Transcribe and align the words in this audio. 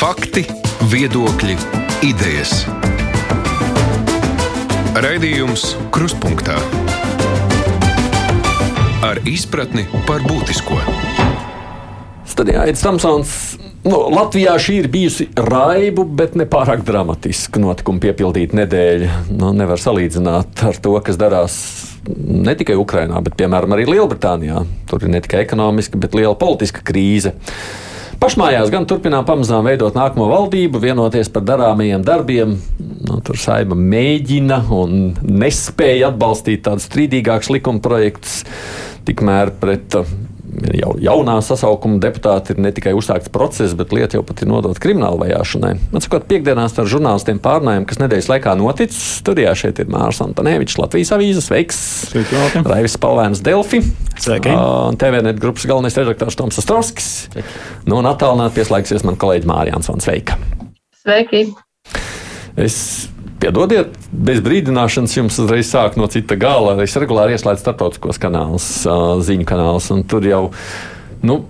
Fakti, 0.00 0.46
viedokļi, 0.88 1.54
idejas. 2.08 2.62
Raidījums 4.96 5.74
Krustpunktā 5.92 6.54
ar 9.04 9.20
izpratni 9.28 9.84
par 10.08 10.24
būtisko. 10.24 10.78
Studijā 12.32 12.62
ir 12.70 12.78
Samsons. 12.80 13.34
Nu, 13.84 13.98
Latvijā 14.14 14.54
šī 14.56 14.78
ir 14.78 14.88
bijusi 14.88 15.26
raibu, 15.36 16.06
bet 16.08 16.32
ne 16.32 16.48
pārāk 16.48 16.80
dramatiska 16.88 17.60
notikuma 17.60 18.00
piepildīta 18.00 18.56
nedēļa. 18.62 19.20
Nu, 19.34 19.52
nevar 19.52 19.84
salīdzināt 19.84 20.64
ar 20.64 20.80
to, 20.80 20.96
kas 21.04 21.20
darās 21.20 21.60
ne 22.08 22.56
tikai 22.56 22.80
Ukrajinā, 22.80 23.20
bet 23.28 23.36
piemēram 23.36 23.76
arī 23.76 23.84
Lielbritānijā. 23.92 24.64
Tur 24.88 25.04
ir 25.04 25.12
ne 25.12 25.20
tikai 25.28 25.44
ekonomiska, 25.44 26.00
bet 26.00 26.16
liela 26.16 26.32
politiska 26.40 26.88
krīze. 26.88 27.36
Pašmājās 28.20 28.68
gan 28.68 28.84
turpinām 28.84 29.24
pamazām 29.24 29.64
veidot 29.64 29.94
nākamo 29.96 30.26
valdību, 30.28 30.82
vienoties 30.82 31.30
par 31.32 31.44
darāmajiem 31.48 32.02
darbiem. 32.04 32.52
Nu, 33.06 33.16
tur 33.24 33.38
saima 33.40 33.78
mēģina 33.78 34.58
un 34.76 35.14
nespēja 35.24 36.10
atbalstīt 36.12 36.66
tādus 36.66 36.90
strīdīgākus 36.90 37.48
likuma 37.54 37.80
projektus. 37.80 38.42
Tikmēr 39.08 39.54
pret 39.62 39.96
jau 40.76 40.94
jaunā 41.02 41.36
sasaukuma 41.44 42.00
deputāti 42.02 42.54
ir 42.54 42.62
ne 42.62 42.72
tikai 42.74 42.92
uzsākts 42.96 43.30
process, 43.32 43.74
bet 43.78 43.94
lieta 43.94 44.18
jau 44.18 44.24
pat 44.26 44.42
ir 44.42 44.50
nodota 44.50 44.82
krimināla 44.82 45.20
vajāšanai. 45.22 45.72
Man 45.92 46.04
sakot, 46.04 46.26
piekdienās 46.30 46.76
ar 46.80 46.90
žurnālistiem 46.90 47.40
pārnājām, 47.42 47.86
kas 47.88 48.00
nedēļas 48.02 48.30
laikā 48.32 48.56
noticis. 48.60 49.00
Studijā 49.20 49.54
šeit 49.58 49.80
ir 49.82 49.90
Mārs 49.92 50.22
Antonevičs, 50.24 50.78
Latvijas 50.80 51.14
avīzes, 51.16 51.50
Veiks, 51.52 51.80
Raivis 52.66 52.98
Palvēns, 53.00 53.44
Delfi. 53.46 53.82
TVNet 54.20 55.40
grupas 55.40 55.68
galvenais 55.70 55.96
redaktors 56.00 56.38
Toms 56.38 56.60
Astrovskis. 56.60 57.10
Nu, 57.86 58.00
un 58.00 58.10
attālināt 58.10 58.56
pieslēgsies 58.58 59.06
man 59.06 59.18
kolēģi 59.20 59.48
Mārija 59.50 59.80
Ansons. 59.80 60.04
Sveika! 60.08 60.36
Sveiki! 61.00 61.46
Es 62.60 62.76
Piedodiet, 63.40 63.94
bez 64.12 64.42
brīdināšanas 64.44 65.16
jums 65.16 65.38
uzreiz 65.40 65.70
sāk 65.70 65.96
no 65.96 66.08
cita 66.12 66.36
gala. 66.40 66.74
Es 66.84 66.96
regulāri 67.00 67.38
ieslēdzu 67.38 67.64
starptautiskos 67.64 68.20
kanālus, 68.20 68.68
ziņu 69.24 69.48
kanālus, 69.48 69.88
un 69.94 70.04
tur 70.08 70.26
jau, 70.28 70.42
nu, 71.24 71.40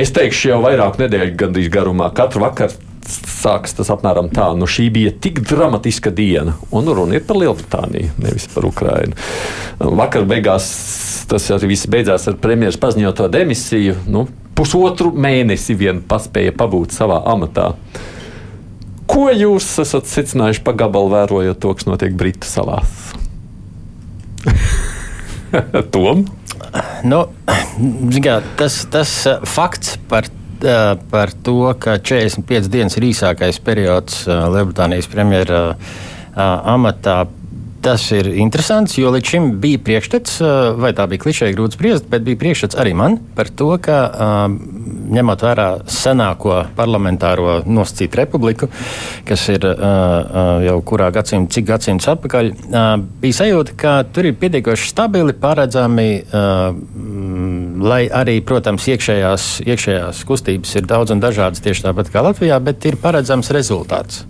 es 0.00 0.14
teikšu, 0.16 0.54
jau 0.54 0.62
vairāk 0.64 0.96
nedēļu 1.02 1.36
gandrīz 1.44 1.68
garumā, 1.74 2.08
katru 2.16 2.46
vakaru 2.46 2.92
sākas 3.04 3.76
tas 3.76 3.90
apmēram 3.92 4.30
tā. 4.32 4.50
Nu, 4.56 4.68
šī 4.70 4.88
bija 4.94 5.12
tik 5.12 5.42
dramatiska 5.44 6.12
diena, 6.14 6.56
un 6.74 6.88
runa 6.96 7.18
ir 7.18 7.26
par 7.28 7.38
Lielbritāniju, 7.40 8.14
nevis 8.24 8.48
par 8.54 8.68
Ukrajinu. 8.68 9.18
Vakar 10.00 10.24
beigās 10.28 10.70
tas 11.28 11.50
arī 11.54 11.74
viss 11.74 11.90
beidzās 11.90 12.28
ar 12.30 12.38
premjeras 12.40 12.80
paziņoto 12.80 13.28
demisiju. 13.32 13.98
Nu, 14.08 14.26
pusotru 14.56 15.12
mēnesi 15.12 15.76
vien 15.78 16.02
paspēja 16.08 16.54
pabūt 16.56 16.96
savā 16.96 17.20
amatā. 17.34 17.72
Ko 19.10 19.28
jūs 19.32 19.66
esat 19.82 20.08
secinājuši 20.08 20.62
pa 20.64 20.72
gabalu, 20.84 21.12
vērojot 21.12 21.60
to, 21.60 21.74
kas 21.76 21.88
notiek 21.88 22.14
Britu 22.16 22.48
salās? 22.48 23.12
Tom? 25.94 26.24
Nu, 27.06 27.20
kā, 28.24 28.38
tas, 28.58 28.80
tas 28.90 29.12
fakts 29.46 29.98
par, 30.10 30.28
par 31.12 31.32
to, 31.46 31.58
ka 31.80 31.98
45 32.00 32.70
dienas 32.72 32.98
ir 32.98 33.08
īsākais 33.10 33.60
periods 33.64 34.24
Lielbritānijas 34.26 35.10
premjera 35.12 35.62
amatā 36.34 37.24
Tas 37.84 38.00
ir 38.16 38.30
interesants, 38.40 38.94
jo 38.96 39.10
līdz 39.12 39.28
šim 39.28 39.46
bija 39.60 39.76
priekšstats, 39.84 40.38
vai 40.80 40.94
tā 40.96 41.04
bija 41.10 41.20
klišeja 41.20 41.52
grūti 41.52 41.76
spriest, 41.76 42.06
bet 42.08 42.22
bija 42.24 42.38
priekšstats 42.40 42.78
arī 42.80 42.94
man 42.96 43.18
par 43.36 43.50
to, 43.52 43.66
ka 43.84 43.98
ņemot 45.12 45.44
vērā 45.44 45.66
senāko 45.92 46.62
parlamentāro 46.78 47.58
nosacītu 47.68 48.20
republiku, 48.22 48.70
kas 49.28 49.44
ir 49.52 49.66
jau 49.68 50.78
kurā 50.88 51.10
gadsimta, 51.12 51.52
cik 51.58 51.68
gadsimts 51.74 52.08
atpakaļ, 52.14 52.50
bija 53.20 53.38
sajūta, 53.42 53.76
ka 53.84 53.94
tur 54.16 54.30
ir 54.30 54.38
pietiekoši 54.40 54.88
stabili, 54.88 55.36
paredzami, 55.44 56.08
lai 57.84 58.02
arī, 58.08 58.38
protams, 58.48 58.88
iekšējās, 58.94 59.50
iekšējās 59.66 60.24
kustības 60.24 60.72
ir 60.80 60.88
daudz 60.88 61.12
un 61.12 61.20
dažādas 61.20 61.60
tieši 61.60 61.90
tāpat 61.90 62.08
kā 62.16 62.24
Latvijā, 62.24 62.62
bet 62.64 62.88
ir 62.88 62.96
paredzams 63.04 63.52
rezultāts 63.52 64.24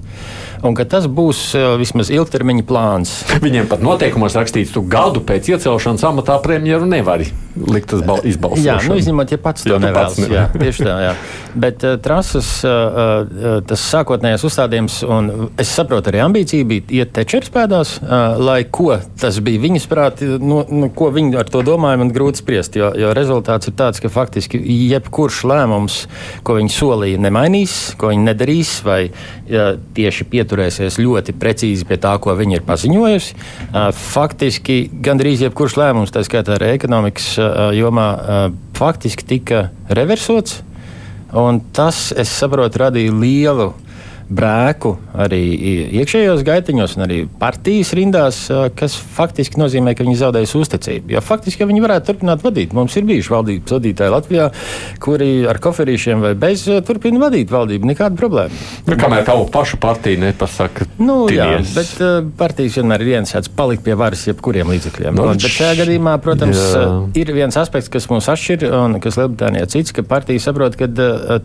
un 0.65 0.77
ka 0.77 0.87
tas 0.89 1.07
būs 1.07 1.47
uh, 1.59 1.75
vismaz 1.81 2.11
ilgtermiņa 2.15 2.67
plāns. 2.69 3.17
Viņiem 3.45 3.71
pat 3.71 3.85
noteikumos 3.85 4.37
rakstīts, 4.39 4.75
tu 4.75 4.85
gadu 4.89 5.23
pēc 5.25 5.55
iecelšanas 5.55 6.07
amatā 6.11 6.39
premjeru 6.45 6.89
nevari 6.89 7.31
likt 7.55 7.93
uz 7.95 8.03
izbalsošanu. 8.03 8.67
Jā, 8.67 8.77
nu, 8.89 8.97
izņemot, 8.99 9.31
ja 9.31 9.39
pats 9.39 9.63
to 9.67 9.77
nevēlas. 9.79 10.17
Pats 10.17 10.23
ne. 10.25 10.31
jā, 10.35 10.45
tieši 10.51 10.87
tā, 10.87 10.95
jā. 11.05 11.13
Bet 11.65 11.85
uh, 11.87 11.95
trases, 12.03 12.49
uh, 12.67 12.73
uh, 13.23 13.59
tas 13.69 13.85
sākotnējais 13.93 14.45
uzstādījums, 14.49 14.97
un 15.07 15.31
es 15.61 15.71
saprotu, 15.71 16.11
arī 16.11 16.25
ambīcija 16.25 16.67
bija 16.67 16.87
iet 17.01 17.13
tečers 17.15 17.53
pēdās, 17.55 17.97
uh, 18.03 18.35
lai 18.43 18.65
ko 18.67 18.97
tas 19.21 19.39
bija 19.45 19.63
viņas 19.63 19.87
prāti, 19.91 20.29
nu, 20.43 20.65
nu, 20.67 20.91
ko 20.95 21.13
viņi 21.15 21.39
ar 21.39 21.51
to 21.51 21.63
domāja, 21.67 22.01
man 22.03 22.11
grūti 22.15 22.43
spriest, 22.43 22.79
jo, 22.79 22.91
jo 22.99 23.13
rezultāts 23.17 23.71
ir 23.71 23.77
tāds, 23.79 24.03
ka 24.03 24.11
faktiski 24.13 24.59
jebkurš 24.91 25.45
lēmums, 25.51 26.01
ko 26.47 26.59
viņi 26.59 26.75
solīja, 26.75 27.23
nemainīs, 27.23 27.79
ko 28.01 28.11
viņi 28.11 28.29
nedarīs, 28.33 28.75
vai 28.87 29.01
ja, 29.51 29.75
tieši 29.95 30.27
pieturēsies 30.55 31.01
ļoti 31.03 31.35
precīzi 31.39 31.87
pie 31.89 31.99
tā, 31.99 32.15
ko 32.23 32.35
viņi 32.39 32.59
ir 32.59 32.67
paziņojusi. 32.67 33.35
Faktiski 33.99 34.79
gandrīz 35.05 35.43
jebkurš 35.45 35.77
lēmums, 35.81 36.15
tā 36.15 36.23
skaitā 36.27 36.57
arī 36.57 36.75
ekonomikas 36.79 37.35
jomā 37.75 38.09
faktiski 38.79 39.27
tika 39.27 39.69
reversots. 39.91 40.63
Tas, 41.75 42.13
es 42.15 42.31
saprotu, 42.31 42.79
radīja 42.85 43.11
lielu 43.11 43.73
brēku 44.35 44.95
arī 45.15 45.41
iekšējos 46.01 46.43
gaitiņos, 46.47 46.97
un 46.97 47.05
arī 47.07 47.19
partijas 47.41 47.93
rindās, 47.97 48.41
kas 48.79 48.97
faktiski 49.17 49.61
nozīmē, 49.61 49.95
ka 49.97 50.07
viņi 50.07 50.21
zaudēs 50.21 50.55
uzticību. 50.59 51.15
Jo 51.15 51.23
faktiski, 51.25 51.63
ja 51.63 51.69
viņi 51.71 51.83
varētu 51.85 52.11
turpināt 52.11 52.45
vadīt, 52.45 52.75
mums 52.77 52.97
ir 52.99 53.07
bijuši 53.09 53.35
valdības 53.35 53.75
vadītāji 53.77 54.15
Latvijā, 54.15 54.49
kuri 55.03 55.31
ar 55.51 55.61
koferīšiem 55.63 56.25
vai 56.25 56.33
bez 56.39 56.65
turpina 56.87 57.23
vadīt 57.27 57.53
valdību. 57.55 57.91
Nekāda 57.93 58.19
problēma. 58.19 58.63
Nu, 58.89 58.99
kamēr 59.01 59.27
tavu 59.29 59.47
pašu 59.55 59.79
partiju 59.83 60.23
nepasaka, 60.25 60.89
nu, 61.03 61.25
jā, 61.33 61.51
bet 61.75 61.93
partijas 62.39 62.79
vienmēr 62.81 63.05
ir 63.05 63.13
viensāds 63.19 63.53
palikt 63.53 63.85
pie 63.87 63.99
varas 63.99 64.25
jebkuriem 64.29 64.73
līdzekļiem. 64.75 65.19
Nu, 65.19 65.29
un, 65.31 65.43
bet 65.43 65.55
šajā 65.59 65.79
gadījumā, 65.83 66.17
protams, 66.25 66.63
jā. 66.75 66.85
ir 67.21 67.35
viens 67.37 67.59
aspekts, 67.61 67.93
kas 67.93 68.09
mūs 68.11 68.31
atšķir 68.33 68.67
un 68.81 68.99
kas 69.05 69.19
Lielbritānijā 69.21 69.69
cits, 69.77 69.95
ka 69.95 70.07
partija 70.09 70.43
saprot, 70.43 70.79
ka 70.81 70.89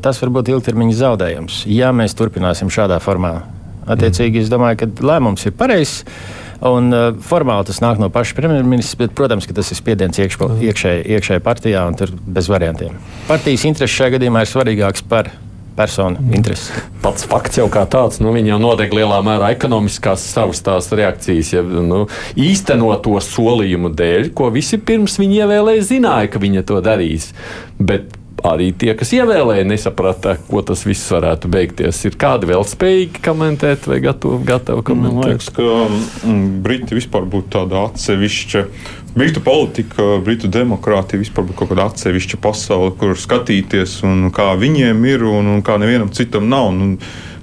tas 0.02 0.22
var 0.24 0.34
būt 0.40 0.54
ilgtermiņa 0.56 0.98
zaudējums, 1.04 1.62
ja 1.70 1.92
mēs 1.96 2.16
turpināsim 2.18 2.60
rīkosim 2.60 2.70
šādā 2.80 3.00
formā. 3.04 3.40
Attiecīgi, 3.90 4.44
es 4.44 4.52
domāju, 4.52 4.84
ka 4.84 5.10
lēmums 5.12 5.48
ir 5.50 5.58
pareizs. 5.58 6.04
Un, 6.60 6.90
uh, 6.92 7.14
formāli 7.24 7.70
tas 7.70 7.78
nāk 7.80 8.02
no 8.02 8.10
paša 8.12 8.36
premjerministra, 8.36 9.06
bet, 9.06 9.14
protams, 9.16 9.48
ka 9.48 9.56
tas 9.56 9.70
ir 9.72 9.80
spiediens 9.80 10.20
iekšējā 10.20 10.58
iekšē, 10.68 10.96
iekšē 11.16 11.38
partijā 11.46 11.86
un 11.88 11.96
tur 11.96 12.12
bez 12.12 12.50
variantiem. 12.52 12.98
Partijas 13.30 13.64
intereses 13.70 13.96
šajā 13.96 14.18
gadījumā 14.18 14.44
ir 14.44 14.52
svarīgākas 14.52 15.06
par 15.08 15.32
personu 15.80 16.20
intereses. 16.36 16.74
Pats 17.00 17.24
fakts 17.32 17.62
jau 17.62 17.70
kā 17.72 17.86
tāds, 17.88 18.20
nu, 18.20 18.34
viņi 18.36 18.52
jau 18.52 18.60
notiek 18.60 18.92
lielā 18.98 19.22
mērā 19.24 19.54
ekonomiskās 19.56 20.26
savas 20.34 20.60
tās 20.66 20.92
reakcijas, 20.92 21.54
ja 21.56 21.64
nu, 21.64 22.02
īstenot 22.36 23.06
to 23.06 23.16
solījumu 23.24 23.94
dēļ, 23.96 24.34
ko 24.36 24.52
visi 24.52 24.82
pirms 24.84 25.16
viņi 25.22 25.40
ievēlēja, 25.46 25.88
zināja, 25.94 26.34
ka 26.34 26.44
viņi 26.44 26.66
to 26.68 26.84
darīs. 26.84 27.32
Bet 27.80 28.19
arī 28.48 28.70
tie, 28.78 28.94
kas 28.98 29.12
ievēlēja, 29.16 29.66
nesaprata, 29.68 30.36
ko 30.50 30.62
tas 30.66 30.86
viss 30.88 31.12
varētu 31.14 31.52
beigties. 31.52 32.02
Ir 32.08 32.18
kādi 32.20 32.50
vēl 32.50 32.66
spējīgi 32.68 33.24
komentēt 33.26 33.88
vai 33.90 34.00
gatavi, 34.04 34.40
gatavi 34.48 34.86
komentēt? 34.88 35.20
Man 35.20 35.34
liekas, 35.34 35.52
ka 35.56 35.68
mm, 36.28 36.46
Briti 36.66 36.98
vispār 36.98 37.28
būtu 37.30 37.54
tāda 37.58 37.86
atsevišķa. 37.90 38.66
Britu 39.16 39.42
politika, 39.44 40.06
Britu 40.24 40.52
demokrātija 40.54 41.22
vispār 41.22 41.48
būtu 41.48 41.62
kaut 41.62 41.72
kāda 41.74 41.90
atsevišķa 41.90 42.40
pasaule, 42.44 42.94
kur 43.00 43.18
skatīties 43.18 44.00
un 44.08 44.30
kā 44.36 44.52
viņiem 44.60 45.10
ir 45.10 45.26
un, 45.28 45.56
un 45.56 45.66
kā 45.66 45.80
nevienam 45.82 46.14
citam 46.14 46.48
nav. 46.52 46.70
Un, 46.70 47.00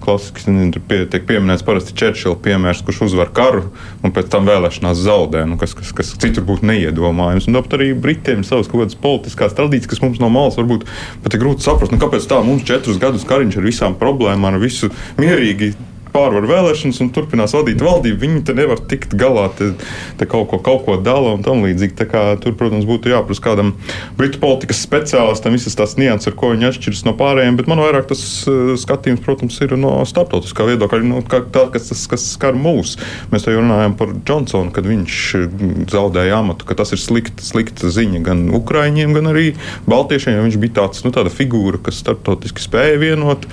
klasisks, 0.06 0.46
tur 0.46 0.84
pie, 0.88 1.00
tiek 1.10 1.26
pieminēts 1.28 1.64
parasti 1.66 1.96
Čērčila 1.98 2.38
piemērs, 2.44 2.84
kurš 2.86 3.02
uzvar 3.08 3.32
karu 3.34 3.64
un 4.06 4.14
pēc 4.14 4.30
tam 4.32 4.46
vēlēšanās 4.48 5.02
zaudē, 5.02 5.42
nu, 5.50 5.58
kas, 5.60 5.74
kas, 5.78 5.92
kas 5.96 6.14
citur 6.22 6.46
būtu 6.46 6.68
neiedomājams. 6.70 7.48
Un 7.50 7.58
tāpat 7.58 7.78
arī 7.80 7.90
Britiem 7.98 8.44
ir 8.44 8.48
savas 8.48 8.70
kaut 8.70 8.84
kādas 8.84 9.00
politiskās 9.02 9.56
tradīcijas, 9.58 9.90
kas 9.94 10.04
mums 10.04 10.22
no 10.22 10.30
malas 10.32 10.58
varbūt 10.60 10.86
pat 11.24 11.36
ir 11.36 11.42
grūti 11.42 11.66
saprast, 11.66 11.94
nu, 11.94 12.00
kāpēc 12.02 12.30
tā? 12.30 12.40
Mums 12.46 12.66
četrus 12.68 13.02
gadus 13.02 13.26
kariņš 13.28 13.60
ar 13.60 13.68
visām 13.68 13.98
problēmām, 13.98 14.54
ar 14.54 14.62
visu 14.62 14.92
mierīgi 15.20 15.74
pārvar 16.16 16.48
vēlēšanas 16.48 17.00
un 17.04 17.12
turpinās 17.14 17.54
vadīt 17.56 17.82
valdību. 17.84 18.20
Viņi 18.22 18.42
te 18.48 18.56
nevar 18.56 18.80
tikt 18.90 19.14
galā, 19.18 19.48
te, 19.56 19.72
te 20.18 20.28
kaut, 20.28 20.48
ko, 20.50 20.60
kaut 20.64 20.84
ko 20.86 20.96
dala 21.00 21.34
un 21.36 21.44
tam 21.46 21.64
līdzīgi. 21.66 22.08
Tur, 22.42 22.54
protams, 22.58 22.86
būtu 22.88 23.12
jāprasa 23.12 23.44
kādam 23.44 23.74
britu 24.16 24.40
politikas 24.42 24.80
speciālistam 24.84 25.56
visas 25.56 25.76
tās 25.78 25.96
nianses, 26.00 26.30
ar 26.30 26.36
ko 26.38 26.52
viņi 26.52 26.68
atšķiras 26.70 27.04
no 27.06 27.14
pārējiem, 27.18 27.58
bet 27.58 27.68
man 27.70 27.82
vairāk 27.82 28.08
tas 28.10 28.22
uh, 28.48 28.74
skatījums, 28.80 29.22
protams, 29.24 29.58
ir 29.64 29.76
no 29.80 29.98
starptautiskā 30.08 30.66
viedokļa, 30.70 31.02
no 31.06 31.22
kā, 31.26 31.42
tā, 31.52 31.66
kas, 31.74 31.90
kas, 32.10 32.26
skar 32.36 32.56
mūs. 32.58 32.96
Mēs 33.32 33.46
te 33.46 33.54
runājam 33.54 33.96
par 33.98 34.12
Džonsonu, 34.16 34.72
kad 34.74 34.88
viņš 34.88 35.20
zaudēja 35.92 36.40
amatu, 36.40 36.68
ka 36.68 36.76
tas 36.78 36.92
ir 36.96 37.02
slikta, 37.02 37.44
slikta 37.44 37.90
ziņa 37.92 38.22
gan 38.26 38.46
Ukraiņiem, 38.56 39.14
gan 39.16 39.30
arī 39.32 39.46
Baltiešiem. 39.90 40.40
Viņš 40.46 40.60
bija 40.62 40.76
tāds, 40.80 41.02
nu, 41.06 41.12
tāda 41.14 41.32
figūra, 41.32 41.80
kas 41.82 42.00
starptautiski 42.02 42.62
spēja 42.64 43.00
vienot 43.02 43.46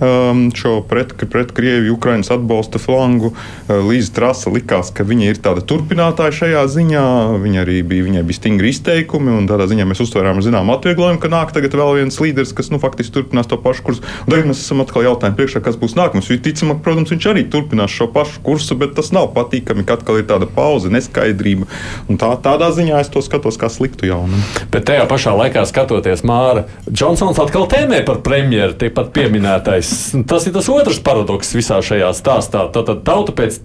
um, 0.00 0.48
šo 0.56 0.78
pret, 0.88 1.14
pret 1.30 1.52
Krieviju, 1.56 1.98
Ukraiņas 2.08 2.32
atbalsta 2.32 2.80
flangu. 2.80 3.34
Uh, 3.68 3.84
Līdz 3.84 4.10
trasa 4.16 4.50
likās, 4.52 4.88
ka 4.94 5.04
viņa 5.04 5.26
ir 5.28 5.40
tāda 5.44 5.60
turpinātāja 5.60 6.32
šajā 6.40 6.62
ziņā. 6.72 7.04
Viņa 7.42 7.60
arī 7.64 7.82
bija, 7.84 8.06
viņai 8.06 8.22
bija 8.24 8.38
stingri 8.38 8.72
izteikumi, 8.72 9.34
un 9.36 9.48
tādā 9.50 9.68
ziņā 9.68 9.84
mēs 9.88 10.00
uztvērām 10.04 10.40
zinām 10.44 10.72
atvieglojumu, 10.72 11.20
ka 11.20 11.30
nāk 11.32 11.52
tagad 11.56 11.76
vēl 11.76 11.98
viens 12.00 12.16
līderis, 12.22 12.54
kas 12.56 12.70
nu, 12.72 12.80
faktiski 12.80 13.14
turpinās 13.18 13.50
to 13.50 13.58
pašu 13.60 13.84
kursu. 13.84 14.04
Un 14.24 14.32
tagad 14.32 14.48
mēs 14.48 14.62
esam 14.64 14.80
atkal 14.84 15.04
jautājumu 15.04 15.36
priekšā, 15.38 15.62
kas 15.64 15.76
būs 15.80 15.96
nākamais. 15.98 16.30
Ticamāk, 16.48 16.80
protams, 16.84 17.12
viņš 17.12 17.28
arī 17.32 17.44
turpinās 17.52 17.92
šo 17.92 18.08
pašu 18.14 18.40
kursu, 18.46 18.78
bet 18.80 18.94
tas 18.96 19.12
nav 19.12 19.30
patīkami, 19.36 19.84
ka 19.84 19.98
atkal 19.98 20.22
ir 20.22 20.28
tāda 20.30 20.48
pauze, 20.48 20.88
neskaidrība. 20.92 21.68
Un 22.08 22.20
tā, 22.20 22.30
tādā 22.44 22.70
ziņā 22.76 23.02
es 23.02 23.12
to 23.12 23.20
skatos 23.24 23.60
kā 23.60 23.68
sliktu 23.72 24.08
jaunu. 24.08 24.40
Bet 24.72 24.88
tajā 24.88 25.04
pašā 25.10 25.34
laikā 25.36 25.64
skatoties 25.68 26.24
Māra, 26.28 26.64
Džonsons 26.88 27.40
atkal 27.42 27.68
tēmē 27.70 28.00
par 28.08 28.22
premjeru, 28.24 28.76
tepat 28.80 29.12
pieminētais. 29.16 29.92
Tas 30.28 30.46
ir 30.48 30.54
tas 30.56 30.70
otrs 30.72 31.02
paradoks 31.04 31.52
visā 31.56 31.80
šajā 31.84 31.97
stāstā. 32.16 32.68
Tātad 32.74 33.04
tauta 33.06 33.34
pēc 33.36 33.60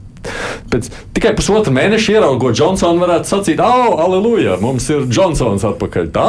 Pēc 0.72 0.86
tikai 1.12 1.34
pusotra 1.36 1.74
mēneša 1.76 2.14
ieraugot 2.16 2.56
Džonsonu, 2.56 3.02
varētu 3.04 3.28
sacīt, 3.28 3.60
ah, 3.60 3.90
aleluja, 4.06 4.56
mums 4.62 4.86
ir 4.94 5.04
Džonsons 5.12 5.66
atpakaļ. 5.68 6.08
Tā? 6.16 6.28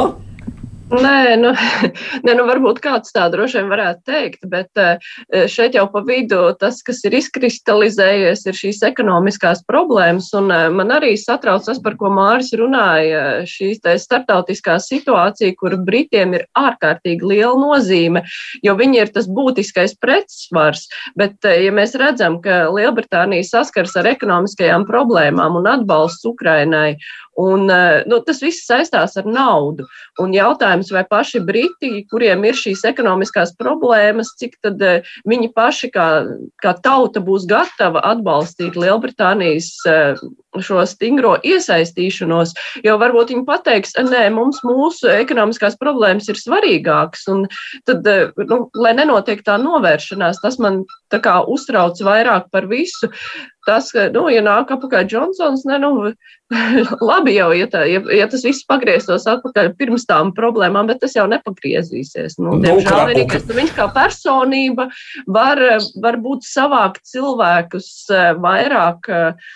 Nē, 0.85 1.37
nu, 1.41 1.49
ne, 2.25 2.33
nu 2.37 2.43
varbūt 2.45 2.77
kāds 2.83 3.09
tā 3.15 3.23
droši 3.33 3.57
vien 3.57 3.69
varētu 3.71 4.03
teikt, 4.05 4.43
bet 4.49 4.77
eh, 4.77 5.47
šeit 5.49 5.73
jau 5.73 5.87
pa 5.89 6.03
vidu 6.05 6.51
tas, 6.61 6.83
kas 6.85 6.99
ir 7.07 7.15
izkristalizējies, 7.17 8.43
ir 8.45 8.59
šīs 8.59 8.83
ekonomiskās 8.85 9.63
problēmas. 9.65 10.29
Un 10.37 10.53
eh, 10.53 10.67
man 10.69 10.93
arī 10.93 11.15
satrauc 11.17 11.65
tas, 11.65 11.81
par 11.81 11.97
ko 11.97 12.11
Māris 12.13 12.53
runāja, 12.53 13.23
šī 13.49 13.71
startautiskā 13.81 14.77
situācija, 14.83 15.57
kur 15.57 15.73
Britiem 15.87 16.37
ir 16.37 16.45
ārkārtīgi 16.53 17.33
liela 17.33 17.57
nozīme, 17.57 18.21
jo 18.61 18.77
viņi 18.77 19.01
ir 19.01 19.13
tas 19.15 19.25
būtiskais 19.25 19.97
pretsvars. 19.97 20.85
Bet, 21.17 21.39
eh, 21.49 21.63
ja 21.65 21.73
mēs 21.73 21.97
redzam, 21.97 22.37
ka 22.45 22.67
Lielbritānija 22.69 23.49
saskars 23.49 23.97
ar 23.97 24.13
ekonomiskajām 24.13 24.85
problēmām 24.85 25.57
un 25.63 25.73
atbalsts 25.79 26.29
Ukrainai, 26.29 26.99
Un, 27.35 27.69
eh, 27.69 28.03
nu, 28.07 28.21
tas 28.23 28.39
viss 28.39 28.63
saistās 28.63 29.17
ar 29.19 29.27
naudu. 29.27 29.83
Un 30.23 30.31
jautājums, 30.31 30.91
vai 30.95 31.03
paši 31.03 31.41
Briti, 31.43 32.05
kuriem 32.11 32.45
ir 32.47 32.55
šīs 32.55 32.85
ekonomiskās 32.87 33.51
problēmas, 33.59 34.31
cik 34.39 34.55
tad 34.63 34.81
eh, 34.81 35.03
viņi 35.27 35.51
paši 35.55 35.91
kā, 35.91 36.07
kā 36.63 36.75
tauta 36.85 37.19
būs 37.19 37.47
gatava 37.49 37.99
atbalstīt 38.07 38.79
Lielbritānijas 38.79 39.67
eh, 39.91 40.23
šo 40.63 40.85
stingro 40.87 41.33
iesaistīšanos, 41.43 42.53
jo 42.85 42.95
varbūt 43.01 43.33
viņi 43.33 43.43
pateiks, 43.49 43.97
nē, 43.99 44.29
mums 44.31 44.61
mūsu 44.63 45.11
ekonomiskās 45.11 45.75
problēmas 45.81 46.29
ir 46.31 46.39
svarīgākas, 46.39 47.25
un 47.33 47.43
tad, 47.83 48.07
nu, 48.39 48.61
lai 48.79 48.93
nenotiek 48.95 49.43
tā 49.43 49.57
novēršanās, 49.59 50.39
tas 50.39 50.55
man 50.63 50.85
tā 51.11 51.19
kā 51.19 51.41
uztrauc 51.51 51.99
vairāk 51.99 52.47
par 52.55 52.69
visu 52.71 53.11
tas, 53.67 53.89
ka, 53.93 54.07
nu, 54.13 54.27
ja 54.33 54.43
nāk 54.45 54.71
apakaļ 54.75 55.07
Džonsons, 55.09 55.65
ne, 55.69 55.79
nu, 55.81 55.91
labi 57.09 57.35
jau, 57.35 57.49
ja, 57.57 57.67
tā, 57.71 57.83
ja, 57.89 58.03
ja 58.13 58.29
tas 58.31 58.45
viss 58.45 58.67
pagrieztos 58.69 59.27
atpakaļ 59.29 59.73
pirms 59.79 60.07
tām 60.09 60.31
problēmām, 60.37 60.89
bet 60.91 61.01
tas 61.03 61.17
jau 61.17 61.25
nepagriezīsies. 61.31 62.37
Nu, 62.39 62.55
nu, 62.55 62.63
diemžēl 62.65 63.11
vienīgais, 63.11 63.45
nu, 63.49 63.59
viņš 63.59 63.75
kā 63.77 63.89
personība 63.95 64.89
var, 65.25 65.61
var 66.01 66.21
būt 66.23 66.47
savākt 66.47 67.05
cilvēkus 67.09 67.91
eh, 68.13 68.33
vairāk. 68.41 69.11
Uh, 69.11 69.53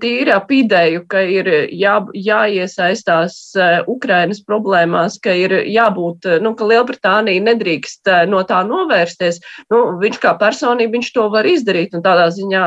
tīri 0.00 0.32
ap 0.34 0.50
ideju, 0.54 1.04
ka 1.10 1.22
ir 1.28 1.48
jā, 1.74 1.96
jāiesaistās 2.16 3.36
uh, 3.58 3.82
Ukrainas 3.90 4.42
problēmās, 4.44 5.18
ka 5.22 5.34
ir 5.36 5.56
jābūt, 5.70 6.28
uh, 6.28 6.38
nu, 6.44 6.54
ka 6.58 6.68
Lielbritānija 6.68 7.42
nedrīkst 7.44 8.10
uh, 8.10 8.22
no 8.30 8.42
tā 8.48 8.62
novērsties. 8.66 9.40
Nu, 9.72 9.82
viņš 10.00 10.20
kā 10.22 10.34
personība 10.40 10.96
viņš 10.96 11.12
to 11.16 11.28
var 11.32 11.48
izdarīt, 11.48 11.96
un 11.96 12.04
tādā 12.04 12.30
ziņā 12.34 12.64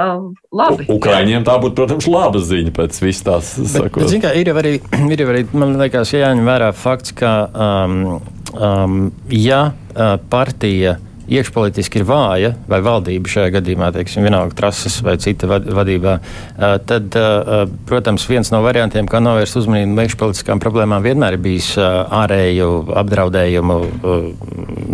labi. 0.55 0.87
U 0.87 0.99
Ukraiņiem 0.99 1.47
tā 1.47 1.57
būtu, 1.61 1.77
protams, 1.79 2.09
laba 2.11 2.41
ziņa 2.43 2.75
pēc 2.77 3.01
vis 3.03 3.23
tās 3.25 3.53
sakot. 3.57 4.03
Bet, 4.03 4.13
bet, 4.13 4.21
kā, 4.25 4.35
ir, 4.37 4.51
jau 4.51 4.57
arī, 4.61 4.77
ir 5.07 5.25
jau 5.25 5.29
arī, 5.33 5.43
man 5.57 5.75
liekas, 5.81 6.13
jāņem 6.15 6.47
vērā 6.47 6.71
fakts, 6.77 7.15
ka 7.17 7.33
um, 7.51 7.99
um, 8.53 9.01
ja 9.33 9.67
uh, 9.71 10.17
partija 10.31 10.97
iekšpolitiski 11.27 12.01
ir 12.01 12.07
vāja, 12.07 12.53
vai 12.69 12.79
valdība 12.85 13.31
šajā 13.31 13.51
gadījumā, 13.57 13.91
teiksim, 13.95 14.25
vienalga 14.27 14.55
trases 14.57 14.99
vai 15.05 15.17
cita 15.21 15.49
vadībā, 15.49 16.17
tad, 16.89 17.17
protams, 17.89 18.27
viens 18.29 18.51
no 18.53 18.61
variantiem, 18.65 19.09
kā 19.09 19.21
novērst 19.23 19.59
uzmanību 19.61 19.95
no 19.95 20.05
iekšpolitiskām 20.07 20.61
problēmām, 20.63 21.05
vienmēr 21.05 21.37
ir 21.37 21.43
bijis 21.43 21.73
ārēju 21.77 22.69
apdraudējumu, 23.03 23.79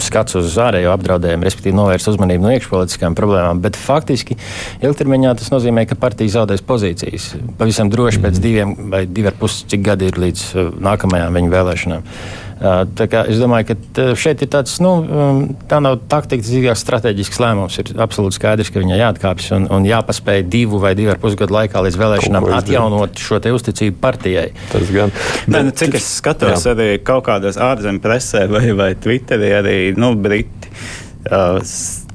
skats 0.04 0.40
uz 0.40 0.58
ārējo 0.62 0.94
apdraudējumu, 0.96 1.48
respektīvi 1.48 1.78
novērst 1.78 2.12
uzmanību 2.14 2.48
no 2.48 2.54
iekšpolitiskām 2.58 3.18
problēmām. 3.18 3.62
Bet 3.64 3.78
faktiski 3.80 4.38
ilgtermiņā 4.84 5.36
tas 5.42 5.52
nozīmē, 5.54 5.86
ka 5.90 6.00
partija 6.00 6.40
zaudēs 6.40 6.66
pozīcijas. 6.66 7.34
Pavisam 7.60 7.92
droši 7.94 8.24
pēc 8.24 8.40
mhm. 8.40 8.44
diviem 8.48 8.76
vai 8.94 9.06
diviem 9.10 9.38
pusē 9.40 9.70
cik 9.74 9.86
gadi 9.86 10.10
ir 10.12 10.20
līdz 10.22 10.48
nākamajām 10.84 11.40
viņu 11.40 11.54
vēlēšanām. 11.54 12.10
Es 12.64 13.40
domāju, 13.42 13.74
ka 13.74 14.04
šeit 14.20 14.44
ir 14.46 14.50
tāds, 14.54 14.78
nu, 14.84 14.94
tā 15.68 15.82
nav 15.84 15.98
taktika, 16.12 16.46
tas 16.46 16.54
ir 16.56 16.78
strateģisks 16.80 17.42
lēmums. 17.44 17.80
Ir 17.82 17.92
absolūti 18.04 18.38
skaidrs, 18.38 18.72
ka 18.72 18.84
viņai 18.84 19.00
jāatkāpjas 19.02 19.52
un, 19.58 19.68
un 19.74 19.88
jāpaspēj 19.88 20.46
divu 20.54 20.80
vai 20.84 20.94
divu 20.96 21.12
ar 21.12 21.20
pusgadu 21.20 21.56
laikā 21.58 21.84
līdz 21.84 22.00
vēlēšanām 22.00 22.48
atjaunot 22.60 23.20
šo 23.20 23.42
uzticību 23.58 24.00
partijai. 24.04 24.48
Tas 24.72 24.94
gan. 24.96 25.12
Ne, 25.52 25.66
nu, 25.68 25.76
cik 25.76 26.00
es 26.00 26.08
skatos 26.22 26.64
jā. 26.64 26.76
arī 26.76 26.88
kaut 27.04 27.26
kādās 27.28 27.60
ārzemju 27.60 28.04
presē 28.04 28.46
vai, 28.52 28.70
vai 28.78 28.94
Twitterī, 28.96 29.52
arī 29.60 29.78
nu, 30.00 30.14
Briti. 30.16 30.72
Uh, 31.24 31.60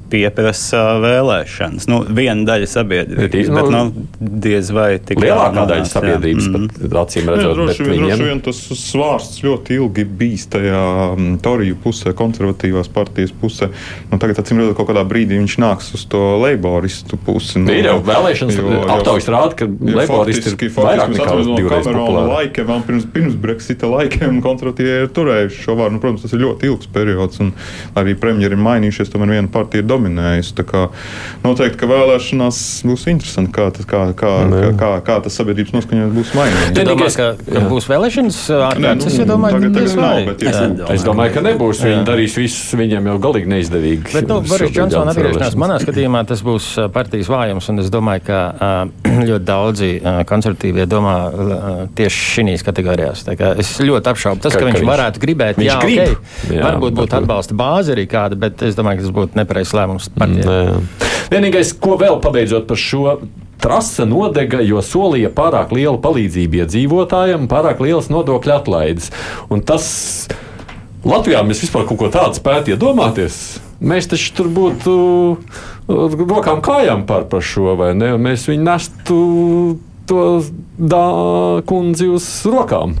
pieprasa 0.09 0.83
vēlēšanas. 1.03 1.87
Nu, 1.89 2.01
viena 2.05 2.45
daļa 2.47 2.69
sabiedrības, 2.69 3.49
nu, 3.49 3.57
bet 3.57 3.69
nu, 3.73 4.07
diez 4.43 4.71
vai 4.75 4.89
tik 5.03 5.21
lielākā 5.23 5.65
daļa 5.69 5.87
sabiedrības. 5.89 6.49
Jā. 6.49 6.59
Mm. 6.59 6.97
acīm 7.03 7.29
redzot, 7.29 7.45
jā, 7.45 7.55
droši, 7.57 7.85
vien, 7.85 7.91
viņiem... 7.93 8.09
droši 8.09 8.29
vien 8.29 8.41
tas 8.45 8.61
svārsts 8.81 9.43
ļoti 9.45 9.77
ilgi 9.79 10.05
bijis 10.19 10.47
tajā 10.53 10.83
um, 11.13 11.29
Toriju 11.43 11.77
pusē, 11.83 12.13
konservatīvās 12.17 12.91
partijas 12.93 13.33
pusē. 13.41 13.69
Nu, 14.09 14.19
tagad, 14.21 14.41
acīm 14.41 14.61
redzot, 14.61 14.77
kaut 14.79 14.89
kādā 14.91 15.05
brīdī 15.07 15.39
viņš 15.39 15.57
nāks 15.63 15.91
uz 15.97 16.05
to 16.11 16.23
leiboristu 16.43 17.19
pusi. 17.25 17.61
Nu, 17.63 17.73
ir 17.75 17.89
jau 17.89 17.97
vēlēšanas, 18.05 18.59
aptaujas 18.95 19.29
rāda, 19.31 19.57
ka 19.61 19.69
leiboristi 19.69 20.55
ir 20.55 20.75
vairāk 20.75 21.15
nekā 21.15 21.37
divreiz 21.47 21.89
populāri. 21.89 22.33
Laikiem, 22.33 22.73
pirms, 22.87 23.07
pirms 23.13 23.37
Brexita 23.39 23.89
laikiem 23.89 24.41
konservatīvie 24.45 25.03
ir 25.05 25.13
turējuši 25.15 25.63
šo 25.65 25.77
vārdu. 25.79 25.97
Nu, 25.97 26.03
protams, 26.03 26.25
tas 26.25 26.35
ir 26.35 26.43
ļoti 26.43 26.69
ilgs 26.69 26.89
periods, 26.93 27.41
un 27.43 27.53
arī 27.99 28.15
premjeri 28.19 28.57
ir 28.57 28.63
mainījušies, 28.63 29.11
tomēr 29.13 29.37
viena 29.37 29.51
partija 29.53 29.83
ir 29.83 29.89
dominējusi 29.89 29.98
dominējis. 29.99 30.53
Noteikti, 31.43 31.77
ka 31.79 31.89
vēlēšanās 31.89 32.59
būs 32.87 33.05
interesanti, 33.11 33.51
kā, 33.55 33.69
tas, 33.75 33.87
kā, 33.89 34.01
kā, 34.17 34.31
kā, 34.49 34.71
kā, 34.79 34.91
kā 35.05 35.17
tas 35.25 35.37
sabiedrības 35.39 35.75
noskaņojums 35.75 36.15
būs 36.15 36.33
mainījies. 36.37 36.71
Jūs 36.73 36.89
domājat, 36.89 37.17
ka, 37.19 37.27
ka 37.53 37.63
būs 37.69 37.89
vēlēšanas 37.89 38.39
ārkārtas? 38.69 39.09
Nu, 39.09 39.13
es 39.13 39.29
domāju, 39.29 39.59
tagad, 39.59 39.77
tagad 39.77 39.99
nav, 39.99 40.19
bet, 40.29 40.45
jā. 40.45 40.53
Es, 40.53 40.83
es 40.99 41.05
domāju, 41.07 41.35
ka 41.35 41.43
nebūs. 41.45 41.83
Viņi 41.89 42.03
darīs 42.07 42.37
visu, 42.39 42.79
viņiem 42.79 43.09
jau 43.11 43.17
galīgi 43.23 43.51
neizdevīgi. 43.53 44.13
Bet, 44.13 44.29
nu, 44.29 44.39
Boris 44.47 44.73
Džonsona 44.75 45.13
atgriešanās 45.15 45.57
manā 45.59 45.79
skatījumā 45.83 46.23
tas 46.29 46.43
būs 46.45 46.69
partijas 46.95 47.31
vājums, 47.31 47.69
un 47.71 47.83
es 47.83 47.91
domāju, 47.93 48.25
ka 48.29 48.41
ļoti 49.29 49.47
daudzi 49.47 49.91
konservatīvie 50.29 50.87
domā 50.89 51.15
tieši 51.97 52.25
šīs 52.39 52.65
kategorijās. 52.67 53.25
Es 53.59 53.75
ļoti 53.83 54.13
apšaubu 54.13 54.43
tas, 54.43 54.55
ka, 54.55 54.63
ka 54.63 54.71
viņš 54.71 54.85
varētu 54.87 55.23
gribēt. 55.23 55.59
Viņš 55.59 55.69
jā, 55.69 55.79
grib. 55.83 55.99
Okay, 56.19 56.57
jā, 56.57 56.63
varbūt 56.65 56.97
būtu 56.99 57.17
atbalsta 57.19 57.57
bāze 57.57 57.93
arī 57.95 58.05
kāda, 58.09 58.37
bet 58.39 58.61
es 58.65 58.77
domāju, 58.77 59.01
ka 59.01 59.07
tas 59.07 59.15
būtu 59.15 59.39
nepareizs 59.39 59.73
lēmums 59.75 59.88
lēmums 59.89 60.09
partijai. 60.15 60.79
Vienīgais, 61.29 61.75
ko 61.81 61.97
vēl 61.99 62.19
pabeidzot 62.23 62.67
par 62.69 62.79
šo 62.79 63.19
trase 63.59 64.05
nodega, 64.07 64.61
jo 64.63 64.81
solīja 64.83 65.31
pārāk 65.35 65.73
lielu 65.75 65.99
palīdzību 66.01 66.63
iedzīvotājiem, 66.63 67.49
pārāk 67.51 67.81
lielas 67.83 68.09
nodokļu 68.11 68.55
atlaides. 68.55 69.09
Un 69.51 69.63
tas 69.65 69.89
Latvijā 71.07 71.41
mēs 71.47 71.63
vispār 71.63 71.85
kaut 71.87 71.99
ko 72.01 72.09
tādu 72.11 72.39
spētu 72.39 72.73
iedomāties. 72.75 73.59
Mēs 73.79 74.09
taču 74.11 74.33
tur 74.35 74.49
būtu 74.51 74.93
rokām 75.87 76.63
kājām 76.63 77.05
par, 77.07 77.29
par 77.31 77.43
šo, 77.45 77.75
vai 77.79 77.93
ne? 77.95 78.13
Mēs 78.19 78.49
viņu 78.49 78.65
nestu 78.67 79.19
to 80.09 80.25
dā, 80.75 81.05
kundzi 81.69 82.09
uz 82.11 82.27
rokām. 82.49 82.97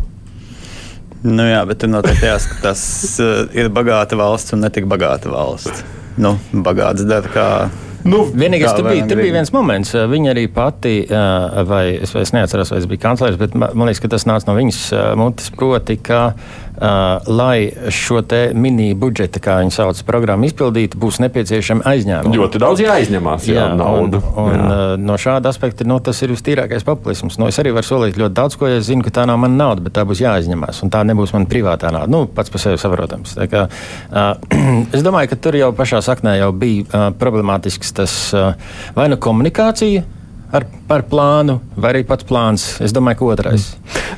Nu 1.19 1.43
jā, 1.43 1.65
bet 1.67 1.81
tur 1.81 1.91
noteikti 1.91 2.29
jāskatās, 2.29 2.81
ir 3.59 3.71
bagāta 3.75 4.19
valsts 4.19 4.55
un 4.55 4.63
netik 4.63 4.87
bagāta 4.87 5.31
valsts 5.33 5.83
nu, 6.19 6.35
bagāts 6.65 7.07
dara 7.07 7.31
kā 7.33 7.51
Nu, 8.07 8.21
Vienīgais, 8.31 8.71
tur 8.77 8.87
bija, 8.87 9.03
tur 9.09 9.19
bija 9.19 9.35
viens 9.35 9.49
moments, 9.51 9.91
viņa 9.91 10.31
arī 10.31 10.45
pati, 10.53 10.93
vai 11.67 11.83
es, 11.97 12.13
vai 12.15 12.23
es 12.23 12.31
neatceros, 12.31 12.71
vai 12.71 12.79
es 12.79 12.87
biju 12.87 13.01
kanclers, 13.03 13.35
bet 13.39 13.57
man 13.59 13.89
liekas, 13.89 13.99
ka 14.05 14.11
tas 14.13 14.23
nāca 14.29 14.47
no 14.47 14.55
viņas 14.55 14.79
mutes, 15.19 15.49
proti, 15.51 15.97
ka 15.99 16.21
lai 16.79 17.69
šo 17.91 18.21
mini 18.53 18.93
budžeta, 18.95 19.39
kā 19.43 19.57
viņi 19.61 19.73
sauc, 19.73 19.99
programmu 20.07 20.47
izpildītu, 20.47 20.99
būs 20.99 21.19
nepieciešami 21.23 21.83
aizņēmumi. 21.87 22.39
Ļoti 22.39 22.61
daudz 22.61 22.83
jāizņemās, 22.83 23.47
jā, 23.49 23.55
jā 23.57 23.67
naudu. 23.79 24.21
Un, 24.31 24.43
un, 24.43 24.53
jā. 24.53 24.65
Uh, 24.65 24.93
no 25.09 25.17
šāda 25.19 25.51
aspekta 25.51 25.87
nu, 25.87 25.99
tas 26.03 26.19
ir 26.23 26.33
vistīrākais 26.33 26.85
populisms. 26.87 27.39
Nu, 27.41 27.49
es 27.51 27.59
arī 27.61 27.73
varu 27.75 27.87
solīt 27.87 28.19
ļoti 28.19 28.37
daudz, 28.37 28.59
ko 28.59 28.69
es 28.71 28.87
zinu, 28.89 29.05
ka 29.05 29.13
tā 29.19 29.25
nav 29.29 29.39
mana 29.41 29.59
nauda, 29.63 29.85
bet 29.85 29.95
tā 29.97 30.05
būs 30.07 30.21
jāizņemās. 30.23 30.83
Un 30.85 30.93
tā 30.93 31.03
nebūs 31.07 31.33
mana 31.35 31.49
privātā 31.51 31.91
nauda. 31.95 32.11
Nu, 32.11 32.25
pats 32.35 32.53
par 32.53 32.63
sevi 32.63 32.79
saprotams. 32.81 33.35
Kā, 33.51 33.65
uh, 33.69 34.53
es 34.95 35.05
domāju, 35.05 35.33
ka 35.33 35.41
tur 35.47 35.59
jau 35.59 35.73
pašā 35.75 36.03
saknē 36.05 36.37
jau 36.41 36.53
bija 36.55 36.87
uh, 36.87 37.09
problemātisks 37.19 37.95
tas 37.99 38.15
uh, 38.37 38.53
vai 38.95 39.09
nu 39.11 39.19
komunikācija 39.19 40.18
ar, 40.55 40.65
ar 40.89 41.03
plānu, 41.09 41.59
vai 41.77 41.93
arī 41.93 42.03
pats 42.07 42.25
plāns. 42.27 42.65
Es 42.83 42.93
domāju, 42.95 43.19
ka 43.19 43.29
otrais. 43.33 43.67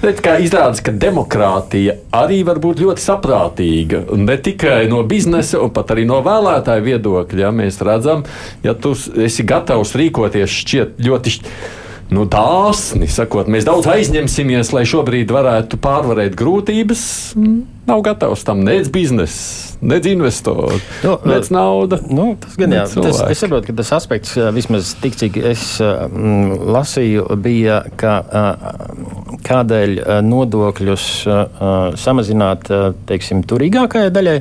Bet 0.01 0.21
kā 0.25 0.37
izrādās, 0.41 0.81
ka 0.83 0.93
demokrātija 0.95 1.97
arī 2.17 2.41
var 2.47 2.61
būt 2.63 2.81
ļoti 2.83 3.03
saprātīga. 3.03 4.03
Ne 4.17 4.37
tikai 4.41 4.85
no 4.91 5.03
biznesa, 5.07 5.61
bet 5.73 5.93
arī 5.93 6.07
no 6.09 6.21
vēlētāju 6.25 6.87
viedokļa. 6.87 7.45
Ja 7.45 7.51
mēs 7.55 7.81
redzam, 7.85 8.25
ja 8.65 8.73
tu 8.73 8.95
esi 8.95 9.45
gatavs 9.47 9.95
rīkoties 9.99 10.57
šķiet 10.61 10.99
ļoti 11.05 11.37
nu, 12.11 12.25
dāsni, 12.27 13.07
sakot, 13.11 13.49
mēs 13.51 13.65
daudz 13.67 13.87
aizņemsimies, 13.91 14.73
lai 14.75 14.83
šobrīd 14.89 15.31
varētu 15.31 15.79
pārvarēt 15.81 16.35
grūtības. 16.39 17.03
Nav 17.87 18.03
gatavs 18.05 18.43
tam 18.45 18.61
nec 18.65 18.89
biznesa, 18.93 19.77
nec 19.83 20.05
investori, 20.11 20.77
nu, 21.05 21.15
nec 21.27 21.47
nauda. 21.53 22.01
Nu, 22.11 22.33
tas 22.39 22.57
gan 22.59 22.75
jā, 22.75 22.83
tas, 22.91 23.23
es 23.31 23.41
saprotu, 23.41 23.71
ka 23.71 23.77
tas 23.79 23.93
aspekts, 23.97 24.35
vismaz 24.55 24.93
tik 25.01 25.17
cik 25.19 25.39
es 25.53 25.65
mm, 25.81 26.59
lasīju, 26.75 27.25
bija, 27.41 27.81
ka 27.99 28.17
kādēļ 29.47 29.97
nodokļus 30.27 31.07
samazināt, 31.99 32.69
teiksim, 33.09 33.45
turīgākajai 33.47 34.13
daļai, 34.13 34.37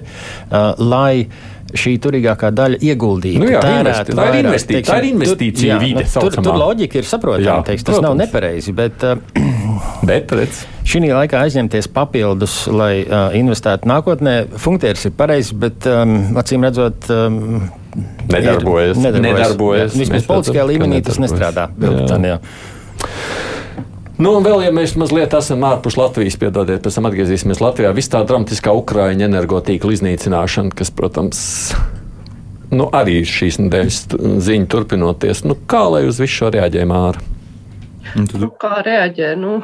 lai 0.82 1.14
šī 1.76 1.94
turīgākā 2.02 2.50
daļa 2.54 2.80
ieguldīta. 2.84 3.42
Nu 3.42 3.50
jā, 3.50 3.62
tērēt, 3.64 4.12
tā, 4.14 4.26
ir 4.30 4.38
investīcija, 4.44 4.76
teiksim, 4.76 4.92
tā 4.92 4.98
ir 5.00 5.08
investīcija 5.10 5.76
tur, 5.76 5.84
vide. 5.84 6.04
Tur, 6.14 6.38
tur 6.48 6.58
loģika 6.60 7.00
ir 7.00 7.08
saprotama, 7.08 7.76
tas 7.90 8.00
nav 8.04 8.16
nepareizi. 8.18 8.74
Bet, 8.76 9.04
bet 10.10 10.34
redz. 10.38 10.64
Šī 10.90 11.02
laikā 11.06 11.44
aizņemties 11.46 11.90
papildus, 11.94 12.56
lai 12.72 13.04
uh, 13.04 13.34
investētu 13.36 13.90
nākotnē, 13.90 14.34
funkcijas 14.58 15.06
ir 15.10 15.14
pareizas, 15.18 15.54
bet 15.60 15.86
um, 15.90 16.16
acīm 16.40 16.66
redzot, 16.66 17.06
um, 17.14 17.68
nedarbojas. 18.30 18.96
Ir, 18.96 19.06
nedarbojas. 19.06 19.20
nedarbojas. 19.20 19.96
Vismaz 20.00 20.26
politiskajā 20.30 20.66
līmenī 20.72 21.04
tas 21.06 21.20
nestrādā. 21.22 21.70
Lielbritānijā. 21.78 22.40
Nu, 24.20 24.34
un 24.36 24.44
vēl, 24.44 24.66
ja 24.66 24.72
mēs 24.74 24.92
mazliet 25.00 25.32
esam 25.32 25.62
ārpus 25.64 25.94
Latvijas, 25.96 26.34
piedodiet, 26.36 26.82
pēc 26.84 26.98
tam 26.98 27.06
atgriezīsimies 27.08 27.62
Latvijā, 27.64 27.94
viss 27.96 28.12
tā 28.12 28.20
dramatiskā 28.28 28.74
Ukraiņa 28.76 29.24
energotīkla 29.30 29.94
iznīcināšana, 29.96 30.74
kas, 30.76 30.92
protams, 30.92 31.40
nu, 32.68 32.90
arī 32.92 33.22
šīs 33.24 33.56
nedēļas 33.62 34.02
ziņa 34.44 34.68
turpinoties. 34.76 35.40
Nu, 35.48 35.56
kā 35.64 35.86
lai 35.94 36.04
uz 36.10 36.20
visu 36.20 36.42
šo 36.42 36.52
reaģē 36.52 36.84
Māra? 36.92 37.24
Nu, 38.36 38.52
kā 38.60 38.82
reaģē? 38.84 39.32
Nu, 39.40 39.56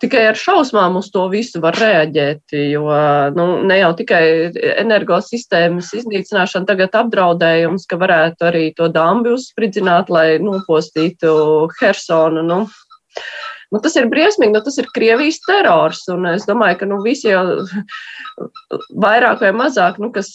tikai 0.00 0.24
ar 0.30 0.40
šausmām 0.40 0.96
uz 1.04 1.12
to 1.12 1.28
visu 1.28 1.60
var 1.60 1.76
reaģēt, 1.76 2.56
jo 2.72 2.88
nu, 3.36 3.48
ne 3.68 3.80
jau 3.82 3.92
tikai 4.00 4.24
energosistēmas 4.80 5.92
iznīcināšana 6.00 6.64
tagad 6.64 6.96
apdraudējums, 7.04 7.84
ka 7.84 8.00
varētu 8.00 8.52
arī 8.54 8.68
to 8.72 8.88
dambi 8.88 9.36
uzspridzināt, 9.36 10.08
lai 10.08 10.38
nopostītu 10.40 11.34
Hersonu. 11.76 12.46
Nu, 12.46 12.64
Nu, 13.70 13.78
tas 13.78 13.94
ir 13.94 14.08
briesmīgi, 14.10 14.50
nu, 14.56 14.60
tas 14.66 14.80
ir 14.82 14.88
Krievijas 14.90 15.38
terors. 15.46 16.02
Es 16.32 16.46
domāju, 16.48 16.80
ka 16.80 16.88
nu, 16.90 16.96
visi 17.04 17.28
jau 17.30 17.62
vairāk 18.98 19.44
vai 19.44 19.52
mazāk, 19.54 20.00
nu, 20.02 20.10
kas 20.14 20.32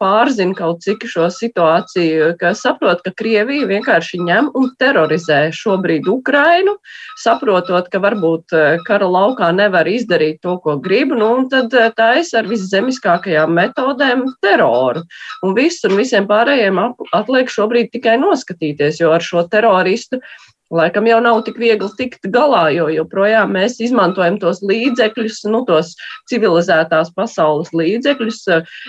pārzina 0.00 0.56
kaut 0.58 0.82
cik 0.84 1.06
šo 1.08 1.30
situāciju, 1.32 2.34
ka 2.40 2.52
saprot, 2.58 3.00
ka 3.04 3.14
Krievija 3.16 3.68
vienkārši 3.70 4.20
ņem 4.26 4.50
un 4.58 4.68
terorizē 4.80 5.40
šobrīd 5.56 6.10
Ukrainu, 6.12 6.76
saprotot, 7.22 7.88
ka 7.92 8.02
varbūt 8.04 8.56
eh, 8.58 8.78
kara 8.84 9.08
laukā 9.08 9.48
nevar 9.56 9.88
izdarīt 9.88 10.42
to, 10.44 10.58
ko 10.64 10.76
grib, 10.84 11.14
nu, 11.16 11.30
un 11.38 11.48
tad 11.52 11.72
eh, 11.72 11.88
taisa 11.96 12.42
ar 12.42 12.50
viszemiskākajām 12.52 13.54
metodēm 13.54 14.26
teroru. 14.44 15.04
Un 15.46 15.56
viss 15.56 15.84
un 15.88 15.96
visiem 16.00 16.28
pārējiem 16.28 16.82
atliek 17.16 17.48
šobrīd 17.48 17.94
tikai 17.94 18.18
noskatīties, 18.20 19.00
jo 19.00 19.14
ar 19.14 19.24
šo 19.24 19.46
teroristu 19.48 20.20
Laikam 20.74 21.06
jau 21.06 21.20
nav 21.22 21.40
tik 21.46 21.58
viegli 21.62 21.86
tikt 21.98 22.26
galā, 22.34 22.64
jo 22.74 22.88
joprojām 22.90 23.52
mēs 23.54 23.76
izmantojam 23.84 24.40
tos 24.42 24.58
līdzekļus, 24.66 25.44
nu, 25.52 25.62
tos 25.68 25.92
civilizētās 26.30 27.12
pasaules 27.14 27.70
līdzekļus, 27.76 28.40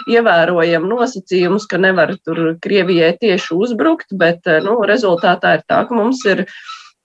ievērojam 0.10 0.88
nosacījumus, 0.90 1.68
ka 1.70 1.78
nevar 1.82 2.16
tur 2.26 2.56
Krievijai 2.64 3.14
tieši 3.22 3.54
uzbrukt, 3.54 4.10
bet 4.18 4.50
nu, 4.66 4.80
rezultātā 4.90 5.60
ir 5.60 5.66
tā, 5.70 5.84
ka 5.86 5.98
mums 5.98 6.26
ir 6.26 6.48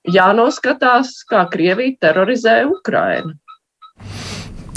jānoskatās, 0.08 1.18
kā 1.28 1.44
Krievija 1.52 2.08
terorizē 2.08 2.62
Ukrainu. 2.70 3.37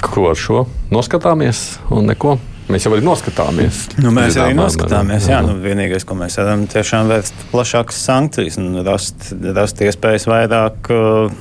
Ko 0.03 0.27
ar 0.33 0.35
šo 0.35 0.65
noskatāmies 0.91 1.77
un 1.95 2.11
neko? 2.11 2.35
Mēs 2.71 2.85
jau 2.85 2.93
arī 2.95 3.03
noskatāmies. 3.03 3.79
Nu, 3.99 4.13
mēs 4.15 4.37
arī 4.39 4.55
noskatāmies. 4.55 5.27
Jā, 5.31 5.41
nu, 5.43 5.57
vienīgais, 5.63 6.05
ko 6.07 6.15
mēs 6.19 6.37
varam, 6.39 6.63
tiešām 6.71 7.09
vērst 7.11 7.47
plašākas 7.51 7.99
sankcijas 8.07 8.59
un 8.61 8.79
rast, 8.87 9.33
rast 9.57 9.83
iespējas 9.83 10.27
vairāk 10.31 10.91
uh, 10.93 11.33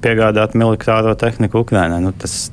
piegādāt 0.00 0.56
militāro 0.56 1.12
tehniku 1.20 1.64
Ukrainai. 1.66 2.00
Nu, 2.04 2.14
tas, 2.16 2.48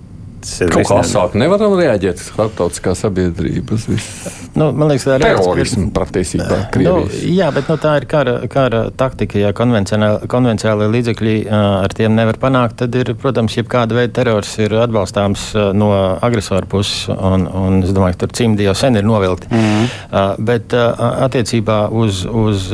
Kaut 0.45 0.85
kā 0.87 0.99
asāk 1.01 1.35
nevaram 1.39 1.73
reaģēt 1.79 2.21
starptautiskā 2.21 2.93
sabiedrība 2.97 3.75
uz 3.75 3.87
visu. 3.89 4.31
Nu, 4.57 4.69
man 4.71 4.91
liekas, 4.91 5.05
tā 5.07 5.17
ir 5.17 5.25
terorisma 5.25 5.89
patiesībā. 5.95 6.59
Nu, 6.81 6.93
jā, 7.09 7.49
bet 7.53 7.69
nu, 7.71 7.77
tā 7.81 7.95
ir 7.99 8.07
kara, 8.09 8.35
kara 8.51 8.83
taktika. 8.97 9.39
Ja 9.41 9.51
konvencionāli 9.53 10.89
līdzekļi 10.95 11.35
ar 11.51 11.93
tiem 11.97 12.15
nevar 12.17 12.39
panākt, 12.41 12.77
tad 12.83 12.95
ir, 12.97 13.13
protams, 13.19 13.57
jebkāda 13.57 13.97
veida 13.97 14.15
terors 14.19 14.53
ir 14.61 14.73
atbalstāms 14.81 15.49
no 15.77 15.91
agresora 16.25 16.69
puses. 16.69 17.07
Un, 17.13 17.47
un 17.47 17.81
es 17.83 17.93
domāju, 17.95 18.17
ka 18.17 18.25
tur 18.25 18.35
cimdi 18.39 18.67
jau 18.67 18.75
sen 18.77 18.97
ir 18.97 19.05
novilti. 19.07 19.49
Mm 19.51 19.63
-hmm. 19.63 20.43
Bet 20.47 20.73
attiecībā 20.73 21.87
uz, 21.91 22.25
uz, 22.25 22.71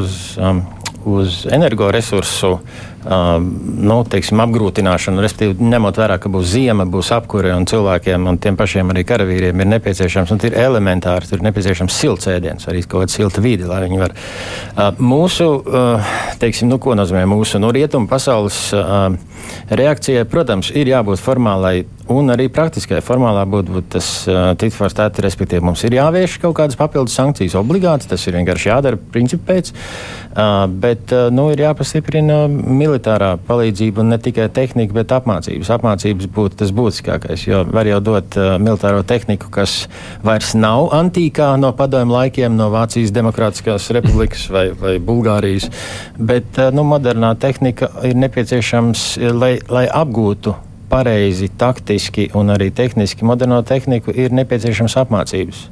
uz, 0.00 0.38
uz 1.04 1.46
energoresursu 1.50 2.58
nu, 3.06 3.96
teiksim, 4.10 4.40
apgrūtināšanu, 4.42 5.22
respektīvi 5.22 5.68
ņemot 5.70 6.00
vērā, 6.00 6.18
ka 6.22 6.30
būs 6.32 6.48
ziema, 6.50 6.86
būs 6.90 7.12
apkure 7.14 7.52
un 7.54 7.66
cilvēkiem 7.70 8.26
un 8.26 8.38
tiem 8.42 8.58
pašiem 8.58 8.90
arī 8.92 9.04
karavīriem 9.06 9.62
ir 9.62 9.70
nepieciešams, 9.76 10.32
un 10.34 10.42
ir 10.48 10.56
elementāri, 10.58 11.28
tur 11.30 11.40
ir 11.40 11.46
nepieciešams 11.46 12.00
silts 12.00 12.30
ēdiens, 12.32 12.66
arī 12.66 12.82
kaut 12.82 13.06
kāda 13.06 13.14
silta 13.14 13.44
vide, 13.44 13.68
lai 13.70 13.84
viņi 13.84 14.02
var. 14.02 14.16
Mūsu, 14.98 15.50
teiksim, 16.42 16.70
nu, 16.72 16.80
ko 16.82 16.96
nozīmē 16.98 17.24
mūsu 17.30 17.62
nu, 17.62 17.70
rietumu 17.74 18.10
pasaules 18.10 18.58
reakcijai, 19.70 20.26
protams, 20.30 20.72
ir 20.74 20.90
jābūt 20.90 21.22
formālai 21.22 21.76
un 22.10 22.30
arī 22.30 22.46
praktiskai. 22.52 23.00
Formālā 23.02 23.42
būtu 23.50 23.74
būt 23.76 23.88
tas 23.96 24.08
tit 24.60 24.74
for 24.74 24.90
stat, 24.90 25.18
respektīvi 25.22 25.64
mums 25.66 25.82
ir 25.86 25.96
jāvieš 25.98 26.38
kaut 26.42 26.54
kādas 26.58 26.78
papildus 26.78 27.16
sankcijas 27.18 27.56
obligāti, 27.58 28.06
tas 28.10 28.26
ir 28.26 28.38
vienkārši 28.38 28.70
jādara 28.70 29.00
principu 29.14 29.48
pēc, 29.50 29.72
bet, 30.82 31.14
nu, 31.34 31.48
ir 31.54 31.64
jāpastiprina 31.66 32.44
militāri 32.50 32.95
militārā 32.96 33.36
palīdzība 33.46 34.00
un 34.00 34.10
ne 34.14 34.18
tikai 34.18 34.48
tehnika, 34.48 34.94
bet 34.96 35.12
apmācības. 35.12 35.70
Apmācības 35.76 36.28
būtu 36.32 36.56
tas 36.62 36.72
būtiskākais, 36.72 37.46
jo 37.46 37.64
var 37.68 37.86
jau 37.86 38.00
dot 38.00 38.36
uh, 38.36 38.56
militāro 38.58 39.02
tehniku, 39.06 39.50
kas 39.50 39.88
vairs 40.24 40.54
nav 40.54 40.90
antīkā 40.96 41.54
no 41.60 41.72
padomju 41.76 42.12
laikiem, 42.12 42.56
no 42.56 42.70
Vācijas 42.72 43.12
Demokrātiskās 43.12 43.90
republikas 43.94 44.48
vai, 44.50 44.70
vai 44.72 44.96
Bulgārijas, 44.98 45.68
bet 46.18 46.58
uh, 46.58 46.72
nu, 46.72 46.86
modernā 46.86 47.34
tehnika 47.36 47.90
ir 48.06 48.16
nepieciešams, 48.16 49.16
lai, 49.36 49.56
lai 49.68 49.86
apgūtu 49.88 50.54
pareizi, 50.88 51.50
taktiski 51.58 52.30
un 52.38 52.54
arī 52.54 52.70
tehniski 52.70 53.26
moderno 53.26 53.58
tehniku, 53.66 54.14
ir 54.14 54.32
nepieciešams 54.34 54.96
apmācības. 55.02 55.66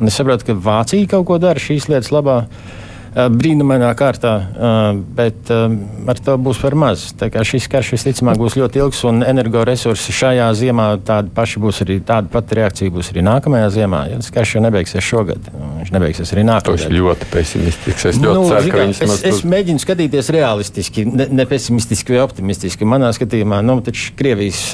Un 0.00 0.08
es 0.08 0.16
saprotu, 0.16 0.48
ka 0.48 0.56
Vācija 0.56 1.10
kaut 1.10 1.26
ko 1.28 1.38
dara 1.42 1.60
šīs 1.60 1.90
lietas 1.90 2.12
labā. 2.14 2.44
Uh, 2.46 2.81
brīnumainā 3.12 3.90
kārtā, 3.98 4.32
eh, 4.40 5.00
bet 5.16 5.50
eh, 5.52 5.74
ar 6.08 6.20
to 6.24 6.36
būs 6.40 6.60
par 6.62 6.76
maz. 6.78 7.04
Šis 7.52 7.68
karš 7.70 7.92
visticamāk 7.96 8.40
būs 8.40 8.56
ļoti 8.56 8.80
ilgs, 8.80 9.02
un 9.08 9.20
energoresursi 9.26 10.14
šajā 10.16 10.48
ziemā 10.56 10.86
tāda 11.04 11.32
paša 11.34 11.60
būs 11.62 11.82
arī 11.84 11.98
tāda 12.08 12.32
pati 12.32 12.58
reakcija 12.60 12.94
būs 12.94 13.12
arī 13.12 13.24
nākamajā 13.26 13.68
ziemā. 13.76 14.02
Ja 14.12 14.20
tas 14.22 14.32
karš 14.34 14.56
jau 14.56 14.64
nebeigsies 14.64 15.04
šogad, 15.04 15.50
viņš 15.52 15.92
nebeigsies 15.92 16.32
arī 16.34 16.46
nākamajā. 16.48 16.88
Tas 16.88 16.96
ļoti 16.96 17.30
pesimistisks. 17.32 18.08
Es 18.12 18.20
ļoti 18.22 18.40
nu, 18.40 18.48
ceru, 18.48 18.74
viņš 18.80 19.02
es, 19.08 19.16
es 19.28 19.44
mēģinu 19.52 19.82
skatīties 19.82 20.32
realistiski, 20.32 21.06
ne, 21.08 21.28
ne 21.32 21.48
pesimistiski 21.48 22.16
vai 22.16 22.24
optimistiski. 22.24 22.88
Manā 22.88 23.12
skatījumā, 23.16 23.60
nu, 23.66 23.80
taču 23.84 24.16
Krievijas, 24.16 24.70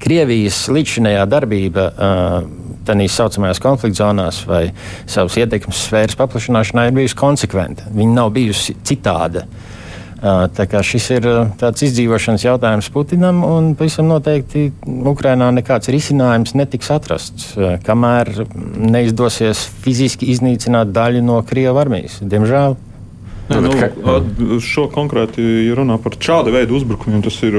Krievijas 0.00 0.66
līdzinējā 0.72 1.24
darbība 1.30 1.90
tādās 2.90 3.16
saucamajās 3.16 3.62
konflikta 3.62 4.02
zonās 4.04 4.44
vai 4.48 4.64
savas 5.06 5.38
ietekmes 5.40 5.86
sfēras 5.86 6.18
paplašināšanā 6.20 6.88
ir 6.88 6.96
bijusi 7.00 7.18
konsekventa. 7.18 7.90
Viņa 7.94 8.16
nav 8.18 8.34
bijusi 8.36 8.76
citāda. 8.86 9.46
Tā 10.20 10.66
kā 10.68 10.82
šis 10.84 11.06
ir 11.14 11.26
tāds 11.56 11.80
izdzīvošanas 11.86 12.42
jautājums 12.44 12.90
Putinam, 12.92 13.40
un 13.46 13.70
pavisam 13.72 14.10
noteikti 14.10 14.66
Ukrainā 14.84 15.48
nekāds 15.56 15.88
risinājums 15.88 16.52
netiks 16.60 16.92
atrasts, 16.92 17.54
kamēr 17.86 18.28
neizdosies 18.76 19.64
fiziski 19.80 20.28
iznīcināt 20.34 20.92
daļu 20.92 21.24
no 21.24 21.40
Krievijas 21.40 21.80
armijas. 21.86 22.20
Diemžēl. 22.20 22.76
Jā, 23.50 23.62
nu, 23.64 24.60
šo 24.62 24.84
konkrēti, 24.92 25.42
ja 25.66 25.74
runā 25.74 25.96
par 26.04 26.20
šādu 26.20 26.52
veidu 26.54 26.76
uzbrukumiem, 26.78 27.24
tas 27.24 27.40
ir 27.48 27.56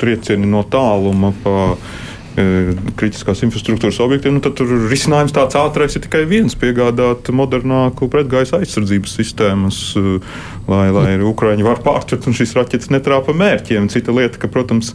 triecieni 0.00 0.46
no 0.48 0.62
tāluma. 0.62 1.34
Pa, 1.42 1.74
kritiskās 2.36 3.40
infrastruktūras 3.46 3.98
objektiem, 4.04 4.36
nu, 4.36 4.42
tad 4.44 4.60
risinājums 4.90 5.32
tāds 5.36 5.56
ātrais 5.56 5.96
ir 5.96 6.04
tikai 6.04 6.24
viens- 6.28 6.56
piegādāt 6.60 7.30
modernāku 7.32 8.10
pretgaisa 8.12 8.60
aizsardzības 8.60 9.16
sistēmas, 9.16 9.78
lai, 10.68 10.90
lai 10.92 11.16
Ukraiņi 11.16 11.64
var 11.64 11.80
pārtvert 11.84 12.28
un 12.28 12.36
šīs 12.36 12.52
raķetes 12.58 12.92
netrāpa 12.92 13.32
mērķiem. 13.32 13.88
Cita 13.88 14.12
lieta, 14.12 14.38
ka, 14.38 14.48
protams, 14.48 14.92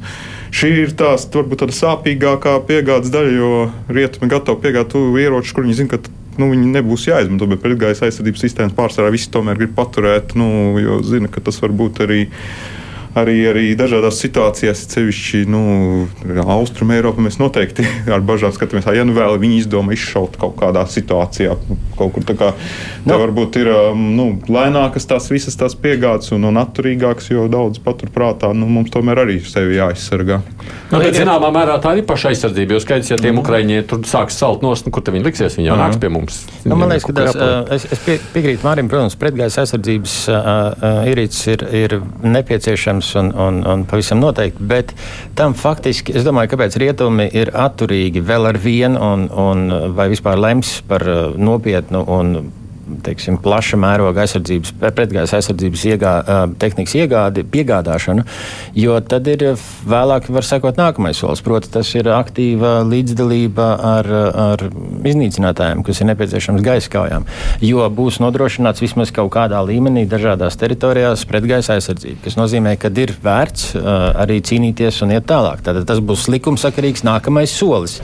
šī 0.51 0.71
ir 0.85 0.93
tās 0.93 1.25
varbūt 1.25 1.63
tāda 1.63 1.73
sāpīgākā 1.73 2.59
piegādes 2.67 3.09
daļa, 3.09 3.33
jo 3.35 3.71
rietumi 3.89 4.29
gatavi 4.29 4.61
piegādāt 4.61 4.93
ieročus, 5.17 5.53
kur 5.53 5.65
viņi 5.65 5.79
zina, 5.81 5.89
ka 5.89 5.99
nu, 6.37 6.51
viņi 6.51 6.69
nebūs 6.75 7.07
jāizmanto, 7.09 7.47
bet 7.49 7.63
pretgaisa 7.63 8.05
aizsardzības 8.07 8.45
sistēmas 8.45 8.77
pārsvarā 8.77 9.11
visi 9.11 9.31
tomēr 9.33 9.57
grib 9.57 9.73
paturēt, 9.77 10.35
nu, 10.39 10.77
jo 10.81 11.01
zina, 11.03 11.27
ka 11.31 11.41
tas 11.41 11.59
var 11.63 11.73
būt 11.73 12.03
arī 12.05 12.27
arī, 13.17 13.35
arī 13.49 13.63
dažādās 13.79 14.19
situācijās, 14.23 14.83
sevišķi 14.91 15.43
nu, 15.51 15.61
Austrumē, 16.45 16.99
Eiropā, 16.99 17.23
mēs 17.25 17.39
noteikti 17.41 17.85
ar 18.13 18.23
bažām 18.25 18.53
skatāmies, 18.55 18.87
ja 18.95 19.05
nu 19.07 19.15
vēl 19.15 19.37
viņi 19.41 19.61
izdomā 19.63 19.95
izšaut 19.95 20.37
kaut 20.41 20.57
kādā 20.61 20.85
situācijā. 20.89 21.57
Kaut 21.99 22.15
kur 22.15 22.25
tā 22.27 22.35
kā 22.39 22.51
no. 23.05 23.17
varbūt 23.21 23.59
ir 23.61 23.71
um, 23.73 24.05
nu, 24.17 24.27
lēnākas 24.51 25.07
tās 25.09 25.29
visas 25.31 25.57
tās 25.59 25.75
piegādes 25.77 26.31
un, 26.35 26.47
un 26.49 26.61
atturīgākas, 26.61 27.31
jo 27.33 27.47
daudz 27.51 27.81
paturprātā 27.83 28.53
nu, 28.57 28.69
mums 28.71 28.93
tomēr 28.93 29.23
arī 29.25 29.39
sevi 29.45 29.77
jāaizsargā. 29.79 30.41
Nu, 30.91 30.99
bet, 30.99 31.15
zināmā 31.15 31.51
mērā 31.53 31.77
tā 31.83 31.93
ir 31.99 32.07
paša 32.07 32.31
aizsardzība. 32.31 32.75
Jo 32.75 32.83
skaidrs, 32.83 33.11
ja 33.13 33.19
tiem 33.19 33.35
mm. 33.35 33.43
ukraiņiem 33.43 33.85
tur 33.87 34.01
sāks 34.07 34.39
salt 34.39 34.63
nost, 34.65 34.87
nu, 34.87 34.93
kur 34.95 35.05
viņi 35.07 35.27
liksies, 35.27 35.55
viņi 35.59 35.69
jau 35.69 35.77
mm. 35.77 35.83
nāks 35.85 36.01
pie 36.01 36.11
mums. 36.11 36.41
Nu, 36.65 36.77
man 36.79 36.91
liekas, 36.91 37.07
ka 37.07 37.15
tas, 37.15 37.37
uh, 37.37 37.71
es, 37.75 37.85
es 37.95 38.03
pie, 38.05 38.17
piekrītu 38.35 38.65
Mārim, 38.65 38.89
protams, 38.91 39.15
pretgaisa 39.19 39.63
aizsardzības 39.63 40.17
uh, 40.31 40.41
uh, 40.41 40.99
ierīces 41.11 41.47
ir, 41.53 41.63
ir 41.83 41.95
nepieciešams 42.23 43.00
protams, 43.01 43.15
un, 43.15 43.31
un, 43.33 43.63
un 43.67 43.85
pavisam 43.85 44.19
noteikti. 44.19 44.63
Bet 44.63 44.93
tam 45.35 45.53
faktiski, 45.53 46.13
es 46.15 46.25
domāju, 46.25 46.53
kāpēc 46.53 46.77
rietumi 46.77 47.29
ir 47.33 47.51
atturīgi 47.53 48.21
vēl 48.21 48.47
ar 48.47 48.57
vienu, 48.57 48.99
un, 48.99 49.29
un 49.29 49.93
vai 49.95 50.09
vispār 50.09 50.39
lems 50.39 50.81
par 50.87 51.01
uh, 51.01 51.35
nopietnu 51.37 52.05
un 52.07 52.51
teiksim, 53.05 53.37
plaša 53.41 53.79
mēroga 53.81 54.25
aizsardzības, 54.25 54.73
pretgaisa 54.95 55.39
aizsardzības 55.39 55.85
iegā, 55.91 56.13
tehnikas 56.61 56.95
iegādi, 56.99 57.45
piegādāšanu, 57.51 58.25
jo 58.77 58.97
tad 59.05 59.29
ir 59.31 59.45
vēlāk 59.87 60.29
var 60.31 60.47
sekot 60.47 60.79
nākamais 60.79 61.21
solis. 61.21 61.43
Proti, 61.45 61.71
tas 61.73 61.89
ir 61.97 62.09
aktīva 62.13 62.79
līdzdalība 62.87 63.67
ar, 63.91 64.11
ar 64.45 64.65
iznīcinātājiem, 65.07 65.83
kas 65.87 66.01
ir 66.01 66.11
nepieciešams 66.11 66.65
gaisa 66.65 66.91
kaujām, 66.93 67.27
jo 67.65 67.87
būs 67.93 68.21
nodrošināts 68.23 68.83
vismaz 68.83 69.13
kaut 69.15 69.31
kādā 69.35 69.61
līmenī 69.65 70.05
dažādās 70.09 70.59
teritorijās 70.61 71.25
pretgaisa 71.29 71.77
aizsardzība, 71.77 72.21
kas 72.25 72.37
nozīmē, 72.39 72.75
ka 72.81 72.91
ir 73.01 73.15
vērts 73.23 73.71
arī 74.21 74.41
cīnīties 74.45 75.01
un 75.05 75.15
iet 75.15 75.27
tālāk. 75.29 75.63
Tātad 75.65 75.87
tas 75.89 76.01
būs 76.03 76.27
likumsakarīgs 76.31 77.05
nākamais 77.07 77.53
solis. 77.53 77.99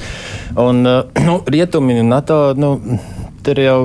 Un, 0.58 0.84
nu, 1.28 1.40
rietumi 1.48 2.00
un 2.02 2.10
NATO. 2.12 2.54
Nu, 2.58 2.78
tur 3.48 3.60
jau 3.64 3.78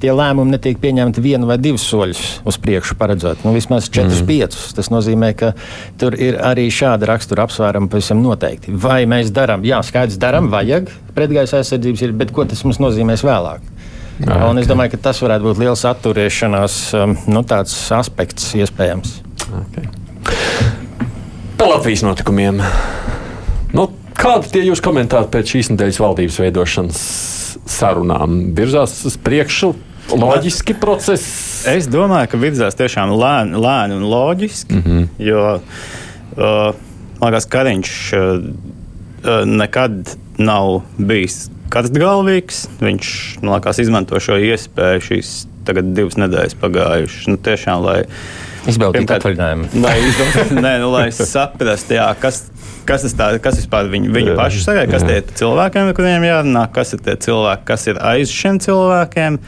tie 0.00 0.12
lēmumi 0.14 0.54
netiek 0.54 0.78
pieņemti 0.80 1.22
vienu 1.24 1.48
vai 1.50 1.56
divus 1.58 1.82
soļus 1.90 2.22
uz 2.46 2.58
priekšu, 2.62 2.94
paredzot 3.00 3.42
nu, 3.46 3.54
vismaz 3.56 3.88
četrus, 3.90 4.22
mm. 4.22 4.28
piecus. 4.28 4.68
Tas 4.76 4.90
nozīmē, 4.92 5.32
ka 5.38 5.52
tur 6.00 6.14
ir 6.14 6.38
arī 6.46 6.68
šāda 6.74 7.08
rakstura 7.10 7.48
apsvērama 7.48 7.90
pavisam 7.90 8.22
noteikti. 8.22 8.74
Vai 8.84 9.02
mēs 9.10 9.32
darām, 9.34 9.66
jā, 9.66 9.80
skaidrs, 9.86 10.20
darām, 10.22 10.50
vajag 10.52 10.92
pretgaisa 11.16 11.58
aizsardzības, 11.58 12.06
ir, 12.06 12.14
bet 12.22 12.34
ko 12.36 12.46
tas 12.46 12.62
mums 12.66 12.78
nozīmēs 12.82 13.26
vēlāk? 13.26 13.66
Jā, 14.20 14.28
okay. 14.28 14.48
Un 14.52 14.60
es 14.60 14.68
domāju, 14.68 14.94
ka 14.94 15.04
tas 15.08 15.22
varētu 15.24 15.48
būt 15.48 15.62
liels 15.62 15.82
atturēšanās 15.88 16.80
um, 16.98 17.16
nu, 17.32 17.44
aspekts 17.96 18.50
iespējams. 18.60 19.16
Okay. 19.64 19.88
Par 21.56 21.72
Latvijas 21.72 22.04
notikumiem. 22.04 22.60
Nu, 23.74 23.88
kādi 24.16 24.60
ir 24.60 24.70
jūsu 24.70 24.84
komentāri 24.84 25.32
pēc 25.32 25.56
šīs 25.56 25.72
nedēļas 25.72 26.02
valdības 26.04 26.40
veidošanas? 26.44 27.00
Sarunām 27.70 28.42
virzās 28.56 28.98
uz 29.08 29.16
priekšu. 29.20 29.74
Loģiski 30.10 30.74
process. 30.80 31.24
Es 31.70 31.86
domāju, 31.90 32.32
ka 32.32 32.40
virzās 32.40 32.78
tiešām 32.78 33.12
lēni, 33.14 33.60
lēni 33.62 33.98
un 34.00 34.08
loģiski. 34.10 34.74
Mm 34.74 34.82
-hmm. 34.86 35.08
Jo, 35.22 35.44
uh, 35.60 36.74
man 37.20 37.30
liekas, 37.30 37.46
Kariņš 37.46 37.92
uh, 38.16 38.20
uh, 38.26 39.44
nekad 39.46 40.16
nav 40.38 40.82
bijis 40.98 41.50
karstgalvīgs. 41.70 42.64
Viņš, 42.80 43.14
man 43.42 43.54
liekas, 43.54 43.78
izmanto 43.78 44.20
šo 44.20 44.38
iespēju 44.40 45.06
šīs 45.06 45.34
tagad 45.68 45.92
divas 45.94 46.18
nedēļas 46.18 46.56
pagājušas. 46.60 47.28
Nu, 47.30 47.36
tiešām, 47.36 47.84
lai 47.84 48.00
izbaudītu 48.68 49.16
atvaļinājumu. 49.16 49.68
Lai, 49.84 49.96
nē, 50.66 50.74
nu, 50.82 50.90
lai 50.92 51.06
saprastu, 51.14 51.96
jā, 51.96 52.08
kas, 52.20 52.42
kas, 52.88 53.06
tā, 53.16 53.32
kas 53.42 53.60
vispār 53.60 53.90
viņu, 53.92 54.12
viņu 54.14 54.36
pašu 54.38 54.64
sagaida, 54.64 54.90
kas 54.92 55.06
tie 55.08 55.20
ir 55.22 55.34
cilvēkiem, 55.40 55.90
ar 55.90 55.96
kuriem 55.96 56.26
jārunā, 56.28 56.66
kas 56.74 56.94
ir 56.96 57.04
tie 57.06 57.16
cilvēki, 57.28 57.66
kas 57.70 57.88
ir 57.92 58.02
aiz 58.12 58.34
šiem 58.34 58.60
cilvēkiem. 58.62 59.40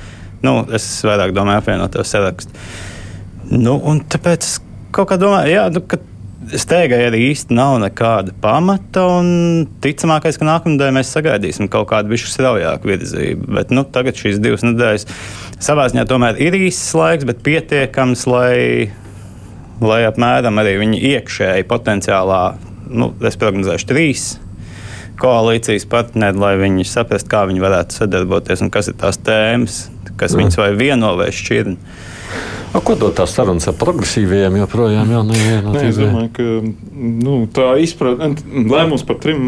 Nu, 0.42 0.56
es 0.74 0.86
vairāk 1.06 1.34
domāju, 1.36 1.62
apvienot 1.62 1.92
to 1.94 2.06
sarakstu. 2.06 2.54
Nu, 3.52 3.76
un 3.76 4.00
tāpēc 4.10 4.46
es 4.46 4.56
kaut 4.94 5.10
kā 5.12 5.18
domāju, 5.20 5.52
jā, 5.52 5.68
nu, 5.74 5.84
ka 5.86 6.00
steigai 6.58 7.00
arī 7.06 7.20
īsti 7.30 7.54
nav 7.54 7.76
nekāda 7.82 8.34
pamata. 8.42 9.04
Ticamākais, 9.84 10.38
ka 10.38 10.48
nākamnedēļ 10.48 10.94
mēs 10.96 11.12
sagaidīsim 11.14 11.70
kaut 11.72 11.88
kādu 11.92 12.12
bišu 12.12 12.30
straujāku 12.32 12.90
virzību. 12.90 13.48
Bet 13.58 13.72
nu, 13.74 13.84
tagad 13.94 14.18
šīs 14.18 14.40
divas 14.42 14.64
nedēļas 14.66 15.06
savā 15.62 15.88
ziņā 15.92 16.06
tomēr 16.10 16.40
ir 16.42 16.56
īsts 16.58 16.92
laiks, 16.98 17.28
bet 17.28 17.42
pietiekams, 17.46 18.26
lai, 18.30 18.56
lai 19.80 20.02
apmēram 20.08 20.60
arī 20.60 20.76
viņi 20.82 21.02
iekšēji 21.14 21.68
potenciālā 21.70 22.42
nu, 22.92 23.12
es 23.24 23.38
prognozēšu 23.40 23.88
trīs 23.88 24.26
koalīcijas 25.22 25.86
partneri, 25.90 26.40
lai 26.40 26.54
viņi 26.60 26.86
saprastu, 26.88 27.30
kā 27.30 27.44
viņi 27.48 27.62
varētu 27.62 28.00
sadarboties 28.00 28.64
un 28.64 28.72
kas 28.74 28.90
ir 28.90 28.96
tās 28.98 29.20
tēmas, 29.22 29.84
kas 30.18 30.34
viņus 30.38 30.58
vai 30.58 30.72
vieno 30.78 31.12
vai 31.18 31.28
šķirni. 31.34 31.76
A, 32.72 32.80
ko 32.80 32.94
dod 32.96 33.12
tās 33.12 33.34
sarunas 33.36 33.66
ar 33.68 33.74
progresīviem? 33.76 34.54
Joprojām 34.62 35.10
jau 35.12 35.20
neviena. 35.28 35.74
Nē, 35.74 35.82
es 35.90 35.98
domāju, 36.00 36.30
ka 36.32 36.44
nu, 36.96 37.34
tā 37.52 37.66
izpratne, 37.84 38.30
lēmums 38.48 39.04
par 39.04 39.18
trim, 39.20 39.42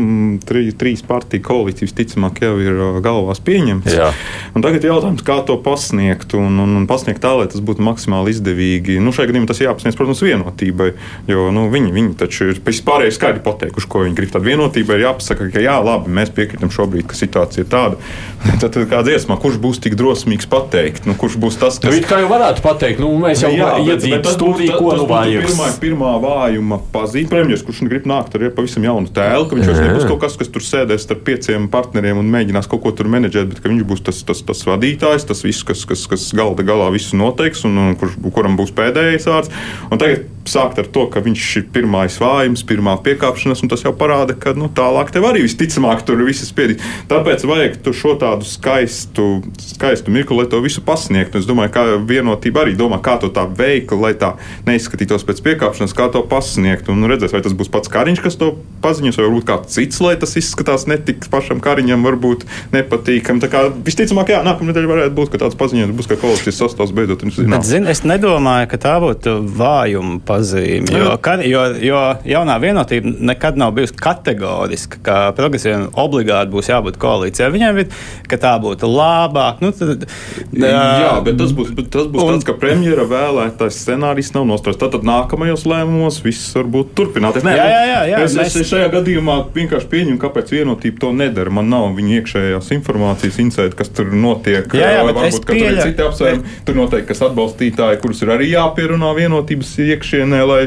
tri, 0.45 0.67
trīs 0.77 1.01
partiju 1.07 1.45
koalīciju 1.47 1.89
visticamāk 1.89 2.43
jau 2.45 2.53
ir 2.61 2.81
galvās 3.05 3.41
pieņemts. 3.45 3.97
Jā. 3.97 4.11
Tagad 4.53 4.85
jautājums, 4.85 5.25
kā 5.25 5.39
to 5.49 5.57
pasniegt 5.65 6.37
un, 6.37 6.59
un, 6.61 6.75
un 6.83 6.85
pasniegt 6.91 7.23
tā, 7.25 7.33
lai 7.39 7.47
tas 7.49 7.65
būtu 7.65 7.85
maksimāli 7.87 8.35
izdevīgi. 8.35 8.99
Nu, 9.01 9.15
šajā 9.17 9.33
gadījumā 9.33 9.49
tas 9.49 9.63
jāpasniedz, 9.65 9.97
protams, 9.97 10.21
vienotībai, 10.25 10.91
jo 11.33 11.49
nu, 11.55 11.65
viņi, 11.73 11.95
viņi 11.97 12.15
taču 12.21 12.51
ir 12.53 12.61
vispārēji 12.65 13.17
skaidri 13.17 13.45
pateikuši, 13.47 13.89
ko 13.89 14.05
viņi 14.05 14.19
grib. 14.21 14.35
Tad 14.37 14.45
vienotībai 14.45 15.01
ir 15.01 15.07
jāpasaka, 15.07 15.49
ka 15.55 15.65
jā, 15.65 15.79
labi, 15.85 16.13
mēs 16.21 16.33
piekrītam 16.37 16.73
šobrīd, 16.75 17.09
ka 17.09 17.17
situācija 17.17 17.65
ir 17.65 17.73
tāda. 17.73 18.01
Tad, 18.61 18.75
tad 18.75 18.85
kā 18.91 19.01
dziesmā, 19.05 19.39
kurš 19.41 19.57
būs 19.61 19.79
tik 19.81 19.95
drosmīgs 19.97 20.47
pateikt? 20.53 21.07
Nu, 21.09 21.15
kurš 21.19 21.39
būs 21.41 21.57
tas, 21.61 21.79
kas... 21.81 21.89
Nu, 21.89 22.05
kā 22.05 22.19
jau 22.21 22.29
varētu 22.29 22.61
pateikt, 22.65 23.01
nu, 23.01 23.14
mēs 23.23 23.45
jau 23.45 23.51
iedzīvojam 23.55 24.27
stūrī, 24.35 24.69
ko 24.75 24.95
nu 24.99 25.07
vajag. 25.11 25.47
Pirmā, 25.49 25.69
pirmā 25.83 26.13
vājuma 26.23 26.81
pazīme, 26.95 27.31
premjeras, 27.33 27.65
kurš 27.67 27.83
grib 27.91 28.09
nākt 28.11 28.37
ar 28.39 28.47
pavisam 28.57 28.87
jaunu 28.87 29.11
tēlu, 29.15 29.49
ka 29.49 29.59
viņš 29.59 29.71
vairs 29.71 29.83
nebūs 29.85 30.07
kaut 30.11 30.23
kas, 30.25 30.39
kas 30.41 30.53
tur 30.55 30.67
sēdēs 30.67 31.09
ar 31.15 31.23
pieciem 31.27 31.71
partneriem 31.73 32.21
un 32.21 32.31
mēģinās 32.35 32.71
kaut 32.71 32.85
ko 32.85 32.95
tur 32.97 33.11
menedžēt, 33.13 33.51
bet 33.53 33.63
ka 33.65 33.73
viņš 33.73 33.89
būs 33.91 34.05
tas, 34.07 34.23
tas, 34.27 34.45
tas 34.47 34.65
vadītājs, 34.69 35.29
tas 35.31 35.45
viss, 35.47 35.67
kas, 35.67 35.87
kas, 35.89 36.07
kas 36.11 36.29
galda 36.37 36.67
galā 36.67 36.91
visu 36.95 37.19
noteiks 37.21 37.65
un, 37.69 37.81
un 37.81 37.99
kur, 38.01 38.15
kuram 38.35 38.59
būs 38.61 38.75
pēdējais 38.77 39.31
vārds. 39.31 39.55
Un 39.91 40.03
tagad 40.03 40.29
sākt 40.51 40.81
ar 40.83 40.89
to, 40.91 41.07
ka 41.13 41.23
viņš 41.25 41.49
ir 41.61 41.67
pirmais 41.75 42.17
vājums, 42.21 42.65
pirmā 42.67 42.97
piekāpšanās, 43.05 43.65
un 43.65 43.73
tas 43.73 43.85
jau 43.85 43.95
parāda, 43.97 44.37
ka 44.39 44.55
nu, 44.57 44.69
tālāk 44.73 45.13
tev 45.15 45.27
arī 45.29 45.45
visticamāk 45.45 46.05
tur 46.07 46.23
viss 46.27 46.47
spiedīs. 46.49 46.83
Tāpēc 47.11 47.47
vajag 47.49 47.79
šo 47.95 48.15
tādu 48.21 48.47
skaistu, 48.49 49.29
skaistu 49.61 50.13
mirkli, 50.15 50.41
lai 50.41 50.49
to 50.51 50.61
visu 50.65 50.83
pasniegtu. 50.85 51.41
Es 51.41 51.49
domāju, 51.49 51.73
ka 51.75 51.85
vienotība 52.05 52.65
arī 52.65 52.75
domā, 52.79 53.01
kā 53.05 53.17
to 53.23 53.31
tā 53.35 53.47
veikli, 53.49 54.01
lai 54.01 54.13
tā 54.19 54.35
neizskatītos 54.69 55.25
pēc 55.27 55.43
piekāpšanās, 55.47 55.95
kā 55.97 56.09
to 56.13 56.25
pasniegt. 56.29 56.91
Un 56.93 57.07
redzēs, 57.11 57.35
vai 57.35 57.43
tas 57.45 57.57
būs 57.57 57.71
pats 57.73 57.93
Kariņš, 57.93 58.23
kas 58.25 58.39
to 58.41 58.51
paziņos, 58.85 59.19
vai 59.21 59.29
varbūt 59.29 59.49
kāds 59.49 59.77
cits, 59.77 60.01
lai 60.05 60.15
tas 60.21 60.35
izskatās 60.41 60.89
netik 60.91 61.29
pašam 61.33 61.63
Kariņam, 61.65 62.05
varbūt 62.07 62.47
nepatīkam. 62.75 63.41
Tā 63.43 63.51
kā 63.53 63.67
visticamāk, 63.87 64.35
jā, 64.35 64.43
nākamā 64.47 64.73
nedēļa 64.73 64.93
varētu 64.93 65.17
būt, 65.19 65.33
ka 65.33 65.43
tāds 65.45 65.59
paziņojums 65.61 65.99
būs, 65.99 66.11
ka 66.11 66.21
koalīcijas 66.21 66.61
sastāvs 66.65 66.95
beidzot 66.97 67.25
ir 67.25 67.35
zināms. 67.39 67.55
Bet, 67.57 67.69
zin, 67.71 67.89
es 67.91 68.05
nedomāju, 68.07 68.71
ka 68.73 68.81
tā 68.83 68.97
būtu 69.03 69.37
vājuma 69.57 70.21
pazīme. 70.35 70.91
Jo, 70.91 71.15
ka, 71.23 71.37
jo, 71.47 71.63
jo 71.83 72.01
jaunā 72.29 72.57
vienotība 72.63 73.15
nekad 73.31 73.59
nav 73.61 73.75
bijusi 73.77 73.97
kategoriska, 73.99 75.01
ka 75.05 75.17
progresīviem 75.37 75.89
obligāti 76.01 76.53
būs 76.53 76.71
jābūt 76.71 76.99
koalīcijai. 77.03 77.51
Viņiem 77.55 77.81
ir, 77.85 77.97
ka 78.31 78.39
tā 78.43 78.55
būtu 78.63 78.91
labāk. 78.91 79.63
Nu, 79.65 79.73
tad, 79.77 80.07
jā, 80.51 80.85
jā, 81.05 81.13
bet 81.27 81.39
tas 81.41 81.55
būs, 81.57 81.73
tas 81.95 82.09
būs 82.11 82.25
un, 82.25 82.35
tāds, 82.35 82.47
ka 82.49 82.57
premjera 82.61 83.07
vēlētais 83.11 83.81
scenārijs 83.85 84.33
nav 84.37 84.49
nostrādājis. 84.51 84.83
Tātad 84.85 85.07
nākamajos 85.09 85.67
lēmumos 85.71 86.21
viss 86.25 86.55
var 86.57 86.69
būt 86.77 86.95
turpināties. 86.99 87.47
Nē, 87.47 87.57
jā, 87.59 87.67
jā, 87.71 87.83
jā, 87.91 88.01
jā, 88.13 88.23
es, 88.27 88.39
mēs... 88.39 88.59
es 88.63 88.71
šajā 88.73 88.91
gadījumā 88.95 89.39
vienkārši 89.55 89.91
pieņemu, 89.93 90.21
kāpēc 90.23 90.55
vienotība 90.57 91.03
to 91.05 91.13
nedara. 91.17 91.53
Man 91.55 91.71
nav 91.73 91.91
viņa 91.97 92.19
iekšējās 92.21 92.73
informācijas, 92.79 93.41
insēta, 93.45 93.77
kas 93.79 93.93
tur 93.95 94.13
notiek. 94.13 94.69
Jā, 94.75 94.93
jā, 94.99 95.05
varbūt, 95.09 95.41
pieļa... 95.49 95.71
tur 95.71 95.79
ir 95.79 95.81
citi 95.83 96.07
apsvērumi. 96.07 96.55
Tur 96.65 96.79
noteikti 96.79 97.11
kas 97.11 97.23
atbalstītāji, 97.29 98.01
kurus 98.03 98.23
ir 98.25 98.33
arī 98.35 98.51
jāpierunā 98.53 99.11
vienotības 99.17 99.75
iekšienē, 99.85 100.24
lai, 100.33 100.63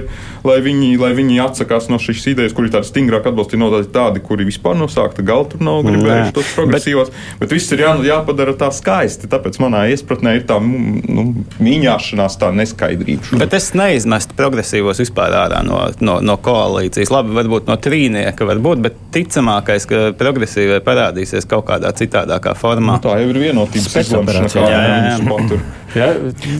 lai, 0.45 0.57
viņi, 0.63 0.93
lai 1.01 1.11
viņi 1.17 1.39
atsakās 1.43 1.89
no 1.91 1.99
šīs 2.01 2.25
idejas, 2.33 2.55
kur 2.55 2.67
ir 2.67 2.73
tādi 2.73 2.89
stingrāk 2.89 3.29
atbalstīti, 3.31 3.59
noteikti 3.61 3.93
tādi, 3.95 4.21
kuri 4.23 4.47
vispār 4.47 4.77
no 4.79 4.89
sākta 4.91 5.25
gala 5.25 5.47
tur 5.49 5.63
nav 5.65 5.81
gribējuši 5.87 6.35
tos 6.35 6.51
progresīvos. 6.57 7.11
Bet, 7.11 7.39
bet 7.41 7.55
viss 7.57 7.73
ir 7.73 7.83
jā, 7.85 7.93
jāpadara 8.07 8.55
tā 8.59 8.69
skaisti. 8.75 9.29
Tāpēc 9.31 9.59
manā 9.63 9.85
iespratnē 9.93 10.35
ir 10.37 10.45
tā 10.49 10.59
nu, 10.61 11.27
mīņāšanās, 11.63 12.37
tā 12.41 12.51
neskaidrība. 12.55 13.39
Bet 13.41 13.55
es 13.57 13.71
neizmestu 13.77 14.37
progresīvos 14.37 15.01
vispār 15.03 15.35
ārā 15.45 15.63
no, 15.67 15.81
no, 16.03 16.19
no 16.23 16.37
koalīcijas. 16.43 17.13
Labi, 17.13 17.35
varbūt 17.37 17.71
no 17.71 17.79
trīnieka, 17.81 18.47
varbūt, 18.47 18.83
bet 18.85 19.01
ticamākais, 19.15 19.87
ka 19.89 20.03
progresīvai 20.19 20.79
parādīsies 20.85 21.49
kaut 21.49 21.67
kādā 21.71 21.93
citādākā 21.97 22.55
formā. 22.57 22.99
Nu, 22.99 23.05
tā 23.07 23.17
jau 23.21 23.33
ir 23.33 23.41
vienotības 23.47 23.99
izlemšana, 24.03 24.53
kā 24.53 24.69
jā, 24.69 24.85
jā, 24.87 25.17
jā. 25.17 25.59
Ja, 25.95 26.09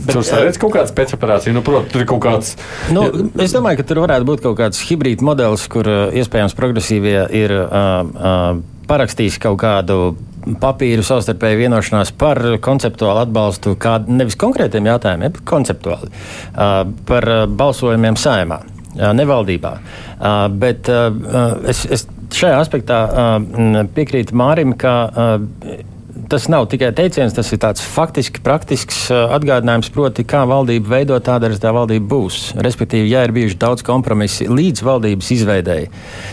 tur 0.08 0.24
redz 0.24 0.58
kaut 0.62 0.72
kāda 0.74 0.88
spēcoperācija, 0.90 1.52
nu, 1.56 1.62
protams, 1.66 1.92
tur 1.92 2.04
ir 2.04 2.08
kaut 2.10 2.22
kāds. 2.24 2.54
Nu, 2.94 3.04
es 3.44 3.54
domāju, 3.56 3.82
ka 3.82 3.86
tur 3.88 4.02
varētu 4.06 4.28
būt 4.28 4.44
kaut 4.46 4.58
kāds 4.62 4.80
hibrīd 4.88 5.24
modelis, 5.26 5.66
kur 5.72 5.88
iespējams 5.88 6.56
progresīvie 6.58 7.20
ir 7.36 7.54
uh, 7.58 7.68
uh, 7.68 8.48
parakstījis 8.88 9.40
kaut 9.44 9.60
kādu 9.64 9.98
papīru 10.62 11.04
savstarpēju 11.04 11.60
vienošanās 11.66 12.14
par 12.16 12.40
konceptuālu 12.64 13.26
atbalstu, 13.26 13.76
kā 13.80 13.98
nevis 14.08 14.40
konkrētiem 14.40 14.88
jautājumiem, 14.88 15.36
bet 15.36 15.44
konceptuāli 15.50 16.12
uh, 16.12 16.86
par 17.10 17.30
balsojumiem 17.60 18.20
saimā, 18.20 18.62
uh, 18.64 19.12
nevaldībā. 19.18 19.74
Uh, 20.18 20.48
bet 20.64 20.88
es, 21.68 21.84
es 21.92 22.08
šajā 22.34 22.58
aspektā 22.60 23.02
piekrītu 23.96 24.36
Mārim, 24.36 24.74
ka 24.80 24.96
tas 26.30 26.48
nav 26.52 26.68
tikai 26.72 26.92
teiciens, 26.96 27.34
tas 27.36 27.50
ir 27.54 27.60
tāds 27.62 27.84
faktiski 27.84 28.42
praktisks 28.44 29.06
uh, 29.12 29.32
atgādinājums, 29.38 29.90
proti, 29.94 30.26
kā 30.28 30.44
valdība 30.50 30.98
veido 30.98 31.18
tāda 31.24 31.50
arī 31.50 31.60
tā 31.62 31.72
valdība 31.76 32.10
būs. 32.12 32.40
Respektīvi, 32.64 33.10
ja 33.12 33.24
ir 33.26 33.34
bijuši 33.36 33.60
daudz 33.62 33.86
kompromisu 33.88 34.50
līdz 34.52 34.84
valdības 34.88 35.32
izveidēji, 35.38 35.90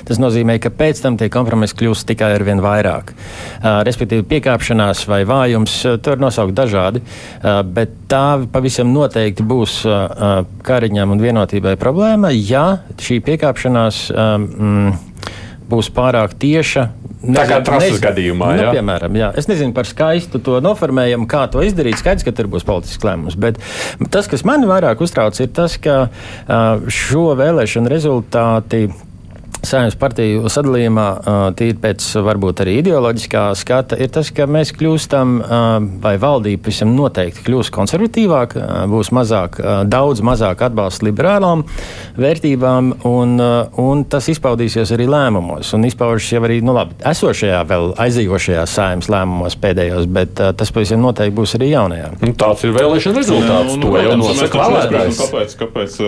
tas 0.08 0.20
nozīmē, 0.22 0.58
ka 0.62 0.72
pēc 0.74 1.02
tam 1.04 1.18
tie 1.20 1.30
kompromisi 1.32 1.78
kļūst 1.80 2.08
tikai 2.10 2.32
ar 2.36 2.46
vien 2.46 2.62
vairāk. 2.64 3.14
Uh, 3.14 3.80
respektīvi, 3.86 4.26
piekāpšanās 4.34 5.06
vai 5.10 5.22
vājums 5.28 5.78
uh, 5.86 5.98
tur 6.02 6.20
nosaukt 6.22 6.54
dažādi, 6.56 7.02
bet 7.74 7.92
tā 8.10 8.44
pavisam 8.52 8.90
noteikti 8.94 9.44
būs 9.46 9.74
Kariņam 10.64 11.14
un 11.14 11.22
vienotībai 11.22 11.74
problēma, 11.80 12.30
ja 12.34 12.64
šī 13.00 13.20
piekāpšanās 13.24 14.04
um, 14.12 14.94
būs 15.78 15.90
pārāk 15.94 16.36
tieša. 16.40 16.88
Nezinu, 17.24 17.36
tā 17.38 17.44
kā 17.48 17.58
trasas 17.64 18.02
gadījumā, 18.04 18.50
nu, 18.58 18.66
piemēram, 18.76 19.14
jā. 19.16 19.30
Es 19.40 19.48
nezinu 19.48 19.72
par 19.76 19.88
skaistu 19.88 20.40
to 20.44 20.58
noformējumu, 20.64 21.24
kā 21.30 21.46
to 21.52 21.62
izdarīt. 21.64 21.96
Skaidrs, 21.96 22.26
ka 22.26 22.34
tur 22.36 22.50
būs 22.52 22.66
politisks 22.68 23.06
lēmums. 23.06 23.38
Bet 23.40 23.60
tas, 24.12 24.28
kas 24.28 24.44
man 24.44 24.66
vairāk 24.68 25.00
uztrauc, 25.04 25.38
ir 25.40 25.48
tas, 25.56 25.78
ka 25.80 26.10
šo 26.92 27.30
vēlēšanu 27.40 27.92
rezultāti 27.92 28.86
Saimnes 29.64 29.96
partiju 29.96 30.48
sadalījumā, 30.52 31.06
tīri 31.56 31.76
pēc 31.80 32.04
varbūt 32.26 32.60
arī 32.64 32.76
ideoloģiskā 32.82 33.44
skata, 33.56 33.96
ir 34.00 34.10
tas, 34.12 34.28
ka 34.34 34.46
mēs 34.50 34.72
kļūstam, 34.76 35.34
vai 36.04 36.14
valdība 36.20 36.68
visam 36.68 36.92
noteikti 36.96 37.44
kļūs 37.46 37.70
konservatīvāk, 37.74 38.56
būs 38.92 39.10
mazāk, 39.16 39.58
daudz 39.90 40.20
mazāk 40.24 40.64
atbalsts 40.66 41.04
liberālām 41.06 41.64
vērtībām, 42.20 42.90
un, 43.08 43.36
un 43.80 44.04
tas 44.10 44.28
izpaudīsies 44.32 44.92
arī 44.96 45.08
lēmumos. 45.10 45.72
Un 45.76 45.88
izpaužas 45.88 46.28
jau 46.34 46.42
arī, 46.44 46.60
nu 46.64 46.76
labi, 46.76 46.98
esošajā, 47.14 47.62
vēl 47.70 47.94
aizījošajā 48.04 48.66
saimnes 48.70 49.10
lēmumos 49.12 49.56
pēdējos, 49.64 50.10
bet 50.12 50.36
tas 50.36 50.74
pavisam 50.74 51.02
noteikti 51.04 51.36
būs 51.40 51.56
arī 51.58 51.70
jaunajā. 51.72 52.12
Nu, 52.20 52.34
tāds 52.44 52.66
ir 52.66 52.74
vēlēšana 52.76 53.22
rezultāts. 53.22 53.78
Nu, 53.78 53.88
to 53.88 54.04
jau 54.04 54.18
nosaka 54.20 54.62
vēlētājs. 54.64 55.22
Kāpēc, 55.24 55.56
kāpēc 55.64 55.98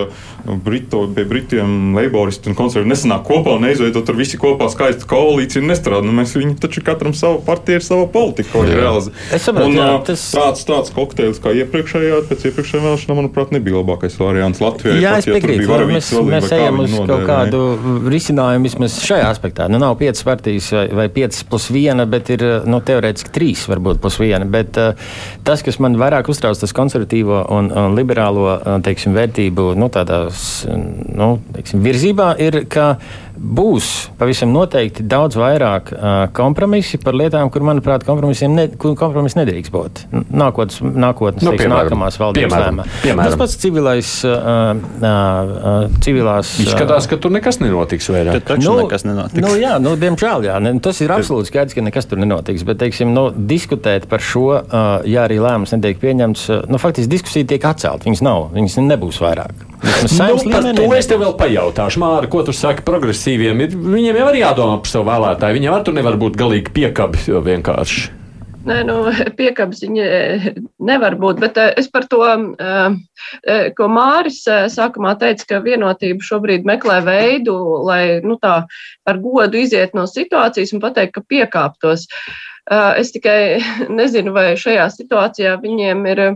Brito, 0.63 1.05
pie 1.15 1.25
Britiem 1.27 1.97
leiboristi 1.97 2.51
un 2.51 2.57
konservatīvi 2.57 2.93
nesanāk 2.93 3.25
kopā? 3.27 3.46
Kopā 3.47 3.57
un 3.57 3.63
neizveidot 3.67 4.05
tur 4.07 4.17
visi 4.17 4.37
kopā 4.39 4.67
skaistu 4.71 5.07
koalīciju 5.09 5.63
un 5.63 5.71
nestrādāt. 5.71 6.07
Nu, 6.07 6.13
mēs 6.15 6.35
viņi 6.37 6.57
taču 6.61 6.83
katram 6.85 7.15
savu 7.17 7.39
partiju 7.47 7.79
ir 7.79 7.85
sava 7.85 8.07
politika, 8.11 8.51
ko 8.51 8.63
viņi 8.65 8.77
realizē. 8.77 9.13
Es 9.35 9.47
saprotu, 9.47 9.71
un, 9.71 9.79
jā, 9.79 9.87
tas... 10.09 10.25
tāds, 10.35 10.63
tāds 10.67 10.93
kokteils 10.95 11.39
kā 11.43 11.53
iepriekšējā, 11.63 12.19
pēc 12.29 12.47
iepriekšējā 12.49 12.83
vēlēšanā, 12.83 13.17
manuprāt, 13.21 13.53
nebija 13.55 13.79
labākais 13.79 14.17
variants 14.19 14.61
Latvijai. 14.63 14.99
Jā, 15.03 15.15
es 15.21 15.29
piekrītu. 15.29 15.67
Ja 15.67 15.87
mēs, 15.87 16.11
mēs 16.27 16.49
ejam 16.57 16.81
uz 16.83 16.93
nodēļ, 16.93 17.11
kaut 17.13 17.25
kādu 17.29 17.63
risinājumu 18.11 18.67
vismaz 18.69 18.99
šajā 19.05 19.29
aspektā. 19.31 19.69
Nu, 19.71 19.79
nav 19.81 19.97
piecas 20.01 20.25
partijas 20.27 20.69
vai, 20.75 20.85
vai 21.01 21.07
piecas 21.13 21.43
plus 21.47 21.69
viena, 21.73 22.07
bet 22.09 22.31
ir 22.35 22.45
nu, 22.67 22.81
teorētiski 22.83 23.33
trīs 23.35 23.65
varbūt 23.71 24.01
plus 24.03 24.19
viena. 24.21 24.47
Bet 24.57 24.79
uh, 24.81 25.07
tas, 25.47 25.63
kas 25.65 25.79
man 25.83 25.97
vairāk 25.99 26.31
uztrauc, 26.31 26.59
tas 26.59 26.75
konservatīvo 26.75 27.43
un, 27.53 27.71
un 27.71 27.97
liberālo 27.97 28.57
teiksim, 28.85 29.15
vērtību 29.17 29.71
nu, 29.79 29.91
tādās, 29.93 30.65
nu, 30.67 31.37
teiksim, 31.55 31.83
virzībā, 31.85 32.33
ir, 32.43 32.63
ka 32.71 32.95
būs 33.37 34.09
pavisam 34.17 34.51
noteikti 34.53 35.05
daudz 35.07 35.37
vairāk 35.39 35.91
uh, 35.93 36.15
kompromisi 36.35 36.99
par 37.01 37.15
lietām, 37.17 37.51
kur, 37.53 37.63
manuprāt, 37.65 38.05
kompromisiem 38.07 38.55
ne, 38.57 38.65
kompromis 38.77 39.37
nedrīkst 39.37 39.73
būt. 39.73 40.01
Nākotnes, 40.11 40.79
nākotnes 40.81 41.45
nu, 41.45 41.53
teiks, 41.53 41.63
piemēram, 41.63 41.91
nākamās 41.91 42.19
valdības 42.21 42.57
lēmā. 42.63 42.87
Tas 43.21 43.37
pats 43.39 43.57
civilais, 43.61 44.13
uh, 44.27 44.73
uh, 45.01 45.99
civilās. 46.03 46.55
Izskatās, 46.63 47.09
ka 47.09 47.19
tur 47.21 47.33
nekas 47.35 47.61
nenotiks 47.61 48.09
vairāk. 48.13 48.39
Tur 48.39 48.47
taču 48.53 48.71
nu, 48.71 48.75
nekas 48.83 49.07
nenotiks. 49.07 49.43
Nu, 49.45 49.53
jā, 49.59 49.77
nu, 49.83 49.93
diemžēl, 50.01 50.49
jā. 50.49 50.57
Ne, 50.63 50.73
tas 50.83 51.01
ir 51.05 51.13
absolūti 51.13 51.51
skaidrs, 51.51 51.77
ka 51.77 51.85
nekas 51.85 52.09
tur 52.09 52.21
nenotiks. 52.23 52.65
Bet, 52.67 52.81
teiksim, 52.81 53.13
nu, 53.15 53.29
diskutēt 53.53 54.09
par 54.11 54.23
šo, 54.23 54.47
uh, 54.57 54.89
ja 55.07 55.27
arī 55.27 55.39
lēmums 55.43 55.75
netiek 55.77 56.01
pieņemts, 56.01 56.49
uh, 56.53 56.67
nu, 56.71 56.81
faktiski 56.81 57.13
diskusija 57.17 57.49
tiek 57.53 57.69
atcelta. 57.69 58.09
Viņas 58.09 58.25
nav, 58.25 58.49
viņas 58.57 58.81
nebūs 58.87 59.21
vairāk. 59.23 59.67
Nu, 59.83 60.51
par 60.51 60.63
to 60.75 60.85
es 60.97 61.07
tev 61.09 61.21
vēl 61.21 61.33
pajautāšu, 61.37 62.01
Māra, 62.01 62.29
ko 62.31 62.41
tu 62.45 62.53
saki 62.55 62.85
progresīviem. 62.87 63.59
Ir, 63.61 63.75
viņiem 63.77 64.21
jau 64.21 64.29
ir 64.31 64.39
jādomā 64.41 64.77
par 64.81 64.89
savu 64.89 65.09
vēlētāju. 65.09 65.57
Viņiem 65.59 65.75
ar 65.75 65.83
tur 65.85 65.97
nevar 65.97 66.17
būt 66.17 66.39
galīgi 66.39 66.73
piekabi 66.73 67.37
vienkārši. 67.45 68.07
Nē, 68.67 68.81
nu, 68.83 68.95
piekabas 69.37 69.79
viņa 69.85 70.07
eh, 70.17 70.47
nevar 70.83 71.15
būt, 71.19 71.39
bet 71.39 71.59
eh, 71.61 71.69
es 71.79 71.87
par 71.93 72.07
to, 72.11 72.19
eh, 72.27 73.69
ko 73.77 73.87
Māris 73.91 74.41
sākumā 74.73 75.13
teica, 75.21 75.45
ka 75.53 75.61
vienotība 75.63 76.25
šobrīd 76.25 76.67
meklē 76.67 76.97
veidu, 77.05 77.55
lai, 77.87 78.19
nu 78.25 78.35
tā, 78.41 78.57
ar 79.07 79.21
godu 79.23 79.61
iziet 79.61 79.95
no 79.95 80.03
situācijas 80.09 80.75
un 80.75 80.83
pateikt, 80.83 81.15
ka 81.15 81.23
piekāptos. 81.23 82.09
Es 82.67 83.13
tikai 83.15 83.39
nezinu, 84.01 84.35
vai 84.35 84.49
šajā 84.59 84.89
situācijā 84.97 85.55
viņiem 85.63 86.03
ir 86.11 86.23
Eh, 86.27 86.35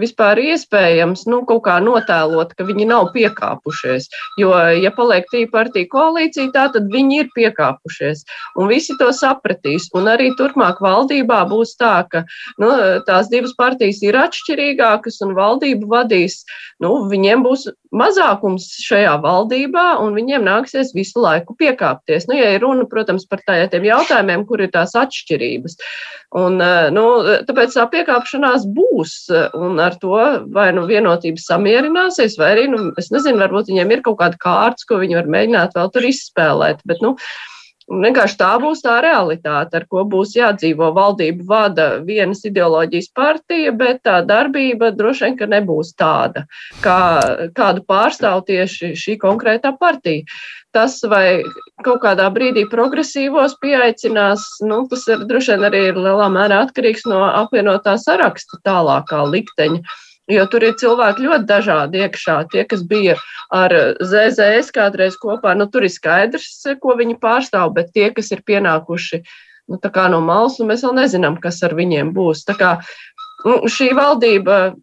vispār 0.00 0.38
iespējams 0.42 1.26
nu, 1.30 1.40
kaut 1.48 1.64
kā 1.66 1.76
notēlot, 1.82 2.54
ka 2.56 2.66
viņi 2.68 2.86
nav 2.90 3.10
piekāpušies. 3.14 4.08
Jo, 4.40 4.52
ja 4.78 4.92
paliek 4.94 5.26
tīpa 5.32 5.58
partija 5.58 5.90
koalīcija, 5.90 6.52
tā 6.54 6.66
tad 6.74 6.90
viņi 6.92 7.20
ir 7.24 7.30
piekāpušies. 7.34 8.24
Un 8.60 8.70
visi 8.70 8.96
to 9.00 9.10
sapratīs. 9.16 9.88
Un 9.96 10.10
arī 10.12 10.30
turpmāk 10.38 10.82
valdībā 10.84 11.42
būs 11.50 11.76
tā, 11.80 11.96
ka 12.10 12.24
nu, 12.62 12.70
tās 13.08 13.30
divas 13.32 13.56
partijas 13.58 14.02
ir 14.06 14.18
atšķirīgākas 14.20 15.22
un 15.26 15.34
valdību 15.38 15.90
vadīs. 15.90 16.42
Nu, 16.82 17.06
viņiem 17.10 17.42
būs 17.46 17.66
mazākums 17.94 18.66
šajā 18.82 19.16
valdībā, 19.22 19.86
un 20.02 20.16
viņiem 20.16 20.44
nāksies 20.46 20.92
visu 20.96 21.22
laiku 21.22 21.56
piekāpties. 21.58 22.28
Nu, 22.30 22.36
ja 22.38 22.52
ir 22.54 22.62
runa, 22.64 22.86
protams, 22.90 23.26
par 23.28 23.42
tādiem 23.46 23.86
jautājumiem, 23.88 24.46
kur 24.48 24.62
ir 24.64 24.72
tās 24.74 24.96
atšķirības. 24.98 25.78
Un, 26.36 26.60
eh, 26.60 26.90
nu, 26.94 27.06
tāpēc 27.48 27.76
tā 27.76 27.86
piekāpšanās 27.92 28.66
būs 28.76 29.16
un 29.54 29.80
ar 29.80 29.98
to 30.02 30.18
vai 30.52 30.70
nu 30.76 30.86
vienotība 30.88 31.40
samierināsies, 31.42 32.38
vai 32.40 32.52
arī, 32.56 32.68
nu, 32.72 32.92
es 32.98 33.12
nezinu, 33.14 33.40
varbūt 33.42 33.70
viņiem 33.72 33.92
ir 33.92 34.06
kaut 34.06 34.18
kāda 34.22 34.40
kārtas, 34.42 34.86
ko 34.88 35.00
viņi 35.02 35.20
var 35.20 35.30
mēģināt 35.36 35.76
vēl 35.78 35.92
tur 35.94 36.08
izspēlēt. 36.10 36.82
Bet, 36.84 37.04
nu, 37.04 37.16
Vienkārši 37.86 38.34
tā 38.40 38.48
būs 38.58 38.80
tā 38.82 38.96
realitāte, 39.04 39.78
ar 39.78 39.84
ko 39.86 40.02
būs 40.10 40.32
jādzīvo. 40.34 40.88
Valdību 40.96 41.44
vada 41.46 41.86
vienas 42.02 42.42
ideoloģijas 42.48 43.12
partija, 43.14 43.70
bet 43.70 44.00
tā 44.02 44.16
darbība 44.26 44.90
droši 44.90 45.30
vien 45.38 45.52
nebūs 45.54 45.92
tāda, 45.94 46.48
kā, 46.82 46.98
kādu 47.54 47.84
pārstāv 47.86 48.42
tieši 48.50 48.96
šī 48.98 49.14
konkrētā 49.22 49.70
partija. 49.78 50.26
Tas, 50.74 50.98
vai 51.08 51.44
kaut 51.86 52.02
kādā 52.02 52.26
brīdī 52.34 52.66
progresīvos 52.68 53.54
pieaicinās, 53.62 54.42
nu, 54.66 54.82
tas 54.90 55.06
ir 55.06 55.22
droši 55.30 55.54
vien 55.54 55.68
arī 55.70 55.84
ir 55.92 56.02
lielā 56.02 56.26
mērā 56.34 56.64
atkarīgs 56.66 57.06
no 57.06 57.22
apvienotā 57.28 57.94
saraksta 58.02 58.58
tālākā 58.66 59.22
likteņa. 59.30 59.80
Jo 60.26 60.46
tur 60.50 60.64
ir 60.66 60.74
cilvēki 60.74 61.22
ļoti 61.22 61.46
dažādi 61.46 62.00
iekšā. 62.02 62.36
Tie, 62.50 62.64
kas 62.66 62.82
bija 62.82 63.14
ar 63.54 63.72
ZZS 64.02 64.72
kādreiz 64.74 65.14
kopā, 65.22 65.54
nu, 65.54 65.68
tur 65.70 65.86
ir 65.86 65.92
skaidrs, 65.94 66.64
ko 66.82 66.96
viņi 66.98 67.20
pārstāv, 67.22 67.70
bet 67.76 67.92
tie, 67.94 68.08
kas 68.14 68.32
ir 68.34 68.42
pienākuši 68.46 69.22
nu, 69.70 69.78
no 70.10 70.20
malas, 70.24 70.58
nu, 70.58 70.66
mēs 70.66 70.82
vēl 70.82 70.96
nezinām, 70.98 71.38
kas 71.42 71.62
ar 71.62 71.76
viņiem 71.78 72.10
būs. 72.16 72.42
Tā 72.48 72.58
kā 72.58 72.72
nu, 73.46 73.60
šī 73.70 73.92
valdība 73.94 74.74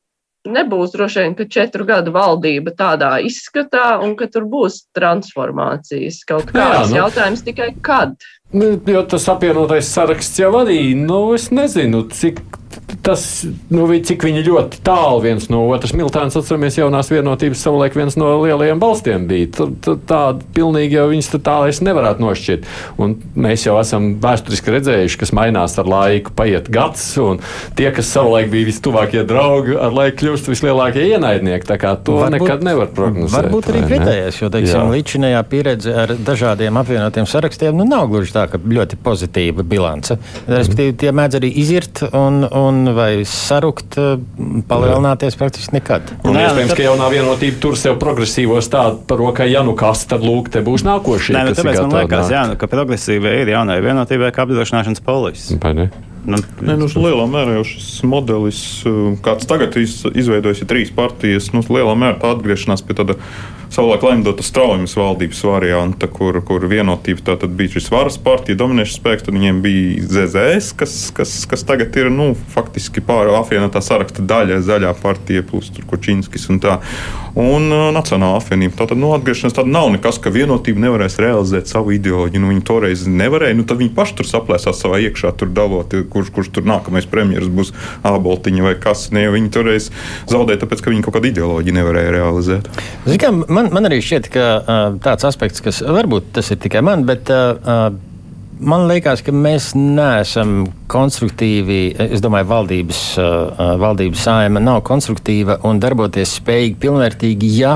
nebūs 0.43 0.91
droši 0.95 1.23
vien, 1.23 1.36
ka 1.36 1.47
četru 1.47 1.86
gadu 1.88 2.12
valdība 2.15 2.73
tādā 2.75 3.13
izskatā 3.23 3.99
un 4.03 4.15
ka 4.19 4.27
tur 4.32 4.47
būs 4.51 4.82
transformācijas 4.95 6.23
kaut 6.27 6.51
kādas. 6.51 6.91
Nu, 6.91 6.99
jautājums 6.99 7.45
tikai 7.45 7.71
kad. 7.84 8.15
Nu, 8.53 8.73
jo 8.75 9.06
tas 9.08 9.27
apvienotais 9.32 9.91
saraksts 9.91 10.39
jau 10.39 10.51
arī, 10.60 10.82
nu, 10.99 11.25
es 11.38 11.49
nezinu, 11.56 12.06
cik 12.12 12.43
tas, 13.06 13.23
nu, 13.73 13.88
cik 13.88 14.25
viņi 14.27 14.43
ļoti 14.47 14.82
tālu 14.86 15.21
viens 15.23 15.49
no 15.51 15.63
otras. 15.71 15.93
Miltāns, 15.97 16.38
atceramies, 16.39 16.77
jaunās 16.79 17.12
vienotības 17.13 17.63
savulaik 17.65 17.97
viens 17.97 18.17
no 18.19 18.29
lielajiem 18.43 18.82
balstiem 18.82 19.27
bija. 19.29 19.67
Tāda 19.84 20.43
pilnīgi 20.56 20.97
jau 20.97 21.08
viņas 21.12 21.32
tā 21.43 21.58
es 21.69 21.82
nevarētu 21.86 22.23
nošķirt. 22.23 22.67
Un 23.01 23.15
mēs 23.39 23.65
jau 23.67 23.77
esam 23.82 24.13
vēsturiski 24.23 24.73
redzējuši, 24.77 25.19
kas 25.21 25.34
mainās 25.36 25.77
ar 25.82 25.89
laiku, 25.89 26.34
paiet 26.38 26.69
gads, 26.73 27.06
un 27.21 27.41
tie, 27.77 27.89
kas 27.95 28.12
savulaik 28.13 28.51
bija 28.53 28.69
vistuvākie 28.69 29.25
draugi, 29.27 29.75
ar 29.79 29.95
laiku 29.95 30.21
kļūst 30.23 30.49
vislielākie 30.51 31.06
ienaidnieki. 31.13 31.67
Tā 31.69 31.79
kā 31.82 31.95
to 31.97 32.19
varbūt, 32.19 32.38
nekad 32.38 32.65
nevar 32.67 32.91
prognozēt. 32.95 33.38
Varbūt 33.39 33.71
arī 33.73 33.84
pretējais, 33.88 34.41
jo, 34.41 34.51
teiksim, 34.53 34.93
līdzinējā 34.93 35.43
pieredze 35.51 35.95
ar 36.03 36.15
dažādiem 36.29 36.79
apvienotiem 36.82 37.27
sarakstiem, 37.29 37.77
nu, 37.77 37.88
nav 37.89 38.10
gluži 38.12 38.36
tā, 38.36 38.47
ka 38.51 38.60
ļoti 38.62 38.99
pozitīva 39.03 39.65
bilance. 39.67 40.17
Respektīvi, 40.49 40.95
tie 41.03 41.13
mēdz 41.15 41.39
arī 41.39 41.51
izirt 41.63 42.03
un, 42.12 42.43
un 42.47 42.83
vai 42.96 43.24
sarukt, 43.30 43.98
eh, 43.98 44.17
palielināties 44.69 45.38
praktiski 45.39 45.78
nekad. 45.78 46.13
Un 46.24 46.38
Nē, 46.38 46.46
iespējams, 46.48 46.74
tad... 46.74 46.80
ka 46.80 46.88
jaunā 46.88 47.10
vienotība 47.13 47.62
tur 47.63 47.80
sev 47.80 47.98
progresīvo 48.02 48.60
stādu 48.63 49.04
par 49.08 49.22
rokai, 49.24 49.50
ja 49.54 49.63
nu 49.65 49.76
kas, 49.80 50.06
tad 50.10 50.26
lūk, 50.26 50.52
te 50.54 50.63
būs 50.65 50.86
nākošie. 50.88 51.38
Nē, 51.38 51.46
nu, 51.50 51.58
tāpēc 51.58 51.84
man 51.86 52.00
liekas, 52.04 52.34
jā, 52.34 52.48
nu, 52.52 52.60
ka 52.60 52.69
progresīva 52.72 53.38
ir 53.41 53.54
jaunai 53.56 53.80
vienotībai 53.86 54.34
kā 54.36 54.48
apdrošināšanas 54.48 55.06
polis. 55.06 55.48
Nu, 56.24 56.40
Nē, 56.64 56.78
nu, 56.80 56.88
lielā 56.88 57.26
mērā 57.28 57.58
jau 57.58 57.66
šis 57.68 57.88
modelis, 58.08 58.62
eh, 58.88 59.00
kāds 59.26 59.48
tagad 59.50 59.76
izveidojas, 59.76 60.62
ir 60.64 60.70
trīs 60.70 60.94
partijas, 60.96 61.52
nu, 61.56 61.64
lielā 61.68 61.98
mērā 62.00 62.22
tā 62.22 62.32
atgriešanās 62.38 62.86
pie 62.88 62.96
tāda 62.96 63.18
savulaik 63.74 64.04
Lemdota 64.06 64.44
straujas 64.46 64.94
valdības 64.98 65.40
varianta, 65.48 66.08
kur, 66.08 66.38
kur 66.46 66.66
vienotība 66.70 67.36
bija 67.48 67.74
šis 67.74 67.90
varas 67.92 68.20
partija, 68.22 68.58
dominējošs 68.60 69.00
spēks, 69.00 69.26
tad 69.26 69.34
viņiem 69.34 69.62
bija 69.64 70.04
ZZS, 70.14 70.76
kas, 70.78 70.94
kas, 71.16 71.34
kas 71.50 71.66
tagad 71.66 71.96
ir 71.98 72.12
nu, 72.14 72.34
faktiski 72.54 73.02
apvienotā 73.02 73.82
saraksta 73.82 74.22
daļa, 74.22 74.62
zaļā 74.62 74.94
partija, 75.02 75.44
plus 75.44 75.72
Kučinskis 75.90 76.50
un 76.54 76.60
tā. 76.62 76.78
Un 77.34 77.66
uh, 77.72 77.88
Nacionāla 77.96 78.38
apvienība. 78.38 78.78
Tātad 78.78 79.00
nu, 79.02 79.10
atgriešanās 79.16 79.56
tāda 79.58 79.72
nav 79.74 79.90
nekas, 79.96 80.20
ka 80.22 80.30
vienotība 80.30 80.84
nevarēs 80.86 81.18
realizēt 81.22 81.72
savu 81.72 81.96
ideoloģiju. 81.98 82.44
Nu, 82.44 82.52
viņi 82.54 82.66
toreiz 82.68 83.08
nevarēja, 83.10 83.58
nu, 83.58 83.66
tad 83.66 83.82
viņi 83.82 83.94
paši 83.98 84.20
tur 84.20 84.30
saplēsās 84.30 84.84
savā 84.84 85.02
iekšā, 85.08 85.34
tur 85.40 85.50
dalot, 85.50 85.96
kurš, 86.13 86.32
kurš 86.36 86.52
tur 86.56 86.67
nākamais 86.69 87.10
premjeras 87.10 87.52
būs 87.52 87.73
Āboltiņa 88.08 88.67
vai 88.67 88.76
kas. 88.82 89.10
Ne, 89.15 89.26
viņi 89.34 89.52
toreiz 89.54 89.89
zaudēja, 90.32 90.63
tāpēc, 90.63 90.86
ka 90.86 90.93
viņi 90.93 91.06
kaut 91.06 91.17
kādu 91.17 91.32
ideoloģiju 91.34 91.78
nevarēja 91.80 92.15
realizēt. 92.17 92.71
Zin, 93.10 93.43
man, 93.49 93.69
man 93.73 93.89
arī 93.89 93.99
šķiet, 94.06 94.32
ka 94.34 94.47
tāds 95.04 95.28
aspekts, 95.30 95.63
kas 95.63 95.84
varbūt 95.84 96.34
tas 96.39 96.54
ir 96.54 96.63
tikai 96.63 96.86
man, 96.86 97.08
bet. 97.10 97.32
Uh, 97.34 98.12
Man 98.63 98.86
liekas, 98.88 99.19
ka 99.26 99.34
mēs 99.36 99.71
neesam 99.76 100.67
konstruktīvi. 100.91 101.95
Es 102.13 102.21
domāju, 102.23 102.47
valdības, 102.47 102.99
valdības 103.82 104.21
saima 104.23 104.62
nav 104.63 104.84
konstruktīva 104.88 105.58
un 105.67 105.82
darboties 105.84 106.38
spējīga 106.38 106.80
pilnvērtīgi, 106.86 107.49
ja 107.58 107.73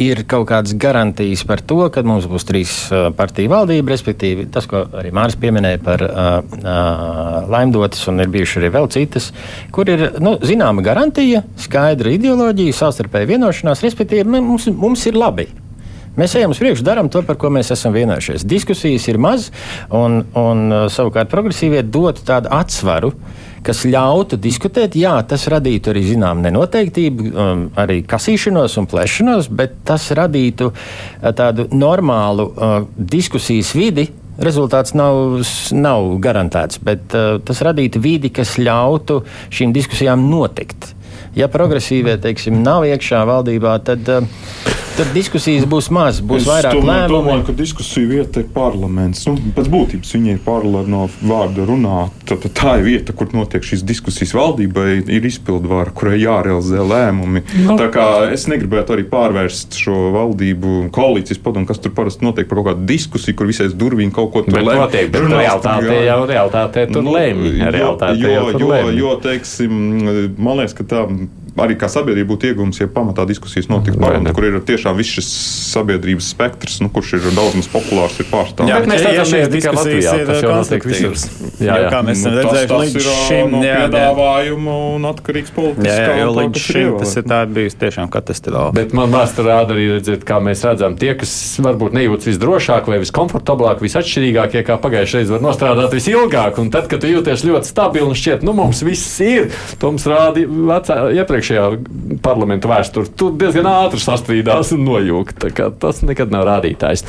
ir 0.00 0.24
kaut 0.28 0.48
kādas 0.50 0.74
garantijas 0.80 1.44
par 1.46 1.62
to, 1.62 1.82
ka 1.92 2.02
mums 2.06 2.28
būs 2.30 2.46
trīs 2.48 2.74
partiju 3.16 3.52
valdība, 3.52 3.92
respektīvi 3.92 4.48
tas, 4.52 4.68
ko 4.70 4.84
arī 5.00 5.12
Mārcis 5.14 5.40
pieminēja 5.42 5.80
par 5.84 6.04
uh, 6.06 6.28
uh, 6.40 7.48
laimdotas, 7.50 8.02
un 8.10 8.22
ir 8.24 8.32
bijuši 8.32 8.62
arī 8.62 8.72
vēl 8.76 8.90
citas, 8.92 9.30
kur 9.74 9.90
ir 9.92 10.06
nu, 10.22 10.36
zināma 10.46 10.84
garantija, 10.86 11.44
skaidra 11.60 12.14
ideoloģija, 12.16 12.78
savstarpēja 12.80 13.34
vienošanās, 13.34 13.84
respektīvi 13.86 14.40
mums, 14.40 14.70
mums 14.72 15.06
ir 15.10 15.20
labi. 15.20 15.50
Mēs 16.20 16.36
ejam 16.36 16.52
uz 16.52 16.60
priekšu, 16.60 16.84
darām 16.84 17.08
to, 17.12 17.22
par 17.24 17.38
ko 17.40 17.48
mēs 17.54 17.72
esam 17.72 17.94
vienojušies. 17.96 18.44
Diskusijas 18.44 19.06
ir 19.08 19.20
maz, 19.22 19.48
un, 19.88 20.20
un 20.36 20.66
uh, 20.68 20.88
savukārt 20.92 21.30
progresīvie 21.32 21.80
dod 21.88 22.20
tādu 22.28 22.52
atsvaru 22.52 23.14
kas 23.66 23.82
ļautu 23.88 24.38
diskutēt. 24.40 24.96
Jā, 24.98 25.14
tas 25.28 25.46
radītu 25.52 25.92
arī 25.92 26.04
zināmu 26.08 26.44
nenoteiktību, 26.46 27.28
um, 27.30 27.66
arī 27.80 28.00
kasīšanos 28.08 28.78
un 28.80 28.88
plešanos, 28.90 29.50
bet 29.52 29.80
tas 29.88 30.10
radītu 30.16 30.70
uh, 30.70 31.30
tādu 31.36 31.68
normālu 31.72 32.48
uh, 32.50 32.78
diskusijas 32.96 33.74
vidi. 33.76 34.08
Rezultāts 34.40 34.94
nav, 34.96 35.42
nav 35.76 36.06
garantēts, 36.24 36.80
bet 36.84 37.12
uh, 37.16 37.36
tas 37.44 37.60
radītu 37.66 38.00
vidi, 38.00 38.30
kas 38.32 38.56
ļautu 38.60 39.20
šīm 39.52 39.74
diskusijām 39.76 40.24
notikt. 40.30 40.94
Ja 41.38 41.46
progresīvie 41.52 42.16
teiksim, 42.22 42.62
nav 42.66 42.84
iekšā 42.88 43.22
valdībā, 43.28 43.76
tad 43.86 44.08
uh, 44.10 44.26
tad 45.00 45.12
diskusijas 45.16 45.64
būs 45.68 45.88
maz, 45.94 46.18
būs 46.24 46.42
es 46.42 46.48
vairāk 46.48 46.74
lēmumu. 46.76 47.04
Es 47.06 47.12
domāju, 47.12 47.44
ka 47.48 47.54
diskusiju 47.56 48.08
vieta 48.10 48.42
ir 48.42 48.48
parlaments. 48.52 49.22
Nu, 49.28 49.36
pēc 49.56 49.68
būtības 49.72 50.12
viņi 50.16 50.34
ir 50.34 50.40
parlaments 50.44 50.90
no 50.92 51.06
vārda 51.30 51.64
runāt. 51.68 52.16
Tad, 52.28 52.44
tā 52.56 52.76
ir 52.80 52.86
vieta, 52.86 53.14
kur 53.16 53.30
notiek 53.34 53.64
šīs 53.64 53.84
diskusijas 53.86 54.34
valdībai, 54.36 55.00
ir 55.10 55.28
izpildvara, 55.30 55.94
kurai 55.96 56.18
jārealizē 56.20 56.84
lēmumi. 56.84 57.44
No. 57.62 57.70
Nu. 57.70 57.78
Tā 57.80 57.86
kā 57.94 58.06
es 58.34 58.44
negribētu 58.50 58.96
arī 58.96 59.06
pārvērst 59.08 59.78
šo 59.78 60.10
valdību 60.16 60.90
koalīcijas 60.94 61.40
padomu, 61.42 61.68
kas 61.70 61.80
tur 61.82 61.94
parasti 61.96 62.26
notiek 62.26 62.48
par 62.50 62.60
kaut 62.60 62.72
kādu 62.72 62.86
diskusiju, 62.90 63.38
kur 63.38 63.48
visais 63.48 63.76
durvīm 63.78 64.12
kaut 64.14 64.32
ko 64.34 64.44
tur 64.46 64.58
lēma. 64.58 64.84
Notiek, 64.84 65.08
bet 65.14 65.28
realitāte 65.30 66.00
jau 66.08 66.20
realitāte 66.28 66.86
tur 66.92 67.06
nu, 67.06 67.14
lēma. 67.16 67.54
Jo, 67.70 67.94
jo, 68.18 68.44
jo, 68.58 68.80
jo, 68.98 69.14
teiksim, 69.22 69.80
man 70.36 70.60
liekas, 70.60 70.76
ka 70.76 70.88
tā 70.90 71.06
arī 71.58 71.76
kā 71.80 71.88
sabiedrība 71.90 72.34
būtu 72.34 72.50
iegūms, 72.50 72.80
ja 72.82 72.88
pamatā 72.90 73.24
diskusijas 73.28 73.70
notiktu 73.70 74.00
parlamentā, 74.00 74.34
kur 74.36 74.46
ir 74.48 74.58
tiešām 74.66 74.98
viss 74.98 75.16
šis 75.18 75.30
sabiedrības 75.70 76.30
spektrs, 76.34 76.80
nu, 76.84 76.90
kurš 76.92 77.16
ir 77.18 77.28
daudz 77.36 77.56
maz 77.58 77.70
populārs, 77.72 78.18
ir 78.20 78.28
pārstāvts. 78.30 78.70
Jā, 78.70 78.80
mēs 78.90 79.06
redzam, 79.06 79.34
ka 79.34 79.52
diskusijas 79.54 80.10
ir 80.18 80.50
notiek 80.50 80.88
visur. 80.90 81.16
Jā, 81.60 81.78
jā. 81.84 81.90
Kā 81.92 82.02
mēs 82.06 82.20
esam 82.20 82.34
nu, 82.34 82.42
redzējuši 82.44 82.80
līdz 82.80 83.08
šim 83.26 83.54
no 83.54 83.62
piedāvājumu 83.64 84.76
un 84.96 85.08
atkarīgs 85.10 85.54
politiskā. 85.56 85.90
Jā, 85.90 86.06
jā, 86.08 86.18
jo 86.22 86.34
līdz 86.38 86.64
šim 86.64 86.98
tas 87.00 87.16
ir 87.20 87.26
tā 87.30 87.40
bijis 87.50 87.78
tiešām 87.80 88.10
katastrofāli. 88.12 88.76
Bet 88.78 88.94
man 88.96 89.12
vēsture 89.12 89.50
rāda 89.50 89.76
arī 89.76 89.86
redzēt, 89.96 90.24
kā 90.28 90.40
mēs 90.44 90.64
redzam, 90.66 90.96
tie, 91.00 91.12
kas 91.20 91.32
varbūt 91.62 91.96
nejūtas 91.96 92.30
visdrošāk 92.30 92.88
vai 92.90 93.00
viskomfortablāk, 93.02 93.82
visatšķirīgākie, 93.84 94.64
kā 94.66 94.78
pagājušajā 94.80 95.20
reizē 95.20 95.36
var 95.36 95.44
nostrādāt 95.44 95.94
visilgāk. 95.96 96.58
Un 96.62 96.70
tad, 96.72 96.88
kad 96.90 97.02
tu 97.02 97.10
jūties 97.10 97.44
ļoti 97.46 97.70
stabili 97.70 98.08
un 98.08 98.16
šķiet, 98.18 98.44
nu 98.46 98.54
mums 98.56 98.82
viss 98.86 99.20
ir, 99.24 99.50
to 99.80 99.92
mums 99.92 100.06
rāda 100.08 100.44
iepriekš 101.20 101.39
iepriekšējā 101.40 102.20
parlamentu 102.24 102.70
vēsturē, 102.70 103.10
tur 103.16 103.34
diezgan 103.40 103.68
ātri 103.70 104.00
sastrīdās 104.02 104.72
un 104.76 104.84
nojūgt. 104.86 105.46
Tas 105.80 106.02
nekad 106.06 106.32
nav 106.32 106.46
rādītājs. 106.48 107.04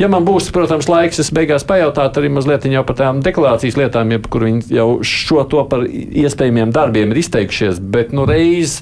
Ja 0.00 0.08
man 0.12 0.26
būs, 0.26 0.50
protams, 0.54 0.88
laiks, 0.90 1.20
es 1.22 1.32
beigās 1.34 1.66
pajautāt 1.68 2.16
arī 2.20 2.32
mazliet 2.32 2.66
par 2.86 2.96
tām 2.96 3.20
deklarācijas 3.24 3.76
lietām, 3.76 4.12
jeb 4.14 4.28
kur 4.30 4.46
viņi 4.46 4.72
jau 4.72 4.88
šo 5.04 5.44
to 5.50 5.64
par 5.68 5.84
iespējamiem 5.84 6.72
darbiem 6.72 7.12
ir 7.12 7.20
izteikušies, 7.24 7.80
bet 7.80 8.14
nu 8.16 8.26
reiz. 8.28 8.80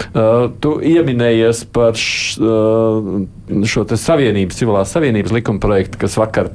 Uh, 0.00 0.48
tu 0.64 0.78
pieminējies 0.80 1.66
par 1.74 1.92
š, 1.98 2.38
uh, 2.40 3.66
šo 3.68 3.82
savienības, 3.84 4.56
civilās 4.56 4.94
savienības 4.94 5.34
likuma 5.36 5.60
projektu, 5.60 6.00
kas 6.00 6.16
vakar 6.16 6.48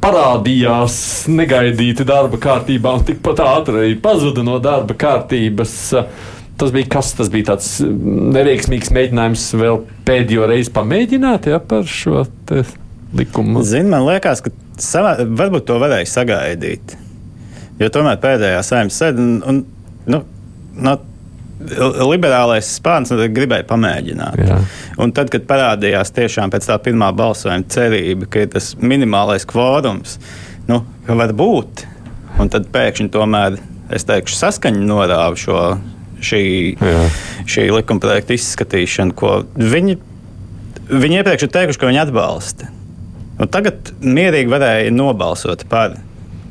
parādījās 0.00 0.96
negaidīti 1.28 2.06
darba 2.08 2.40
kārtībā 2.40 2.94
un 2.96 3.04
tikpat 3.04 3.42
ātri 3.44 3.92
pazuda 4.00 4.46
no 4.46 4.56
darba 4.62 4.96
kārtības. 4.96 5.76
Uh, 6.00 6.32
Tas 6.56 6.72
bija 6.72 6.88
kas? 6.96 7.12
Tas 7.18 7.30
bija 7.32 7.52
tāds 7.52 7.68
mm, 7.84 8.30
neveiksmīgs 8.36 8.92
mēģinājums 8.96 9.48
vēl 9.60 9.82
pēdējo 10.08 10.46
reizi 10.48 10.72
pamēģināt 10.76 11.50
ja, 11.52 11.60
par 11.60 11.84
šo 11.90 12.24
likumu. 13.16 13.64
Zini, 13.66 13.90
man 13.92 14.06
liekas, 14.06 14.40
ka 14.44 14.52
savā, 14.80 15.16
varbūt 15.36 15.66
to 15.68 15.76
varēja 15.82 16.08
sagaidīt. 16.14 16.96
Jo 17.80 17.90
tomēr 17.92 18.16
pēdējā 18.22 18.62
saimnes 18.64 18.96
sēde, 18.96 19.20
un, 19.20 19.36
un 19.44 19.60
nu, 20.08 20.22
no, 20.80 20.94
liberālais 22.06 22.68
spārns 22.78 23.12
nu, 23.12 23.26
gribēja 23.32 23.66
pamēģināt. 23.68 24.40
Jā. 24.40 24.58
Un 25.02 25.12
tad, 25.16 25.30
kad 25.32 25.44
parādījās 25.48 26.12
tiešām 26.16 26.52
pēc 26.52 26.68
tā 26.68 26.78
pirmā 26.84 27.10
balsojuma 27.16 27.68
cerība, 27.72 28.28
ka 28.32 28.44
ir 28.44 28.52
tas 28.52 28.74
minimālais 28.80 29.44
kvorums, 29.48 30.16
nu, 30.70 30.82
ka 31.06 31.16
var 31.20 31.36
būt, 31.36 31.84
un 32.40 32.52
tad 32.52 32.68
pēkšņi 32.72 33.12
tomēr, 33.12 33.60
es 33.92 34.08
teikšu, 34.08 34.40
saskaņa 34.40 34.88
norāva 34.88 35.36
šo 35.40 35.60
šī, 36.24 36.42
Jā. 36.80 37.04
šī 37.48 37.68
likumprojekta 37.74 38.36
izskatīšana, 38.36 39.14
ko 39.16 39.38
viņi, 39.56 39.98
viņi 40.90 41.20
iepriekš 41.20 41.46
ir 41.46 41.54
teikuši, 41.56 41.80
ka 41.82 41.90
viņi 41.90 42.02
atbalsta. 42.06 42.70
Un 43.36 43.50
tagad 43.52 43.92
mierīgi 44.00 44.48
varēja 44.48 44.92
nobalsot 44.94 45.66
par 45.68 45.98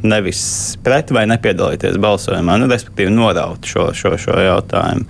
nevis 0.06 0.42
pret 0.86 1.10
vai 1.16 1.26
nepiedalīties 1.30 1.98
balsojumā, 2.02 2.60
nu, 2.62 2.70
respektīvi 2.70 3.14
noraut 3.14 3.66
šo, 3.66 3.90
šo, 3.98 4.14
šo 4.22 4.38
jautājumu. 4.38 5.08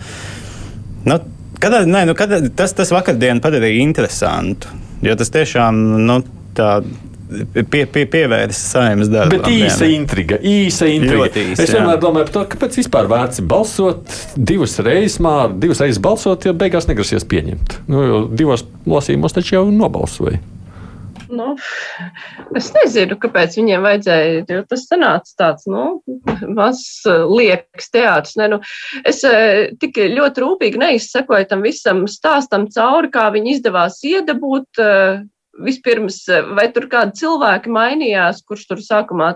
Nu, 1.06 1.20
kad, 1.60 1.76
nē, 1.90 2.06
nu, 2.10 2.16
kad, 2.18 2.32
tas, 2.58 2.74
tas 2.78 2.94
vakardienu 2.96 3.44
padarīja 3.44 3.84
interesantu. 3.84 4.72
Jo 5.06 5.18
tas 5.20 5.30
tiešām 5.34 5.82
nu, 6.08 6.22
tā 6.58 6.80
pie, 7.72 7.84
pie, 7.86 8.06
pievērst 8.12 8.72
saimnes 8.72 9.12
darbam. 9.12 9.38
Bet 9.38 9.52
īsa 9.52 9.86
jā. 9.88 9.94
intriga, 9.98 10.40
īsa 10.40 10.90
intriga. 10.92 11.30
Īsa, 11.30 11.66
es 11.66 11.76
vienmēr 11.76 12.02
domāju 12.02 12.30
par 12.30 12.34
to, 12.38 12.44
kāpēc 12.56 12.80
vispār 12.82 13.12
vērts 13.12 13.44
balsot 13.46 14.18
divas 14.36 14.78
reizes, 14.86 15.20
mār, 15.24 15.54
divas 15.62 15.84
reizes 15.84 16.02
balsot, 16.04 16.48
ja 16.48 16.56
beigās 16.58 16.90
negrasies 16.90 17.28
pieņemt. 17.32 17.80
Nu, 17.92 18.26
divos 18.32 18.66
lasījumos 18.90 19.38
taču 19.38 19.60
jau 19.60 19.66
nobalsoja. 19.72 20.42
Nu, 21.36 21.56
es 22.58 22.70
nezinu, 22.76 23.18
kāpēc 23.22 23.58
viņiem 23.58 23.86
vajadzēja, 23.86 24.44
jo 24.52 24.64
tas 24.70 24.86
sanāca 24.90 25.34
tāds, 25.42 25.68
nu, 25.70 25.86
mazs 26.58 27.06
liekas 27.06 27.90
teātris. 27.94 28.36
Ne, 28.40 28.50
nu, 28.56 28.60
es 29.08 29.24
tik 29.82 30.00
ļoti 30.16 30.44
rūpīgi 30.44 30.82
neizsakoju 30.82 31.50
tam 31.50 31.66
visam 31.66 32.06
stāstam 32.12 32.70
cauri, 32.74 33.12
kā 33.14 33.30
viņi 33.34 33.58
izdevās 33.58 34.02
iedabūt 34.06 34.84
vispirms, 35.64 36.20
vai 36.58 36.68
tur 36.76 36.90
kādi 36.92 37.22
cilvēki 37.22 37.72
mainījās, 37.72 38.42
kurš 38.48 38.66
tur 38.72 38.84
sākumā 38.84 39.34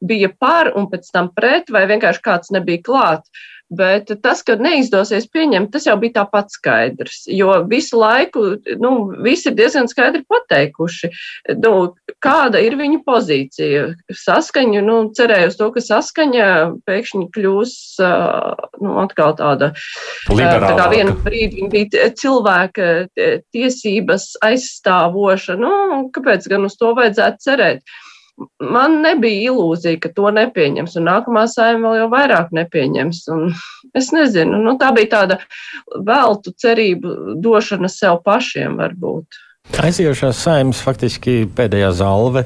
bija 0.00 0.30
par 0.38 0.72
un 0.76 0.88
pēc 0.92 1.10
tam 1.12 1.30
pret, 1.34 1.70
vai 1.72 1.86
vienkārši 1.90 2.24
kāds 2.24 2.52
nebija 2.54 2.82
klāt. 2.86 3.28
Bet 3.66 4.12
tas, 4.22 4.44
ka 4.46 4.54
neizdosies 4.62 5.24
pieņemt, 5.34 5.72
tas 5.74 5.88
jau 5.88 5.96
bija 5.98 6.20
tāpat 6.20 6.52
skaidrs. 6.54 7.24
Jo 7.26 7.64
visu 7.66 7.98
laiku 7.98 8.44
nu, 8.78 8.92
visi 9.26 9.48
ir 9.50 9.56
diezgan 9.58 9.90
skaidri 9.90 10.22
pateikuši, 10.30 11.10
nu, 11.64 11.72
kāda 12.22 12.62
ir 12.62 12.78
viņu 12.78 13.02
pozīcija. 13.06 13.88
Saskaņa, 14.22 14.84
nu, 14.86 15.00
cerēju 15.18 15.50
uz 15.50 15.58
to, 15.58 15.70
ka 15.74 15.82
saskaņa 15.82 16.48
pēkšņi 16.86 17.26
kļūs 17.34 17.76
nu, 18.86 18.96
atkal 19.02 19.34
tāda. 19.40 19.72
Liberālāka. 20.30 20.70
Tā 20.70 20.78
kā 20.78 20.88
vienu 20.94 21.18
brīdi 21.26 21.58
viņa 21.58 21.74
bija 21.74 22.10
cilvēka 22.22 22.90
tiesības 23.50 24.36
aizstāvoša. 24.46 25.58
Nu, 25.58 25.72
kāpēc 26.14 26.46
gan 26.54 26.70
uz 26.70 26.78
to 26.78 26.94
vajadzētu 26.94 27.50
cerēt? 27.50 27.98
Man 28.60 29.00
nebija 29.04 29.50
ilūzija, 29.50 30.00
ka 30.02 30.10
to 30.16 30.30
nepieņems, 30.34 30.96
un 31.00 31.08
nākamā 31.08 31.46
saima 31.50 31.88
vēl 31.88 32.02
jau 32.02 32.08
vairāk 32.12 32.52
nepieņems. 32.56 33.22
Un 33.34 33.50
es 33.96 34.12
nezinu, 34.14 34.60
nu, 34.64 34.76
tā 34.80 34.92
bija 34.96 35.12
tāda 35.16 35.40
veltu 36.06 36.52
cerību 36.62 37.40
došana 37.44 37.90
sev 37.92 38.20
pašiem 38.26 38.78
varbūt. 38.80 39.42
Aiziejušās 39.82 40.44
saimas 40.46 40.80
faktiski 40.84 41.40
pēdējā 41.56 41.90
zalve, 41.98 42.44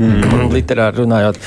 mm. 0.00 0.48
literāri 0.54 1.02
runājot. 1.02 1.40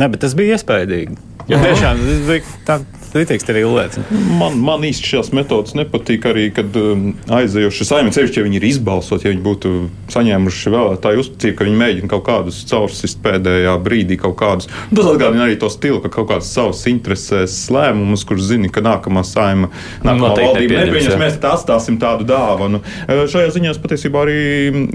Ne, 0.00 0.08
bet 0.08 0.22
tas 0.24 0.34
bija 0.38 0.56
iespaidīgi. 0.56 1.18
Jo 1.46 1.60
tiešām 1.62 2.00
tas 2.02 2.22
bija 2.26 2.54
tā 2.66 2.80
Kritīgs 3.16 3.48
arī 3.48 3.62
lietas. 3.64 4.02
Man, 4.36 4.58
man 4.60 4.84
īsti 4.84 5.10
šīs 5.12 5.32
metodas 5.36 5.72
nepatīk 5.78 6.26
arī, 6.28 6.48
kad 6.54 6.74
um, 6.76 7.08
aizējoši 7.32 7.86
saimnieki, 7.88 8.18
sevišķi, 8.18 8.40
ja 8.40 8.46
viņi 8.46 8.58
ir 8.60 8.66
izbalsot, 8.68 9.24
ja 9.24 9.32
viņi 9.32 9.44
būtu 9.44 9.72
saņēmuši 10.12 10.72
vēlētāju 10.74 11.22
uzticību, 11.22 11.56
ka 11.56 11.66
viņi 11.66 11.80
mēģina 11.80 12.10
kaut 12.12 12.24
kādus 12.26 12.60
caursist 12.68 13.20
pēdējā 13.24 13.74
brīdī 13.84 14.18
kaut 14.20 14.36
kādus. 14.40 14.68
Tas 14.90 15.08
atgādina 15.08 15.46
arī 15.46 15.56
to 15.60 15.70
stilu, 15.72 16.02
ka 16.04 16.10
kaut 16.12 16.28
kādas 16.32 16.50
savas 16.52 16.82
intereses 16.90 17.56
lēmumus, 17.72 18.26
kurš 18.28 18.50
zina, 18.50 18.70
ka 18.72 18.84
nākamā 18.84 19.24
saima, 19.26 19.70
nākamā 20.04 20.32
valdība 20.36 20.84
nepieņems, 20.84 21.18
mēs 21.20 21.40
atstāsim 21.40 21.98
tādu 22.02 22.28
dāvanu. 22.28 22.82
Šajā 23.08 23.54
ziņā 23.56 23.72
es 23.72 23.80
patiesībā 23.82 24.26
arī, 24.26 24.38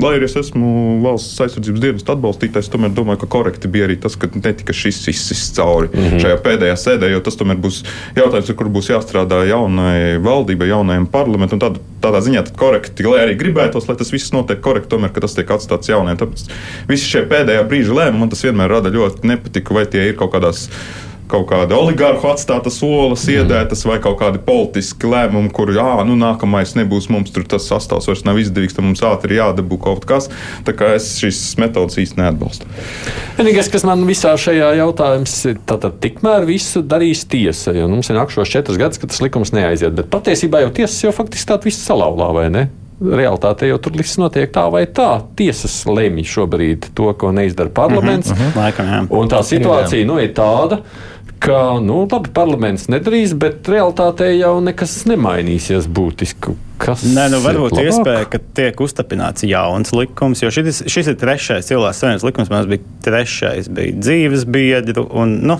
lai 0.01 0.13
arī 0.19 0.29
es 0.29 0.37
esmu 0.39 1.01
valsts 1.05 1.41
aizsardzības 1.47 1.83
dienas 1.83 2.07
atbalstītājs, 2.11 2.69
tomēr 2.71 2.93
domāju, 2.95 3.23
ka 3.23 3.31
korekti 3.37 3.71
bija 3.71 3.89
arī 3.89 3.97
tas, 4.01 4.17
ka 4.19 4.29
netika 4.35 4.75
šis 4.75 5.01
izsists 5.11 5.55
cauri 5.57 5.89
mm 5.91 6.03
-hmm. 6.03 6.23
šajā 6.23 6.39
pēdējā 6.45 6.77
sēdē, 6.85 7.11
jo 7.11 7.19
tas 7.25 7.37
tomēr 7.39 7.59
būs 7.61 7.81
jautājums, 8.17 8.51
kur 8.57 8.69
būs 8.73 8.91
jāstrādā 8.91 9.43
jaunai 9.49 10.17
valdībai, 10.23 10.69
jaunajam 10.71 11.07
parlamentam. 11.11 11.61
Tād, 11.61 11.79
tādā 12.03 12.23
ziņā 12.25 12.45
korekti, 12.57 13.05
lai 13.07 13.25
arī 13.25 13.37
gribētos, 13.39 13.87
lai 13.89 13.97
tas 13.99 14.11
viss 14.13 14.33
notiek 14.35 14.61
korekti, 14.63 14.91
tomēr 14.93 15.13
tas 15.15 15.37
tiek 15.37 15.53
atstāts 15.53 15.91
jaunajiem. 15.91 16.19
Tāpēc 16.21 16.47
visi 16.89 17.13
šie 17.13 17.23
pēdējā 17.31 17.63
brīža 17.69 17.97
lēmumi 17.97 18.25
man 18.25 18.33
tas 18.33 18.43
vienmēr 18.45 18.75
rada 18.77 18.93
ļoti 18.93 19.31
nepatiku, 19.31 19.77
vai 19.77 19.85
tie 19.89 20.09
ir 20.09 20.19
kaut 20.19 20.33
kādās 20.35 20.67
kaut 21.31 21.47
kāda 21.49 21.77
oligarhu 21.79 22.29
atstāta 22.31 22.71
solis, 22.73 23.25
mm. 23.25 23.39
iedētas 23.39 23.85
vai 23.87 23.97
kaut 24.03 24.19
kādi 24.21 24.41
politiski 24.45 25.09
lēmumi, 25.11 25.51
kur 25.55 25.71
jā, 25.75 25.87
nu, 26.07 26.17
nākamais 26.19 26.75
nebūs 26.77 27.09
mums 27.13 27.33
tur 27.33 27.47
tas 27.47 27.67
sastāvs 27.71 28.09
vairs 28.09 28.25
nav 28.27 28.39
izdevīgs, 28.41 28.75
tad 28.77 28.87
mums 28.87 29.03
ātri 29.07 29.39
jādabū 29.39 29.79
kaut 29.81 30.05
kas. 30.09 30.29
Tā 30.67 30.75
kā 30.77 30.93
es 30.97 31.13
šīs 31.21 31.39
metodas 31.61 31.99
īsti 32.01 32.19
neatbalstu. 32.21 32.69
Vienīgais, 33.39 33.71
kas 33.71 33.87
man 33.87 34.03
visā 34.09 34.35
šajā 34.39 34.73
jautājumā 34.81 35.31
ir, 35.51 35.57
tad 35.69 35.87
tikmēr 36.03 36.45
visu 36.49 36.83
darīs 36.85 37.23
tiesa, 37.29 37.73
jo 37.77 37.87
mums 37.91 38.11
ir 38.11 38.19
nākušos 38.19 38.51
četrus 38.51 38.79
gadus, 38.81 39.01
ka 39.01 39.09
tas 39.11 39.23
likums 39.23 39.53
neaiziet. 39.55 39.95
Bet 39.97 40.11
patiesībā 40.13 40.65
jau 40.65 40.71
tiesas 40.81 40.99
jau 41.05 41.15
faktiski 41.15 41.51
tādu 41.53 41.71
visu 41.71 41.83
salauzā, 41.85 42.31
vai 42.35 42.47
ne? 42.53 42.67
Realtāte 43.01 43.65
jau 43.65 43.79
tur 43.81 43.95
viss 43.97 44.19
notiek 44.21 44.51
tā 44.53 44.67
vai 44.69 44.83
tā. 44.85 45.23
Tiesas 45.37 45.79
lemj 45.89 46.27
šobrīd 46.29 46.91
to, 46.97 47.07
ko 47.17 47.31
neizdara 47.33 47.73
parlaments. 47.73 48.29
Mm 48.29 48.35
-hmm, 48.35 48.41
mm 48.41 48.51
-hmm. 48.51 48.57
Laikam, 48.61 49.07
un 49.09 49.29
tā 49.29 49.41
situācija 49.43 50.05
nu, 50.05 50.19
ir 50.19 50.33
tāda, 50.33 50.77
ka 51.41 51.57
nu, 51.81 52.03
labi, 52.05 52.29
parlaments 52.35 52.85
nedarīs, 52.91 53.33
bet 53.37 53.65
realitātē 53.71 54.29
jau 54.35 54.53
nekas 54.63 54.99
nemainīsies 55.09 55.87
būtiski. 55.89 56.53
Kas 56.81 57.03
Nē, 57.05 57.27
nu, 57.33 57.41
varbūt 57.43 57.77
ir 57.81 57.89
iespēja, 57.89 58.27
ka 58.29 58.39
tiek 58.57 58.79
uztapināts 58.81 59.45
jauns 59.45 59.93
likums, 59.93 60.41
jo 60.41 60.49
šis, 60.53 60.83
šis 60.89 61.11
ir 61.11 61.17
trešais 61.21 61.69
cilvēks 61.69 62.01
savienības 62.01 62.25
likums. 62.25 62.51
Man 62.53 62.69
bija 62.69 62.95
trešais, 63.05 63.69
bija 63.73 63.97
dzīves 63.97 64.45
biedru 64.49 65.05
un, 65.09 65.35
nu, 65.49 65.57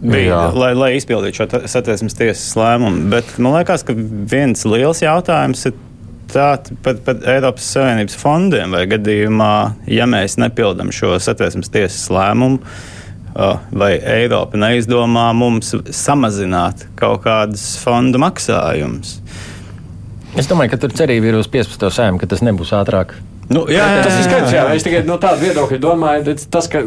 bija, 0.00 0.26
Jā. 0.28 0.40
lai, 0.56 0.70
lai 0.76 0.90
izpildītu 0.98 1.42
šo 1.42 1.62
satversmes 1.68 2.16
tiesas 2.16 2.52
lēmumu. 2.58 3.08
Bet 3.12 3.36
man 3.40 3.56
liekas, 3.58 3.84
ka 3.88 3.96
viens 3.96 4.64
liels 4.68 5.00
jautājums 5.04 5.64
ir 5.68 5.76
tāds 6.32 6.72
par, 6.84 7.00
par 7.06 7.24
Eiropas 7.36 7.68
Savienības 7.76 8.18
fondiem 8.20 8.76
vai 8.76 8.84
gadījumā, 8.90 9.54
ja 9.88 10.08
mēs 10.10 10.36
nepildām 10.42 10.92
šo 10.92 11.14
satversmes 11.22 11.72
tiesas 11.72 12.08
lēmumu 12.12 12.60
vai 13.36 13.92
Eiropa 14.00 14.58
neizdomā 14.60 15.28
mums 15.36 15.74
samazināt 15.92 16.86
kaut 16.98 17.24
kādus 17.26 17.76
fondu 17.82 18.20
maksājumus. 18.22 19.18
Es 20.36 20.48
domāju, 20.50 20.74
ka 20.74 20.82
tur 20.82 20.92
cerība 20.96 21.30
ir 21.30 21.38
uz 21.38 21.48
15. 21.48 21.88
sēmu, 21.96 22.20
ka 22.20 22.28
tas 22.28 22.44
nebūs 22.44 22.74
ātrāk. 22.76 23.16
Nu, 23.46 23.62
jā, 23.70 23.78
jā, 23.78 24.00
tas 24.02 24.16
ir 24.18 24.24
skaidrs. 24.26 24.54
Jā, 24.56 24.62
es 24.74 24.82
tikai 24.82 25.04
no 25.06 25.20
tāda 25.22 25.38
viedokļa 25.38 25.76
domāju, 25.78 26.34
tas, 26.50 26.66
ka 26.70 26.80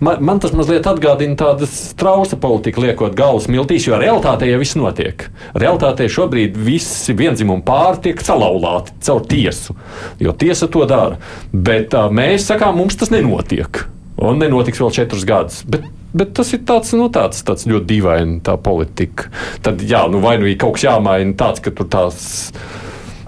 man, 0.00 0.22
man 0.24 0.40
tas 0.40 0.54
mazliet 0.56 0.86
atgādina 0.88 1.36
tādu 1.36 1.68
strausa 1.68 2.38
politiku, 2.40 2.80
liekot 2.86 3.12
galvas 3.18 3.50
miltīs, 3.52 3.84
jo 3.86 3.98
realitātē 4.00 4.48
jau 4.48 4.62
viss 4.62 4.78
notiek. 4.80 5.26
Realtātē 5.58 6.08
šobrīd 6.08 6.56
visi 6.56 7.12
vienzimumu 7.18 7.62
pāri 7.66 8.08
tiek 8.08 8.24
salauzti 8.24 8.96
caur 9.04 9.28
tiesu, 9.28 9.76
jo 10.22 10.32
tiesa 10.32 10.70
to 10.72 10.88
dara. 10.88 11.20
Bet 11.52 11.92
uh, 11.92 12.08
mēs 12.08 12.48
sakām, 12.48 12.80
mums 12.80 12.96
tas 12.96 13.12
nenotiek 13.12 13.84
un 14.18 14.40
nenotiks 14.40 14.80
vēl 14.82 14.92
četrus 14.94 15.24
gadus. 15.28 15.62
Bet, 15.68 15.86
bet 16.16 16.34
tas 16.38 16.50
ir 16.56 16.64
tāds, 16.68 16.92
nu, 16.98 17.08
tāds, 17.12 17.44
tāds 17.46 17.68
ļoti 17.68 17.88
dīvains 17.92 18.52
politika. 18.64 19.30
Tad, 19.64 19.82
jā, 19.86 20.04
nu, 20.10 20.22
vai 20.24 20.36
nu 20.40 20.48
ir 20.50 20.58
kaut 20.60 20.78
kas 20.78 20.88
jāmaina 20.88 21.36
tāds, 21.38 21.62
ka 21.64 21.72
tur 21.74 21.88
tās. 21.92 22.20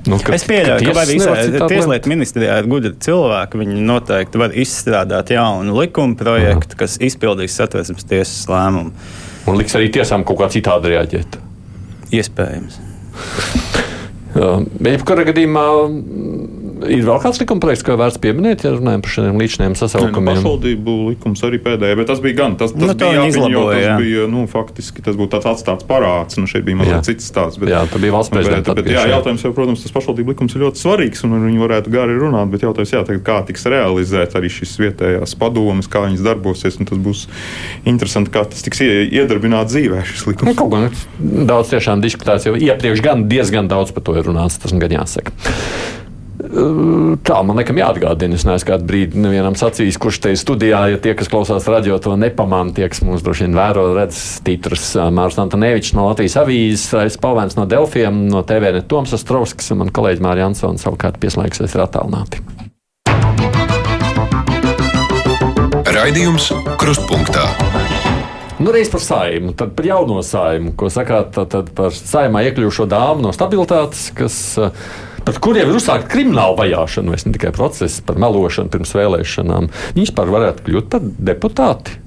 Nu, 0.09 0.17
ka, 0.25 0.33
es 0.33 0.47
pieļauju, 0.49 0.87
ka, 0.89 0.95
ka 0.97 1.07
visā 1.11 1.35
tieslietu 1.69 2.11
ministrijā 2.11 2.57
ir 2.63 2.69
gudri 2.71 2.95
cilvēki. 3.05 3.61
Viņi 3.61 3.83
noteikti 3.85 4.41
var 4.41 4.57
izstrādāt 4.57 5.35
jaunu 5.35 5.77
likuma 5.77 6.17
projektu, 6.19 6.75
Aha. 6.75 6.81
kas 6.85 6.97
izpildīs 7.05 7.59
satversmes 7.61 8.09
tiesas 8.09 8.49
lēmumu. 8.51 8.95
Un 9.51 9.61
liks 9.61 9.77
arī 9.77 9.91
tiesām 9.93 10.25
kaut 10.29 10.41
kā 10.41 10.49
citādi 10.53 10.95
reaģēt. 10.95 11.39
Iespējams. 12.17 12.81
Jebkurā 14.91 15.25
gadījumā 15.27 15.65
ir 16.89 17.03
vēl 17.05 17.19
kāds 17.23 17.41
likuma 17.43 17.63
projekts, 17.63 17.85
ko 17.87 17.97
vērts 18.01 18.19
pieminēt, 18.23 18.65
ja 18.65 18.73
runājam 18.75 19.03
par 19.05 19.13
šiem 19.15 19.39
līdzinājumiem 19.41 19.77
sasaukumiem? 19.79 20.29
Nu, 20.31 20.41
pašvaldību 20.41 20.95
likums 21.11 21.43
arī 21.47 21.61
pēdējā, 21.65 21.99
bet 22.01 22.09
tas 22.11 22.23
bija 22.25 22.39
gan 22.39 22.57
tas, 22.61 22.73
tas 22.75 22.81
nu, 22.81 22.95
bija 22.95 23.25
jāpieņem, 23.25 23.57
tas 23.59 23.83
jā. 23.85 23.97
bija, 24.01 24.27
nu, 24.31 24.45
faktiski 24.51 25.05
tas 25.05 25.19
būtu 25.19 25.35
tāds 25.37 25.49
atstāts 25.53 25.87
parāds, 25.89 26.39
nu, 26.41 26.49
šeit 26.51 26.65
bija 26.67 26.81
mazliet 26.81 27.09
cits 27.09 27.29
stāsts. 27.31 27.61
Bet, 27.61 27.73
jā, 27.75 27.83
tur 27.91 28.05
bija 28.05 28.15
valsts 28.17 28.35
prezidenta. 28.35 28.75
Bet, 28.75 28.87
bet, 28.87 28.95
jā, 28.97 29.05
jautājums 29.13 29.45
jau, 29.45 29.53
protams, 29.57 29.85
tas 29.85 29.95
pašvaldību 29.97 30.35
likums 30.35 30.57
ir 30.57 30.65
ļoti 30.65 30.83
svarīgs, 30.85 31.25
un 31.27 31.37
viņi 31.47 31.63
varētu 31.65 31.95
gari 31.95 32.19
runāt, 32.21 32.53
bet 32.55 32.67
jautājums, 32.67 32.95
jā, 32.97 33.05
tagad, 33.09 33.25
kā 33.27 33.39
tiks 33.51 33.67
realizēts 33.71 34.39
arī 34.41 34.53
šis 34.53 34.77
vietējās 34.81 35.37
padomas, 35.41 35.91
kā 35.91 36.05
viņas 36.07 36.25
darbosies, 36.27 36.81
un 36.81 36.91
tas 36.91 37.01
būs 37.01 37.27
interesanti, 37.89 38.33
kā 38.35 38.45
tas 38.49 38.65
tiks 38.67 38.83
iedarbināts 38.85 39.75
dzīvē, 39.75 40.05
šis 40.09 40.27
likums. 40.31 40.51
Nu, 40.51 40.57
kaut 40.59 40.73
gan 40.75 41.47
daudz 41.51 41.75
tiešām 41.75 42.05
diskutēts, 42.05 42.49
jau 42.49 42.57
iepriekš 42.57 43.05
gan 43.05 43.27
diezgan 43.31 43.71
daudz 43.71 43.95
par 43.97 44.07
to 44.07 44.17
ir 44.19 44.27
runāts, 44.27 44.61
tas 44.63 44.75
gan 44.75 45.01
jāsaka. 45.01 45.35
Tā 46.51 47.37
man 47.47 47.61
laikam 47.61 47.79
jāatgādina. 47.79 48.35
Es 48.35 48.45
neesmu 48.47 48.67
kādu 48.73 48.87
brīdi 48.89 49.21
nevienam 49.23 49.55
sacījis, 49.59 49.99
kurš 50.03 50.19
te 50.25 50.33
studijā, 50.39 50.81
ja 50.91 50.99
tie, 51.03 51.15
kas 51.19 51.31
klausās 51.31 51.69
radio, 51.71 51.99
to 52.03 52.17
nepamanā, 52.19 52.75
tie, 52.75 52.89
kas 52.91 53.05
mums 53.07 53.23
droši 53.23 53.47
vien 53.47 53.55
vēro, 53.59 53.85
redz 53.95 54.41
titrus 54.47 54.89
Mārs 55.15 55.39
Antonevičs 55.39 55.95
no 55.95 56.09
Latvijas 56.09 56.41
avīzes, 56.43 56.89
Raisa 56.97 57.23
Palvēns 57.23 57.55
no 57.59 57.69
Delfiem, 57.71 58.25
no 58.33 58.43
TVN 58.47 58.83
Toms 58.91 59.15
Astrovskis 59.15 59.71
un 59.75 59.85
man 59.85 59.95
kolēģis 59.95 60.25
Mārija 60.27 60.51
Ansona 60.51 60.83
savukārt 60.83 61.21
pieslēgsies 61.23 61.77
ir 61.77 61.85
attālināti. 61.87 62.43
Raidījums 65.91 66.51
Krustpunktā. 66.81 67.47
Nu, 68.61 68.75
reiz 68.75 68.91
par 68.93 69.01
saimu, 69.01 69.55
tad 69.57 69.73
par 69.77 69.87
jauno 69.89 70.21
saimu, 70.27 70.75
ko 70.77 70.91
sakāt 70.93 71.33
tad, 71.33 71.71
par 71.77 71.95
saimā 71.97 72.43
iekļuvušo 72.49 72.85
dāmu 72.91 73.25
no 73.25 73.33
stabilitātes, 73.33 74.11
kas, 74.19 74.37
par 75.27 75.41
kuriem 75.43 75.71
ir 75.71 75.79
uzsākta 75.81 76.11
krimināla 76.11 76.59
vajāšana, 76.59 77.17
ne 77.17 77.35
tikai 77.37 77.55
process 77.57 78.03
par 78.05 78.21
melošanu 78.21 78.73
pirms 78.73 78.95
vēlēšanām. 78.97 79.73
Viņi 79.97 80.07
vispār 80.07 80.33
varētu 80.37 80.69
kļūt 80.69 80.93
par 80.93 81.11
deputāti. 81.31 81.99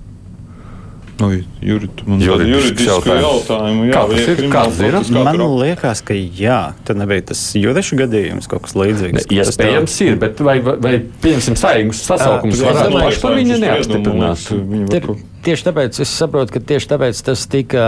Nu, 1.21 1.29
juridisku 1.61 2.83
jautājumu. 2.83 3.21
jautājumu 3.21 3.83
jā, 3.85 3.93
kā 3.93 4.01
tas 4.09 4.29
ir? 4.31 4.39
Kāds 4.51 4.79
ir? 4.81 4.95
Man 5.13 5.41
liekas, 5.61 6.01
ka 6.05 6.17
jā, 6.17 6.61
tad 6.87 6.99
nebija 6.99 7.27
tas 7.29 7.43
juridišu 7.57 7.99
gadījums, 8.01 8.49
kaut 8.51 8.65
kas 8.65 8.73
līdzīgs. 8.79 9.19
Ne, 9.19 9.25
iespējams 9.37 9.97
ir, 10.07 10.17
bet 10.23 10.41
vai, 10.43 10.57
vai, 10.65 10.73
vai 10.81 10.95
pieņemsim 11.23 11.59
saimnes 11.59 12.01
sasaukums 12.07 12.63
varētu 12.65 12.97
paši 12.97 13.21
par 13.23 13.37
viņu 13.37 13.61
neapstiprināt? 13.61 15.32
Tieši 15.43 15.65
tāpēc 15.65 15.97
es 15.99 16.11
saprotu, 16.15 16.53
ka 16.55 16.59
tieši 16.63 16.87
tāpēc 16.87 17.19
tika, 17.51 17.81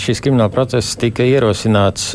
šis 0.00 0.22
krimināla 0.24 0.48
process 0.54 0.94
tika 0.96 1.26
ierosināts 1.28 2.06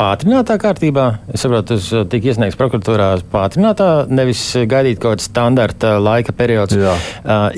pātrinātā 0.00 0.56
kārtībā. 0.62 1.04
Es 1.28 1.44
saprotu, 1.44 1.76
tas 1.76 1.90
tika 2.12 2.30
iesniegts 2.32 2.56
prokuratūrā 2.56 3.10
pātrinātā, 3.32 3.90
nevis 4.08 4.40
gaidīt 4.64 5.02
kaut 5.02 5.18
kādu 5.18 5.26
standarta 5.26 5.92
laika 6.00 6.32
periodu. 6.32 6.80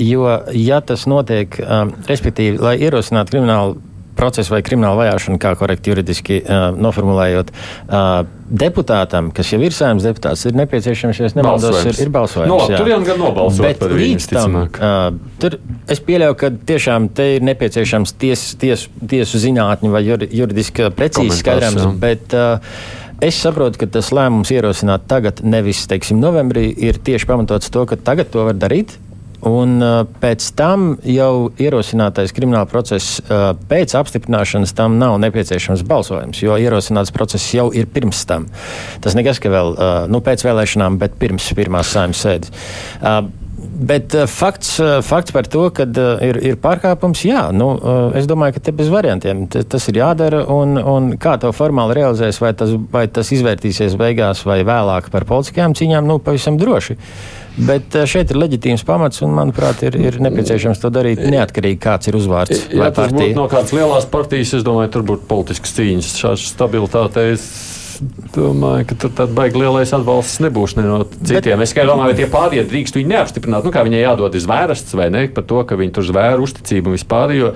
Jo, 0.03 0.27
ja 0.59 0.83
tas 0.83 1.07
notiek, 1.07 1.55
respektīvi, 2.11 2.59
lai 2.59 2.77
ierosinātu 2.83 3.37
kriminālu 3.37 3.79
procesu 4.17 4.55
vai 4.55 4.61
kriminālu 4.65 5.01
vajāšanu, 5.03 5.41
kā 5.43 5.55
korekti 5.59 5.93
juridiski 5.93 6.39
uh, 6.43 6.71
noformulējot, 6.77 7.53
uh, 7.53 8.23
deputātam, 8.63 9.31
kas 9.35 9.53
jau 9.55 9.61
ir 9.65 9.75
saimnes 9.77 10.07
deputāts, 10.07 10.45
ir 10.49 10.57
nepieciešams, 10.61 11.21
ja 11.23 11.31
nemaldos, 11.39 11.79
ir, 11.89 12.01
ir 12.05 12.13
balsojums. 12.13 12.51
No, 12.53 12.59
jā. 12.71 12.81
tur 12.81 12.93
jau 12.93 12.99
gan 13.07 13.23
nobalsot 13.23 13.67
Bet 13.67 13.83
par 13.83 13.95
līdz 13.97 14.31
tam, 14.33 14.59
uh, 14.65 15.05
tur 15.43 15.59
es 15.91 16.03
pieļauju, 16.05 16.39
ka 16.41 16.53
tiešām 16.73 17.13
te 17.17 17.29
ir 17.37 17.47
nepieciešams 17.49 18.17
ties, 18.21 18.49
ties, 18.61 18.89
tiesu 19.13 19.41
zinātņu 19.47 19.93
vai 19.95 20.05
juridiski 20.09 20.91
precīzi 20.97 21.41
skaidrojums, 21.41 21.97
bet 22.03 22.37
uh, 22.37 22.59
Es 23.23 23.37
saprotu, 23.39 23.79
ka 23.79 23.87
tas 23.87 24.09
lēmums 24.11 24.51
ierosināt 24.51 25.05
tagad, 25.07 25.45
nevis, 25.47 25.85
teiksim, 25.87 26.19
novembrī, 26.19 26.65
ir 26.75 26.97
tieši 27.07 27.29
pamatots 27.31 27.71
to, 27.71 27.85
ka 27.87 27.95
tagad 27.95 28.33
to 28.35 28.49
var 28.49 28.57
darīt. 28.59 28.97
Un 29.49 29.79
uh, 29.83 30.05
pēc 30.23 30.45
tam 30.59 30.93
jau 31.03 31.51
ierosinātais 31.59 32.35
krimināla 32.37 32.69
process, 32.71 33.19
uh, 33.25 33.51
pēc 33.69 33.97
apstiprināšanas 33.99 34.75
tam 34.79 35.01
nav 35.01 35.17
nepieciešams 35.25 35.83
balsojums, 35.89 36.45
jo 36.45 36.55
ierosināts 36.63 37.15
process 37.15 37.51
jau 37.55 37.69
ir 37.75 37.91
pirms 37.91 38.23
tam. 38.29 38.47
Tas 39.03 39.19
nekas, 39.19 39.43
ka 39.43 39.51
vēl 39.51 39.75
uh, 39.75 39.93
nu, 40.13 40.23
pēc 40.23 40.47
vēlēšanām, 40.47 41.01
bet 41.03 41.19
pirms 41.19 41.51
pirmās 41.59 41.91
saimnes 41.91 42.23
sēdes. 42.23 42.55
Uh, 43.03 43.25
Bet 43.63 44.15
uh, 44.15 44.27
fakts, 44.27 44.77
uh, 44.81 45.01
fakts 45.03 45.33
par 45.33 45.47
to, 45.47 45.69
ka 45.75 45.85
uh, 45.87 46.23
ir, 46.23 46.39
ir 46.43 46.57
pārkāpums, 46.63 47.23
jā, 47.27 47.45
nu, 47.55 47.73
uh, 47.79 48.15
es 48.19 48.27
domāju, 48.31 48.57
ka 48.57 48.65
te 48.67 48.75
bez 48.75 48.91
variantiem 48.93 49.45
T 49.51 49.63
tas 49.71 49.87
ir 49.91 50.01
jādara. 50.01 50.43
Un, 50.51 50.75
un 50.79 51.13
kā 51.23 51.37
to 51.41 51.53
formāli 51.55 51.97
realizēs, 52.01 52.41
vai 52.43 52.53
tas, 52.59 52.75
vai 52.93 53.07
tas 53.11 53.31
izvērtīsies 53.35 53.95
beigās 53.99 54.43
vai 54.49 54.61
vēlāk 54.67 55.11
par 55.15 55.27
politiskajām 55.29 55.77
cīņām, 55.79 56.11
nu, 56.11 56.19
pavisam 56.23 56.59
droši. 56.61 56.99
Bet 57.57 57.97
uh, 57.99 58.07
šeit 58.09 58.33
ir 58.33 58.39
leģitīms 58.41 58.85
pamats, 58.89 59.21
un, 59.25 59.35
manuprāt, 59.37 59.83
ir, 59.85 59.99
ir 60.01 60.17
nepieciešams 60.25 60.81
to 60.81 60.89
darīt 60.95 61.21
neatkarīgi, 61.21 61.81
kāds 61.83 62.09
ir 62.09 62.17
uzvārds. 62.17 62.65
Ja 62.73 62.89
tas 62.95 63.13
būtu 63.13 63.37
no 63.37 63.45
kādas 63.53 63.75
lielās 63.77 64.09
partijas, 64.09 64.55
es 64.57 64.65
domāju, 64.67 64.95
tur 64.95 65.05
būtu 65.13 65.29
politisks 65.29 65.77
cīņas. 65.77 66.15
Šāds 66.23 66.49
stabilitātei 66.55 67.35
domāju, 68.35 68.87
ka 68.89 68.97
tur 69.05 69.13
tāds 69.19 69.35
baigi 69.37 69.61
lielais 69.61 69.93
atbalsts 69.95 70.41
nebūs 70.43 70.77
ne 70.79 70.87
no 70.87 71.03
citiem. 71.13 71.61
Bet, 71.61 71.67
es 71.67 71.75
tikai 71.75 71.87
domāju, 71.91 72.13
vai 72.13 72.19
tie 72.19 72.31
pārējie 72.33 72.65
drīkst 72.71 72.99
viņu 72.99 73.13
neapstiprināt. 73.13 73.69
Nu, 73.69 73.75
kā 73.75 73.85
viņai 73.87 74.03
jādod 74.03 74.41
zvērests 74.43 74.97
vai 74.99 75.11
ne 75.13 75.27
par 75.33 75.47
to, 75.49 75.61
ka 75.69 75.79
viņi 75.79 75.95
tur 75.99 76.09
zvēru 76.09 76.49
uzticību 76.49 76.97
vispār, 76.97 77.37
jo 77.37 77.55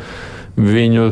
viņu. 0.60 1.10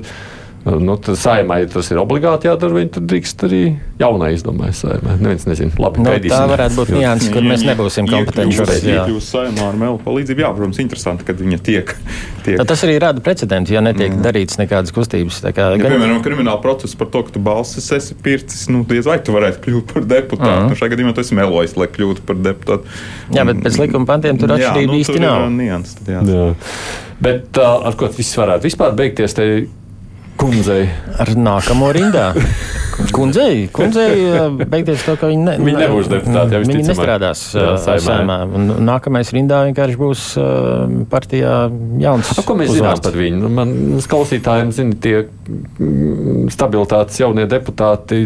Nu, 0.64 0.94
tad 0.96 1.18
saimai 1.20 1.66
tas 1.68 1.90
ir 1.92 1.98
obligāti 2.00 2.48
jādara. 2.48 2.72
Viņi 2.78 2.90
tur 2.94 3.02
drīkst 3.04 3.42
arī 3.44 3.58
jaunai 4.00 4.30
izdomājas 4.32 4.78
saimai. 4.80 5.18
Neviens 5.20 5.44
nezina. 5.44 5.74
Labi, 5.76 6.00
nu, 6.00 6.08
gaidīsim. 6.08 6.32
tā 6.32 6.46
varētu 6.48 6.78
būt 6.78 6.92
nianses, 6.96 7.32
kur 7.34 7.44
mēs 7.44 7.64
nebūsim 7.68 8.08
kompetenti. 8.08 8.64
Iekļūst 8.94 9.34
saimā 9.34 9.66
ar 9.68 9.76
melu 9.82 10.00
palīdzību. 10.06 10.44
Jā, 10.46 10.52
protams, 10.56 10.80
interesanti, 10.80 11.26
kad 11.28 11.42
viņa 11.42 11.60
tiek. 11.68 11.92
tiek. 12.46 12.56
Tad 12.62 12.70
tas 12.72 12.84
arī 12.88 12.96
rada 13.04 13.20
precedentu, 13.24 13.74
ja 13.76 13.84
netiek 13.84 14.14
mm. 14.14 14.24
darīts 14.24 14.56
nekādas 14.62 14.96
kustības. 14.96 15.42
Kā, 15.44 15.68
ja, 15.74 15.82
gan... 15.82 15.98
Piemēram, 15.98 16.24
krimināla 16.24 16.64
procesa 16.64 16.96
par 17.02 17.12
to, 17.12 17.26
ka 17.28 17.36
tu 17.36 17.44
balsis 17.44 17.90
esi 17.98 18.16
pircis, 18.24 18.64
nu, 18.72 18.86
diez 18.88 19.04
vai 19.10 19.18
tu 19.20 19.36
varētu 19.36 19.60
kļūt 19.68 19.92
par 19.92 20.08
deputātu. 20.16 20.64
Mm. 20.64 20.72
Nu, 20.72 20.80
šajā 20.80 20.96
gadījumā 20.96 21.12
tu 21.12 21.26
esi 21.26 21.36
melojis, 21.36 21.76
lai 21.76 21.92
kļūtu 21.92 22.24
par 22.24 22.40
deputātu. 22.40 22.98
Jā, 23.36 23.44
bet 23.52 23.60
pēc 23.68 23.80
likuma 23.84 24.08
pantiem 24.14 24.40
tur 24.40 24.56
atšķirība 24.56 24.96
nu, 24.96 25.00
īsti 25.04 25.20
nav. 25.28 25.48
Nians, 25.60 25.96
tad, 26.00 26.12
jā. 26.16 26.24
Jā. 26.24 26.50
Bet 27.24 27.60
uh, 27.60 27.84
ar 27.88 27.96
ko 28.00 28.08
tas 28.08 28.18
viss 28.18 28.36
varētu 28.40 28.66
vispār 28.66 28.96
beigties? 28.96 29.36
Te 29.36 29.48
kundzei. 30.44 30.88
Ar 31.20 31.30
nākamo 31.38 31.90
rindā. 31.94 32.30
Kundzei, 33.14 33.66
kundzei 33.74 34.64
beigties 34.70 35.02
to, 35.02 35.16
ka 35.18 35.26
viņi, 35.30 35.42
ne, 35.42 35.54
viņi 35.58 35.80
nebūs 35.80 36.10
deputāti. 36.10 36.60
Viņi 36.62 36.84
nestrādās 36.86 37.42
jā, 37.56 37.72
saimā. 37.82 38.36
Nākamais 38.86 39.32
rindā 39.34 39.64
vienkārši 39.68 39.98
būs 39.98 40.26
uh, 40.38 40.84
partijā 41.10 41.56
jauns. 42.02 42.30
A, 42.36 42.44
ko 42.46 42.56
mēs 42.58 42.70
uzvārds. 42.70 43.00
zinām 43.00 43.04
par 43.08 43.18
viņu? 43.18 43.50
Man 43.58 43.74
klausītājiem 44.14 44.70
zina 44.76 44.98
tie 45.02 45.24
stabilitātes 46.54 47.18
jaunie 47.20 47.44
deputāti 47.50 48.24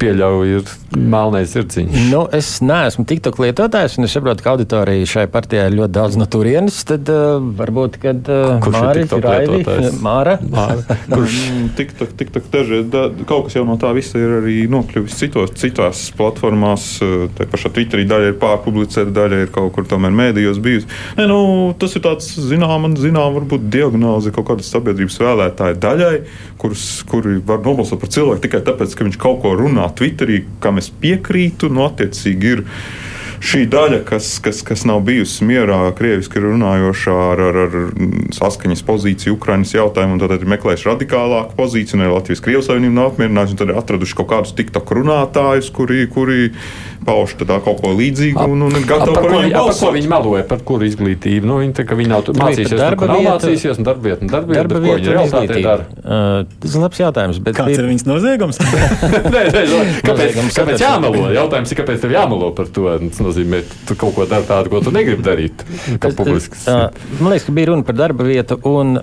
pieļauj 0.00 0.54
ir 0.56 0.72
melnais 0.96 1.52
zirdziņš. 1.52 2.00
Nu, 2.10 2.24
es 2.34 2.56
neesmu 2.64 3.04
tiktok 3.08 3.38
lietotājs, 3.44 3.98
un 4.00 4.08
es 4.08 4.16
saprotu, 4.16 4.44
ka 4.44 4.54
auditorija 4.56 5.10
šai 5.12 5.26
partijai 5.32 5.68
ir 5.70 5.78
ļoti 5.82 5.96
daudz 5.98 6.18
no 6.20 6.28
turienes. 6.30 6.80
Tad 6.88 7.12
uh, 7.12 7.36
varbūt, 7.60 8.00
kad 8.02 8.32
uh, 8.32 8.64
Māris 8.72 9.12
ir 9.12 9.28
Raivi, 9.28 9.62
Māra. 10.02 10.38
Māra. 10.40 10.98
Kurš 11.12 11.38
tiktok, 11.76 12.12
tiktok 12.18 12.48
daži, 12.52 12.80
da, 12.90 13.06
kaut 13.28 13.46
kas 13.46 13.56
jau 13.58 13.64
no 13.68 13.76
tā 13.80 13.92
visa 13.96 14.20
ir 14.20 14.36
arī 14.38 14.56
nokļuvis 14.70 15.16
citos, 15.18 15.54
citās 15.58 16.06
platformās. 16.16 16.86
Eh, 17.04 17.26
tā 17.36 17.46
pašā 17.50 17.72
Twitterī 17.74 18.06
daļa 18.08 18.32
ir 18.32 18.38
pārpublicēta, 18.42 19.14
daļa 19.16 19.40
ir 19.44 19.52
kaut 19.54 19.72
kur 19.76 19.88
tomēr 19.88 20.14
mēdījos 20.16 20.60
bijusi. 20.62 20.90
Ne, 21.18 21.28
nu, 21.30 21.40
tas 21.80 21.96
ir 21.96 22.04
tāds 22.06 22.30
zināms, 22.48 23.00
zinām, 23.02 23.34
varbūt 23.38 23.68
diagnoze 23.72 24.34
kaut 24.36 24.50
kādas 24.52 24.70
sabiedrības 24.72 25.18
vēlētāju 25.22 25.80
daļai, 25.82 26.14
kurus, 26.62 26.86
kuri 27.10 27.40
var 27.46 27.64
nobalsot 27.64 28.00
par 28.02 28.12
cilvēku 28.12 28.46
tikai 28.46 28.62
tāpēc, 28.66 28.96
ka 28.96 29.08
viņš 29.08 29.20
kaut 29.22 29.42
ko 29.44 29.56
runā 29.58 29.88
Twitterī, 29.96 30.44
kam 30.64 30.82
es 30.82 30.92
piekrītu. 31.02 31.72
Nu, 31.72 31.86
attiecīgi 31.88 32.56
ir 32.56 32.66
šī 33.44 33.64
daļa, 33.72 34.00
kas, 34.08 34.30
kas, 34.44 34.62
kas 34.66 34.84
nav 34.88 35.02
bijusi 35.06 35.46
mierā, 35.48 35.80
krieviski 35.96 36.42
runājošā 36.42 37.16
ar, 37.32 37.44
ar, 37.50 37.60
ar 37.66 37.76
saskaņas 38.36 38.84
pozīciju 38.86 39.36
Ukraiņas 39.36 39.76
jautājumu, 39.76 40.18
tad 40.22 40.36
ir 40.38 40.50
meklējuši 40.56 40.90
radikālāku 40.92 41.56
pozīciju, 41.58 42.00
un 42.00 42.14
Latvijas 42.16 42.44
Krievijas 42.44 42.70
Savienība 42.70 43.00
nav 43.00 43.12
apmierinājusi, 43.12 43.56
un 43.56 43.62
tad 43.62 43.72
ir 43.72 43.80
atraduši 43.82 44.18
kaut 44.20 44.30
kādus 44.34 44.56
tiktok 44.58 44.92
runātājus, 44.98 45.72
kuri, 45.74 46.06
kuri 46.12 46.50
pauž 47.06 47.36
kaut 47.38 47.80
ko 47.82 47.92
līdzīgu 47.94 48.46
un, 48.50 48.64
un 48.66 48.74
ir 48.74 48.86
gatavi 48.86 49.14
par, 49.14 49.26
par 49.26 49.34
viņu. 49.36 49.52
Par 49.54 49.76
ko 49.78 49.90
viņi 49.94 50.10
meloja, 50.10 50.44
par 50.50 50.62
kuru 50.66 50.86
izglītību? 50.88 51.46
Nu, 51.48 51.58
viņi, 51.62 51.74
tā, 51.78 51.84
viņi 51.86 52.10
nav 52.10 52.24
tur 52.26 52.38
mācījušies, 52.40 52.80
darba 52.80 53.08
vieta, 53.12 53.34
mācījušies, 53.36 53.80
un 53.80 53.86
darba 53.86 54.08
vieta, 54.08 54.24
un 54.24 54.32
darba 54.32 54.52
vieta, 54.52 54.62
darba 54.64 54.80
vieta, 54.82 54.98
vieta 55.04 55.12
un 55.14 55.28
izglītība. 55.28 55.76
Uh, 56.02 56.56
tas 56.64 56.74
ir 56.74 56.82
labs 56.82 57.02
jautājums. 57.02 57.40
Kāds 57.46 57.72
ir, 57.72 57.82
ir 57.84 57.90
viņas 57.92 58.06
noziegums? 58.08 58.60
nē, 59.36 59.44
nē, 59.54 59.64
kāpēc, 60.06 60.40
kāpēc 60.56 60.82
jāmelo? 60.82 61.28
Jautājums 61.36 61.72
ir, 61.72 61.80
kāpēc 61.82 62.02
tev 62.02 62.16
jāmelo 62.16 62.50
par 62.56 62.70
to? 62.74 62.88
Nozīmē, 63.26 63.62
tu 63.88 63.96
kaut 63.98 64.14
ko 64.16 64.26
dari 64.30 64.46
tādu, 64.48 64.70
ko 64.72 64.80
tu 64.84 64.94
negribi 64.94 65.26
darīt. 65.26 65.64
Uh, 66.70 66.88
man 67.20 67.34
liekas, 67.34 67.46
ka 67.48 67.56
bija 67.56 67.72
runa 67.72 67.86
par 67.86 67.98
darba 67.98 68.26
vietu 68.28 68.60
un 68.70 68.96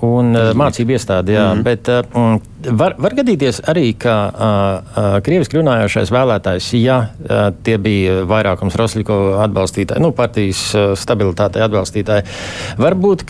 un 0.00 0.32
mācību 0.56 0.96
iestādi. 0.96 1.36
Jā, 1.36 1.50
mm 1.52 1.58
-hmm. 1.58 1.62
Bet 1.62 2.49
var, 2.68 2.94
var 3.00 3.14
gadīties 3.18 3.60
arī, 3.70 3.90
ka 3.98 4.14
uh, 4.28 4.38
uh, 4.40 5.16
krieviski 5.24 5.58
runājošais 5.58 6.12
vēlētājs, 6.12 6.70
ja 6.80 6.98
uh, 7.08 7.50
tie 7.64 7.76
bija 7.82 8.20
vairākums 8.28 8.76
Rosliko 8.78 9.18
atbalstītāji, 9.44 10.02
nu, 10.02 10.12
partijas 10.16 10.62
uh, 10.76 10.92
stabilitātei 10.98 11.64
atbalstītāji, 11.64 12.26
varbūt 12.80 13.26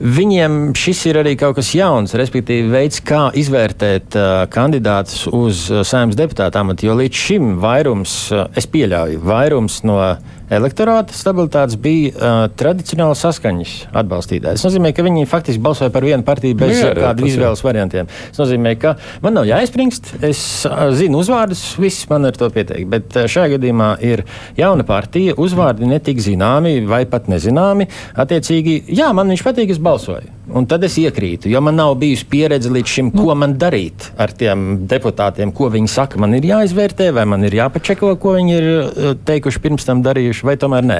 viņiem 0.00 0.72
šis 0.78 1.04
ir 1.10 1.20
arī 1.22 1.34
kaut 1.38 1.58
kas 1.58 1.74
jauns, 1.76 2.16
respektīvi 2.18 2.70
veids, 2.72 3.02
kā 3.04 3.28
izvērtēt 3.38 4.16
uh, 4.18 4.46
kandidātus 4.52 5.26
uz 5.32 5.68
uh, 5.72 5.84
saimnes 5.86 6.18
deputātu 6.18 6.60
amatu, 6.60 6.88
jo 6.88 6.98
līdz 6.98 7.22
šim 7.28 7.54
vairums, 7.62 8.18
uh, 8.34 8.48
es 8.58 8.68
pieļauju, 8.70 9.22
vairums 9.24 9.82
no 9.88 10.00
elektorāta 10.48 11.12
stabilitātes 11.16 11.76
bija 11.80 12.12
uh, 12.12 12.38
tradicionāli 12.58 13.16
saskaņas 13.18 13.74
atbalstītāji. 14.00 14.56
Tas 14.56 14.64
nozīmē, 14.64 14.92
ka 14.96 15.04
viņi 15.04 15.26
faktiski 15.28 15.62
balsoja 15.62 15.92
par 15.94 16.06
vienu 16.06 16.24
partiju 16.26 16.56
bez 16.58 16.80
nu 16.80 16.92
kādu 16.96 17.28
izvēles 17.28 17.62
variantiem. 17.64 18.08
Tas 18.08 18.40
nozīmē, 18.40 18.57
ka 18.80 18.94
man 19.24 19.36
nav 19.38 19.48
jāizpringst, 19.48 20.14
es 20.26 20.40
uh, 20.68 20.88
zinu 20.96 21.22
uzvārdus, 21.22 21.64
viss 21.80 22.08
man 22.10 22.28
ar 22.28 22.38
to 22.38 22.50
pietiek. 22.54 22.86
Bet 22.90 23.16
uh, 23.16 23.28
šajā 23.30 23.56
gadījumā 23.56 23.92
ir 24.06 24.24
jauna 24.58 24.86
partija, 24.88 25.36
uzvārdi 25.38 25.88
netik 25.88 26.22
zināmi 26.24 26.80
vai 26.88 27.04
pat 27.10 27.30
nezināmi. 27.32 27.88
Attiecīgi, 28.18 28.82
jā, 28.98 29.12
man 29.16 29.30
viņš 29.34 29.46
patīk, 29.46 29.74
es 29.74 29.82
balsoju. 29.82 30.37
Un 30.48 30.64
tad 30.64 30.84
es 30.86 30.94
iekrītu, 30.96 31.50
jo 31.52 31.60
man 31.60 31.76
nav 31.76 31.92
bijusi 32.00 32.24
pieredze 32.30 32.70
līdz 32.72 32.92
šim, 32.92 33.08
ko 33.12 33.34
man 33.36 33.58
darīt 33.60 34.06
ar 34.20 34.32
tiem 34.32 34.86
deputātiem, 34.88 35.52
ko 35.52 35.68
viņi 35.72 35.90
saka. 35.92 36.20
Man 36.22 36.32
ir 36.38 36.46
jāizvērtē, 36.48 37.10
vai 37.16 37.26
man 37.28 37.44
ir 37.44 37.56
jāpačeko, 37.58 38.14
ko 38.22 38.32
viņi 38.38 38.54
ir 38.56 38.68
eh, 38.68 39.10
teikuši 39.28 39.62
pirms 39.64 39.84
tam 39.84 40.00
darījuši, 40.06 40.46
vai 40.48 40.56
tomēr 40.60 40.88
nē. 40.88 40.98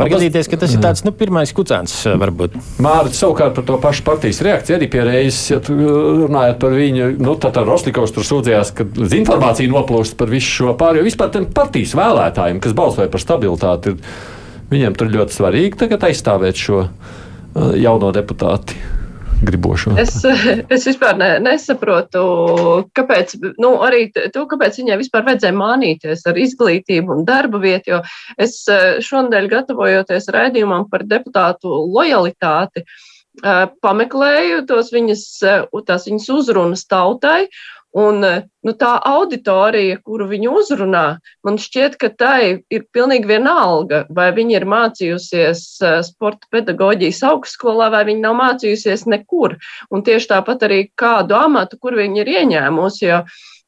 Var 0.00 0.12
gadīties, 0.16 0.50
ka 0.50 0.58
tas 0.64 0.74
ir 0.74 0.82
tāds 0.82 1.04
nu, 1.06 1.14
pirmais 1.14 1.54
kucēns, 1.54 1.94
eh, 2.10 2.18
varbūt. 2.24 2.58
Mārcis 2.82 3.22
savukārt 3.22 3.54
par 3.60 3.68
to 3.70 3.78
pašu 3.86 4.06
partijas 4.08 4.42
reakciju 4.48 4.80
arī 4.80 4.90
pie 4.90 5.06
reizes, 5.06 5.44
ja 5.54 5.62
tu 5.62 5.78
runājat 5.78 6.58
par 6.62 6.74
viņu, 6.74 7.14
nu 7.22 7.38
tad 7.38 7.62
ar 7.62 7.70
Roslikovs 7.70 8.16
tur 8.16 8.26
sūdzējās, 8.26 8.74
ka 8.80 8.88
informācija 9.22 9.70
noplūst 9.70 10.18
par 10.18 10.32
visu 10.32 10.58
šo 10.58 10.76
pārējo. 10.78 11.06
Vispār 11.06 11.30
tiem 11.30 11.46
partijas 11.54 11.94
vēlētājiem, 11.98 12.58
kas 12.64 12.74
balsoja 12.74 13.10
par 13.12 13.22
stabilitāti, 13.22 13.94
viņiem 14.72 14.98
tur 14.98 15.12
ļoti 15.12 15.38
svarīgi 15.38 15.84
tagad 15.84 16.10
aizstāvēt 16.10 16.58
šo 16.58 16.86
jauno 17.54 18.12
deputāti. 18.14 18.80
Gribošo. 19.42 19.96
Es, 19.98 20.20
es 20.70 20.84
vispār 20.86 21.16
ne, 21.18 21.30
nesaprotu, 21.42 22.20
kāpēc, 22.94 23.34
nu, 23.58 23.72
arī 23.82 24.04
to, 24.14 24.44
kāpēc 24.46 24.78
viņai 24.78 24.98
vispār 25.00 25.24
vajadzēja 25.26 25.56
mānīties 25.58 26.22
ar 26.30 26.38
izglītību 26.38 27.16
un 27.16 27.24
darba 27.26 27.58
vietu, 27.62 27.96
jo 27.96 28.00
es 28.38 28.60
šonadēļ 29.08 29.48
gatavojoties 29.50 30.30
raidījumam 30.36 30.86
par 30.92 31.02
deputātu 31.10 31.74
lojalitāti, 31.90 32.84
pameklēju 33.82 34.62
tos 34.68 34.92
viņas, 34.94 35.24
tās 35.88 36.06
viņas 36.06 36.28
uzrunas 36.36 36.86
tautai, 36.86 37.48
Un 37.92 38.24
eh, 38.24 38.44
nu, 38.64 38.72
tā 38.78 38.94
auditorija, 39.04 39.98
kuru 40.00 40.24
viņa 40.30 40.52
uzrunā, 40.56 41.04
man 41.44 41.58
šķiet, 41.60 41.98
ka 42.00 42.08
tai 42.16 42.62
ir 42.72 42.86
pilnīgi 42.96 43.28
vienalga, 43.28 44.06
vai 44.16 44.30
viņa 44.32 44.56
ir 44.56 44.66
mācījusies 44.72 45.64
eh, 45.84 45.98
sporta 46.06 46.48
pedagoģijas 46.54 47.20
augstskolā, 47.28 47.90
vai 47.92 48.06
viņa 48.08 48.24
nav 48.24 48.38
mācījusies 48.40 49.04
nekur. 49.12 49.58
Un 49.92 50.06
tieši 50.08 50.32
tāpat 50.32 50.64
arī 50.68 50.80
kādu 50.96 51.36
amatu, 51.36 51.76
kur 51.82 51.98
viņa 52.00 52.24
ir 52.24 52.32
ieņēmusi, 52.38 53.04
jo 53.10 53.22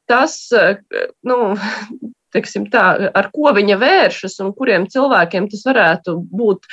tas, 0.09 0.39
eh, 0.57 0.81
nu, 1.29 1.53
teiksim 2.33 2.65
tā, 2.73 2.85
ar 3.13 3.29
ko 3.31 3.53
viņa 3.53 3.77
vēršas 3.79 4.41
un 4.41 4.55
kuriem 4.57 4.89
cilvēkiem 4.89 5.51
tas 5.53 5.67
varētu 5.69 6.17
būt 6.33 6.65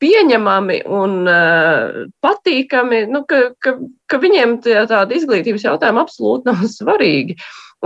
pieņemami 0.00 0.80
un 0.88 1.16
uh, 1.28 2.04
patīkami, 2.24 3.04
nu, 3.12 3.24
ka, 3.28 3.50
ka, 3.62 3.76
ka 4.10 4.20
viņiem 4.22 4.58
tāda 4.64 5.10
izglītības 5.16 5.66
jautājuma 5.68 6.04
absolūti 6.06 6.50
nav 6.50 6.64
svarīgi. 6.78 7.36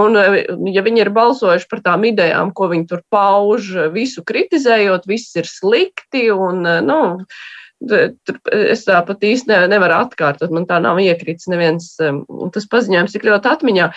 Un, 0.00 0.18
uh, 0.18 0.38
ja 0.74 0.84
viņi 0.86 1.04
ir 1.04 1.12
balsojuši 1.14 1.68
par 1.70 1.82
tām 1.84 2.06
idejām, 2.08 2.54
ko 2.54 2.70
viņi 2.72 2.88
tur 2.90 3.04
pauž, 3.12 3.72
visu 3.94 4.24
kritizējot, 4.26 5.06
viss 5.10 5.36
ir 5.38 5.50
slikti 5.50 6.28
un, 6.34 6.64
uh, 6.66 6.80
nu, 6.84 7.00
Es 8.54 8.84
tā 8.86 8.98
pat 9.06 9.24
īsti 9.26 9.50
ne, 9.50 9.58
nevaru 9.72 9.96
atkārtot, 10.06 10.52
man 10.54 10.66
tā 10.68 10.78
nav 10.82 10.98
iekritis 11.02 11.48
neviens 11.52 11.90
um, 12.02 12.22
tas 12.54 12.66
paziņojums 12.70 13.14
tik 13.14 13.26
ļoti 13.28 13.50
atmiņā. 13.50 13.88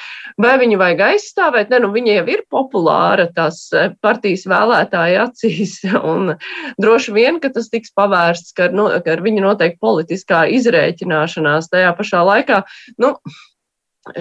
Vai 0.43 0.53
viņu 0.61 0.79
vajag 0.81 1.03
aizstāvēt? 1.07 1.71
Ne, 1.73 1.81
nu, 1.83 1.91
viņa 1.95 2.19
jau 2.19 2.25
ir 2.35 2.45
populāra 2.51 3.27
tās 3.35 3.63
eh, 3.75 3.91
partijas 4.03 4.47
vēlētāja 4.49 5.27
acīs, 5.27 5.79
un 6.13 6.33
droši 6.81 7.15
vien, 7.15 7.41
ka 7.43 7.51
tas 7.55 7.69
tiks 7.73 7.93
pavērsts, 7.97 8.55
ka 8.57 8.71
no, 8.73 8.89
ka 9.03 9.17
ar 9.17 9.23
viņu 9.25 9.45
noteikti 9.45 9.81
politiskā 9.83 10.45
izrēķināšanās 10.57 11.71
tajā 11.73 11.93
pašā 11.99 12.25
laikā. 12.31 12.63
Nu, 13.01 13.15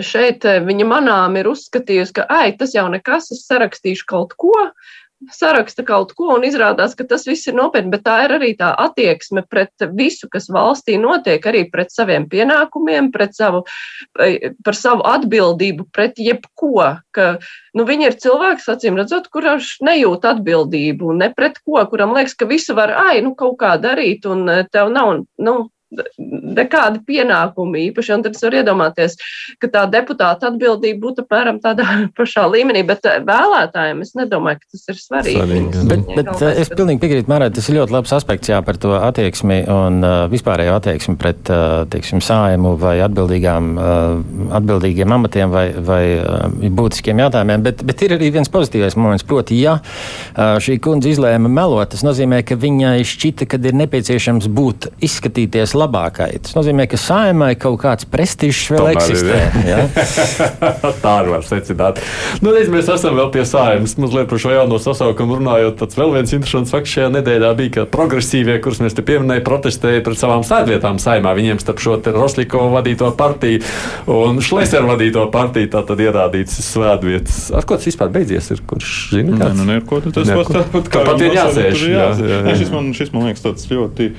Šeit 0.03 0.45
eh, 0.49 0.61
viņa 0.67 0.87
manām 0.89 1.37
ir 1.39 1.51
uzskatījusi, 1.51 2.17
ka, 2.19 2.27
ai, 2.33 2.51
tas 2.59 2.75
jau 2.75 2.87
nekas, 2.93 3.31
es 3.35 3.45
sarakstīšu 3.47 4.07
kaut 4.11 4.35
ko, 4.39 4.55
saraksta 5.33 5.85
kaut 5.87 6.13
ko 6.17 6.35
un 6.35 6.45
izrādās, 6.47 6.95
ka 6.97 7.07
tas 7.09 7.25
viss 7.27 7.49
ir 7.49 7.57
nopietni, 7.57 7.91
bet 7.95 8.05
tā 8.07 8.17
ir 8.27 8.35
arī 8.37 8.53
tā 8.59 8.73
attieksme 8.87 9.43
pret 9.49 9.87
visu, 9.97 10.29
kas 10.33 10.49
valstī 10.53 10.99
notiek, 11.01 11.45
arī 11.49 11.65
pret 11.73 11.93
saviem 11.95 12.29
pienākumiem, 12.31 13.11
pret 13.15 13.35
savu, 13.37 13.65
eh, 14.21 14.53
par 14.65 14.77
savu 14.77 15.07
atbildību 15.09 15.89
pret 15.93 16.21
jebko, 16.21 17.01
ka, 17.17 17.39
nu, 17.75 17.85
viņi 17.85 18.11
ir 18.11 18.19
cilvēks, 18.21 18.69
acīm 18.69 19.01
redzot, 19.01 19.31
kurš 19.33 19.79
nejūt 19.81 20.29
atbildību, 20.33 21.17
ne 21.17 21.33
pret 21.33 21.59
ko, 21.65 21.81
kuram 21.91 22.15
liekas, 22.15 22.37
ka 22.37 22.47
visu 22.47 22.77
var, 22.77 22.93
ai, 22.93 23.21
nu, 23.21 23.35
kaut 23.35 23.59
kā 23.59 23.77
darīt, 23.81 24.27
un 24.27 24.49
eh, 24.49 24.65
tev 24.71 24.93
nav, 24.93 25.25
nu, 25.39 25.57
nekādi 25.91 27.01
pienākumi 27.07 27.87
īpaši. 27.91 28.15
Un 28.17 28.25
tad 28.25 28.37
es 28.37 28.43
varu 28.43 28.59
iedomāties, 28.61 29.17
ka 29.63 29.71
tā 29.71 29.85
deputāta 29.91 30.51
atbildība 30.51 30.99
būtu 31.05 31.25
apmēram 31.25 31.61
tādā 31.63 31.87
pašā 32.19 32.47
līmenī, 32.51 32.83
bet 32.89 33.07
eh, 33.07 33.21
vēlētājiem 33.27 34.03
es 34.03 34.15
nedomāju, 34.19 34.63
ka 34.63 34.75
tas 34.75 34.85
ir 34.91 35.01
svarīgi. 35.01 35.39
svarīgi 35.39 35.85
bet, 35.91 36.11
bet 36.19 36.43
eh, 36.43 36.61
es 36.65 36.73
pilnīgi 36.73 37.03
piekrītu 37.05 37.31
Marai, 37.31 37.51
tas 37.55 37.71
ir 37.71 37.79
ļoti 37.79 37.95
labs 37.95 38.15
aspekts 38.17 38.51
jā, 38.51 38.59
par 38.67 38.81
to 38.83 38.95
attieksmi 38.99 39.61
un 39.71 40.01
uh, 40.03 40.17
vispārējo 40.33 40.77
attieksmi 40.81 41.17
pret, 41.21 41.53
uh, 41.53 41.85
teiksim, 41.91 42.23
sājumu 42.25 42.75
vai 42.81 42.97
atbildīgām, 43.05 43.71
uh, 43.77 44.51
atbildīgiem 44.59 45.15
amatiem 45.17 45.55
vai, 45.55 45.67
vai 45.87 46.03
uh, 46.19 46.47
būtiskiem 46.81 47.23
jautājumiem, 47.23 47.65
bet, 47.67 47.85
bet 47.87 48.07
ir 48.07 48.17
arī 48.19 48.33
viens 48.35 48.51
pozitīvais 48.53 48.99
moments, 48.99 49.27
proti, 49.27 49.59
ja 49.63 49.79
uh, 49.79 50.57
šī 50.63 50.79
kundze 50.83 51.13
izlēma 51.13 51.51
melot, 51.53 51.93
tas 51.95 52.03
nozīmē, 52.07 52.43
ka 52.47 52.59
viņai 52.61 52.99
šķita, 53.07 53.49
ka 53.51 53.61
ir 53.63 53.79
nepieciešams 53.85 54.51
būt 54.57 54.91
izskatīties 55.07 55.76
labākai. 55.77 56.31
Tas 56.47 56.57
nozīmē, 56.57 56.87
ka 56.91 56.99
saimai 57.01 57.53
kaut 57.61 57.79
kāds 57.83 58.09
prestižs 58.11 58.71
vēl 58.75 58.83
Tomēr 58.83 58.99
eksistē. 58.99 59.39
Ja? 59.67 59.85
Tā 61.05 61.17
var 61.29 61.45
secināt. 61.47 62.01
Nu, 62.43 62.53
reiz 62.55 62.71
mēs 62.73 62.91
esam 62.93 63.17
vēl 63.19 63.31
pie 63.35 63.45
saimas. 63.49 63.97
Mazliet 64.01 64.31
par 64.31 64.43
šo 64.43 64.55
jauno 64.55 64.81
sasaukumu 64.83 65.39
runājot. 65.41 65.79
Tas 65.83 65.99
vēl 65.99 66.15
viens 66.17 66.35
interesants 66.37 66.75
fakts 66.75 66.97
šajā 66.97 67.11
nedēļā 67.19 67.53
bija, 67.59 67.75
ka 67.79 67.87
progresīvie, 67.93 68.59
kurus 68.65 68.83
mēs 68.85 68.97
te 68.97 69.05
pieminējām, 69.07 69.45
protestēja 69.47 70.05
pret 70.07 70.21
savām 70.21 70.45
sēdvietām 70.47 71.01
saimā. 71.03 71.35
Viņiem 71.37 71.61
starp 71.63 71.83
šo 71.83 71.99
Roslikovu 72.17 72.73
vadīto 72.77 73.11
partiju 73.17 73.63
un 74.13 74.41
Šleseru 74.45 74.91
vadīto 74.93 75.27
partiju 75.33 75.71
tātad 75.77 76.01
ierādīts 76.03 76.59
svētvietas. 76.67 77.41
Ar 77.57 77.67
ko 77.67 77.79
tas 77.79 77.89
vispār 77.89 78.13
beidzies? 78.15 78.51
Ir, 78.55 78.63
kurš 78.69 78.97
zina? 79.15 79.39
Nē, 79.41 79.53
nu, 79.59 79.69
neko, 79.69 80.01
tas 80.09 80.31
pats 80.31 80.53
tāpat 80.55 80.91
kā 80.93 81.05
pat 81.07 81.25
ir 81.25 81.37
jāsēž. 81.37 81.87
Jā, 81.91 82.11
jā, 82.21 82.43
jā. 82.47 82.59
Šis, 82.61 82.73
man, 82.75 82.93
šis 82.97 83.13
man 83.15 83.29
liekas 83.31 83.45
tāds 83.45 83.69
ļoti 83.71 84.11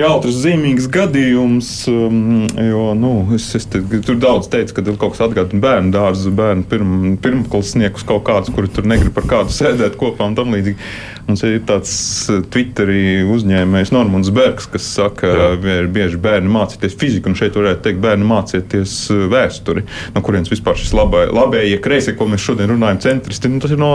jautrs, 0.00 0.40
zīmīgs 0.44 0.88
gadījums. 0.92 1.70
Um, 1.90 2.46
jo, 2.60 2.86
nu, 2.98 3.12
es, 3.36 3.48
es 3.58 3.66
te, 3.70 3.80
tur 4.06 4.18
daudz 4.20 4.50
teicu, 4.52 4.76
ka 4.76 4.84
kaut 4.92 5.16
kas 5.16 5.24
atgādina 5.26 5.62
bērnu 5.64 5.92
dārzu, 5.94 6.32
bērnu 6.36 6.66
pirm, 6.70 6.94
pirmklasniekus 7.22 8.06
kaut 8.08 8.26
kādus, 8.28 8.52
kuri 8.54 8.72
tur 8.72 8.88
negrib 8.88 9.16
par 9.16 9.28
kādu 9.30 9.56
sēdēt 9.56 9.98
kopā 10.00 10.28
un 10.28 10.36
tam 10.38 10.54
līdzīgi. 10.56 10.78
Mums 11.26 11.42
ir 11.42 11.56
tāds 11.66 11.92
uh, 12.30 12.42
Twitterī 12.54 13.24
uzņēmējs 13.34 13.90
Normons 13.94 14.30
Bergs, 14.34 14.68
kas 14.70 14.86
saka, 14.94 15.30
ka 15.58 15.80
bieži 15.90 16.20
bērni 16.22 16.50
mācīties 16.54 16.94
fiziku, 17.00 17.32
un 17.32 17.38
šeit 17.38 17.56
varētu 17.58 17.82
teikt, 17.82 17.98
bērni 18.04 18.28
mācieties 18.28 18.94
uh, 19.10 19.24
vēsturi, 19.32 19.82
no 20.14 20.22
kurienes 20.22 20.52
vispār 20.52 20.78
šis 20.78 20.94
labējie 20.94 21.80
kreisie, 21.82 22.14
ko 22.18 22.28
mēs 22.30 22.44
šodien 22.46 22.70
runājam, 22.70 23.02
centristi. 23.08 23.50
Nu, 23.50 23.58
tas 23.62 23.74
ir 23.74 23.82
no 23.82 23.90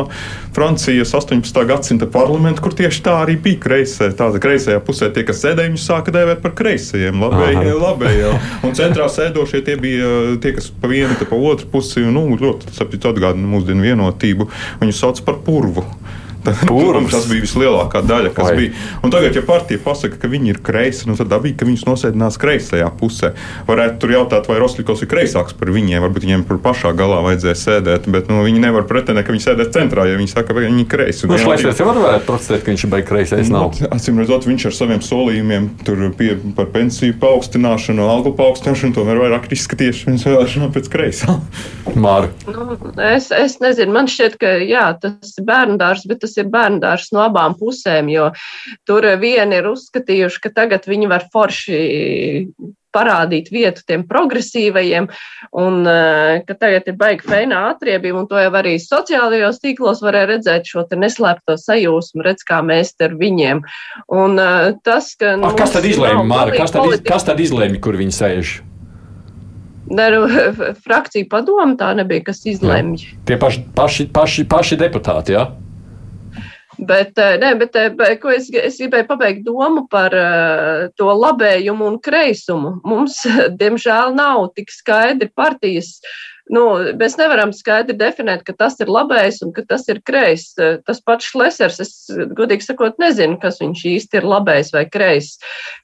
Francijas 0.55 1.15
18. 1.15 1.61
gadsimta 1.71 2.09
parlamenta, 2.11 2.63
kur 2.63 2.75
tieši 2.75 3.03
tā 3.07 3.15
arī 3.23 3.37
bija 3.39 3.61
kreisē. 3.63 4.11
Tāda 4.17 4.41
kreisajā 4.43 4.83
pusē 4.83 5.11
tie, 5.15 5.23
kas 5.27 5.39
sēdēja, 5.45 5.71
viņus 5.71 5.87
sāka 5.87 6.11
dēvēt 6.15 6.43
par 6.43 6.55
kreisajiem, 6.59 7.23
labējie, 7.23 7.75
labējie. 7.79 8.33
Un 8.67 8.75
centrā 8.77 9.07
sēdošie 9.11 9.63
tie 9.67 9.79
bija 9.79 10.11
tie, 10.43 10.57
kas 10.59 10.67
pa 10.83 10.91
vienu, 10.91 11.15
pa 11.15 11.39
otru 11.39 11.71
pusi, 11.71 12.03
nu, 12.11 12.27
ļoti 12.41 12.75
atgādina 12.99 13.55
mūsdienu 13.55 13.87
vienotību. 13.87 14.51
Viņus 14.83 15.05
sauc 15.05 15.23
par 15.23 15.39
purvu. 15.47 15.87
Protams, 16.69 17.11
tas 17.13 17.27
bija 17.29 17.45
vislielākā 17.45 18.01
daļa, 18.07 18.33
kas 18.35 18.49
Vai. 18.49 18.55
bija. 18.57 18.85
Un 19.05 19.13
tagad, 19.13 19.35
ja 19.37 19.43
partija 19.45 19.81
pasaka, 19.83 20.17
ka 20.21 20.29
viņi 20.31 20.55
ir 20.55 20.61
kreisi, 20.65 21.07
nu 21.09 21.15
tad 21.19 21.29
dabīgi, 21.31 21.57
ka 21.59 21.67
viņus 21.69 21.85
nosēdinās 21.87 22.39
kreisajā 22.41 22.87
pusē. 22.99 23.33
Varētu 23.67 24.01
tur 24.01 24.15
jautāt, 24.15 24.49
vai 24.49 24.59
Rostovs 24.61 25.03
ir 25.05 25.11
kreisāks 25.11 25.55
par 25.57 25.71
viņiem, 25.73 26.01
varbūt 26.05 26.25
viņiem 26.25 26.45
par 26.49 26.61
pašā 26.65 26.93
galā 26.97 27.21
vajadzēja 27.25 27.57
sēdēt, 27.61 28.09
bet 28.13 28.31
nu, 28.31 28.41
viņi 28.47 28.63
nevar 28.63 28.87
pretendēt, 28.89 29.27
ka 29.27 29.35
viņi 29.35 29.45
sēdēs 29.45 29.71
centrā, 29.75 30.07
ja 30.09 30.17
viņi 30.19 30.33
saka, 30.33 30.49
ka 30.51 30.57
viņi 30.59 30.85
ir 30.85 30.89
kreisi. 30.91 31.29
Nu, 31.29 31.37
Šlaisers 31.41 31.81
jau 31.81 31.89
varētu 31.91 32.27
protestēt, 32.27 32.65
ka 32.65 32.73
viņš 32.73 32.85
ir 32.87 33.05
kreisais. 33.07 33.51
Nu, 33.53 33.67
acīm 33.93 34.21
redzot, 34.21 34.47
viņš 34.49 34.67
ar 34.71 34.77
saviem 34.77 35.03
solījumiem 35.05 35.69
pie, 36.17 36.31
par 36.57 36.71
pensiju 36.73 37.17
paaugstināšanu, 37.21 38.07
algu 38.09 38.33
paaugstināšanu 38.37 38.97
tomēr 38.97 39.21
vairāk 39.25 39.49
izskaties 39.53 40.03
viņas 40.07 40.27
vēlēšanām 40.29 40.73
pēc 40.75 40.89
kreisā. 40.91 41.37
Māra. 41.95 42.29
Nu, 42.47 42.77
es, 43.03 43.29
es 43.35 43.57
nezinu, 43.63 43.93
man 43.95 44.09
šķiet, 44.11 44.37
ka 44.41 44.53
jā, 44.63 44.85
tas 45.01 45.33
ir 45.37 45.45
bērnu 45.47 45.77
dārs, 45.81 46.05
bet 46.09 46.21
tas 46.23 46.30
tas 46.31 46.41
ir 46.41 46.51
bērndārs 46.51 47.11
no 47.15 47.25
abām 47.27 47.57
pusēm, 47.59 48.11
jo 48.11 48.31
tur 48.87 49.07
vieni 49.19 49.59
ir 49.59 49.71
uzskatījuši, 49.75 50.45
ka 50.45 50.55
tagad 50.61 50.87
viņi 50.87 51.09
var 51.11 51.27
forši 51.33 51.81
parādīt 52.91 53.47
vietu 53.51 53.85
tiem 53.87 54.01
progresīvajiem, 54.03 55.05
un 55.61 55.77
uh, 55.87 56.41
ka 56.43 56.57
tagad 56.59 56.89
ir 56.91 56.97
baigi 56.99 57.23
feinā 57.23 57.61
atriebība, 57.69 58.19
un 58.19 58.27
to 58.27 58.35
jau 58.35 58.49
arī 58.59 58.73
sociālajos 58.83 59.61
tīklos 59.63 60.01
varēja 60.03 60.33
redzēt 60.33 60.67
šo 60.67 60.83
te 60.89 60.99
neslēpto 60.99 61.55
sajūsmu, 61.55 62.25
redz, 62.27 62.43
kā 62.47 62.59
mēs 62.67 62.91
ar 62.99 63.15
viņiem. 63.15 63.63
Un 64.11 64.35
uh, 64.35 64.73
tas, 64.83 65.13
ka. 65.15 65.37
Nu, 65.39 65.53
A, 65.53 65.55
kas 65.55 65.71
tad 65.77 65.87
izlēma, 65.87 66.27
Māra? 66.27 66.51
Kas 66.57 66.75
tad, 66.75 66.91
iz, 66.91 66.99
kas 67.07 67.27
tad 67.31 67.39
izlēma, 67.39 67.79
kur 67.79 67.95
viņi 67.95 68.17
sēž? 68.19 68.53
Daru, 69.91 70.27
frakcija 70.85 71.31
padomu 71.31 71.79
tā 71.79 71.95
nebija, 71.95 72.27
kas 72.27 72.43
izlemj. 72.43 73.07
Tie 73.27 73.39
paši, 73.39 73.65
paši, 73.75 74.11
paši, 74.11 74.47
paši 74.51 74.83
deputāti, 74.83 75.39
jā? 75.39 75.47
Ja? 75.47 75.70
Bet, 76.81 77.13
ne, 77.41 77.51
bet, 77.59 77.75
bet 77.93 78.17
ko 78.23 78.31
es, 78.33 78.47
es 78.57 78.79
gribēju 78.81 79.05
pabeigt 79.05 79.43
domu 79.45 79.83
par 79.91 80.15
uh, 80.17 80.87
to 80.97 81.13
labējumu 81.13 81.91
un 81.91 81.99
kreisumu. 82.01 82.79
Mums, 82.87 83.19
diemžēl, 83.61 84.15
nav 84.17 84.47
tik 84.57 84.73
skaidri 84.73 85.29
partijas 85.29 85.99
uh, 85.99 86.15
nu, 86.51 86.63
mēs 86.99 87.15
nevaram 87.19 87.53
skaidri 87.55 87.95
definēt, 87.97 88.43
ka 88.47 88.53
tas 88.57 88.77
ir 88.83 88.91
labais 88.91 89.39
un 89.45 89.53
ka 89.55 89.63
tas 89.67 89.87
ir 89.91 90.01
kreis. 90.07 90.49
Tas 90.57 91.01
pats 91.05 91.29
Šlesers, 91.31 91.79
es 91.83 91.93
godīgi 92.37 92.67
sakot, 92.67 92.99
nezinu, 93.01 93.37
kas 93.41 93.61
viņš 93.61 93.83
īsti 93.93 94.21
ir 94.21 94.27
labais 94.27 94.71
vai 94.75 94.85
kreis. 94.91 95.33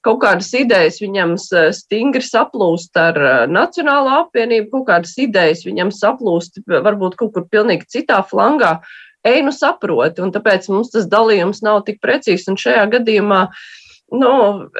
Kaut 0.05 0.21
kādas 0.25 0.51
idejas 0.57 0.99
viņam 1.03 1.37
stingri 1.39 2.25
saplūst 2.25 2.99
ar 2.99 3.19
Nacionālo 3.51 4.15
apvienību, 4.25 4.71
kaut 4.75 4.87
kādas 4.91 5.17
idejas 5.21 5.65
viņam 5.67 5.93
saplūst 5.95 6.63
varbūt 6.67 7.19
kaut 7.19 7.35
kur 7.37 7.47
pilnīgi 7.51 7.89
citā 7.97 8.21
flangā. 8.27 8.77
Ej, 9.25 9.41
nu 9.45 9.51
saproti, 9.55 10.21
un 10.23 10.31
tāpēc 10.35 10.69
mums 10.71 10.93
tas 10.93 11.09
dalījums 11.09 11.63
nav 11.65 11.83
tik 11.87 12.01
precīzs. 12.03 12.47
Un 12.51 12.59
šajā 12.59 12.85
gadījumā 12.97 13.47
Nu, 14.11 14.29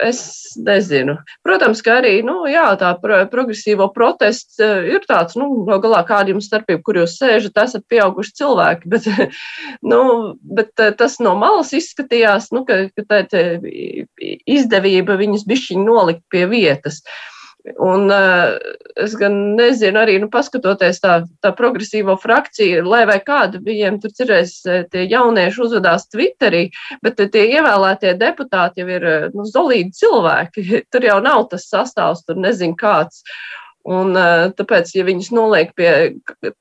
es 0.08 0.20
nezinu. 0.56 1.18
Protams, 1.44 1.82
ka 1.84 1.98
arī 2.00 2.22
nu, 2.24 2.46
jā, 2.48 2.64
tā 2.80 2.94
pro 3.02 3.18
progresīvo 3.28 3.90
protests 3.92 4.56
eh, 4.64 4.88
ir 4.94 5.04
tāds, 5.04 5.36
nu, 5.36 5.50
no 5.68 5.80
galā 5.84 6.00
kāda 6.08 6.32
jums 6.32 6.48
starpība, 6.48 6.80
kur 6.86 7.02
jūs 7.02 7.18
sēžat, 7.20 7.60
esat 7.66 7.84
pieauguši 7.92 8.38
cilvēki, 8.40 8.88
bet, 8.94 9.10
nu, 9.84 10.02
bet 10.40 10.72
eh, 10.80 10.94
tas 10.96 11.20
no 11.20 11.36
malas 11.36 11.76
izskatījās, 11.76 12.54
nu, 12.56 12.64
ka, 12.68 12.86
ka 12.96 13.20
tā 13.28 13.44
izdevība 14.48 15.20
viņus 15.20 15.44
bišķiņi 15.52 15.84
nolikt 15.84 16.24
pie 16.32 16.48
vietas. 16.48 17.04
Uh, 17.04 17.37
Un 17.76 18.12
uh, 18.14 18.56
es 18.96 19.14
gan 19.20 19.34
nezinu, 19.58 20.00
arī 20.00 20.18
nu, 20.22 20.30
paskatoties 20.32 21.02
tā, 21.04 21.18
tā 21.44 21.52
progresīvo 21.58 22.16
frakciju, 22.22 22.86
lai 22.88 23.04
vai 23.10 23.18
kāda 23.26 23.60
viņiem 23.64 24.00
tur 24.04 24.14
cerēs, 24.16 24.54
eh, 24.70 24.86
tie 24.92 25.04
jaunieši 25.12 25.64
uzvedās 25.66 26.08
Twitterī, 26.14 26.68
bet 27.04 27.20
tie 27.34 27.46
ievēlētie 27.58 28.16
deputāti 28.20 28.84
jau 28.84 28.90
ir 28.96 29.08
nu, 29.36 29.46
zolīdi 29.50 29.96
cilvēki. 30.00 30.66
Tur 30.94 31.08
jau 31.10 31.20
nav 31.24 31.48
tas 31.52 31.68
sastāvs, 31.70 32.24
tur 32.28 32.40
nezinu 32.40 32.78
kāds. 32.80 33.24
Un, 33.88 34.12
tāpēc, 34.58 34.90
ja 34.98 35.06
viņus 35.08 35.30
noliek 35.32 35.70
pie 35.78 35.90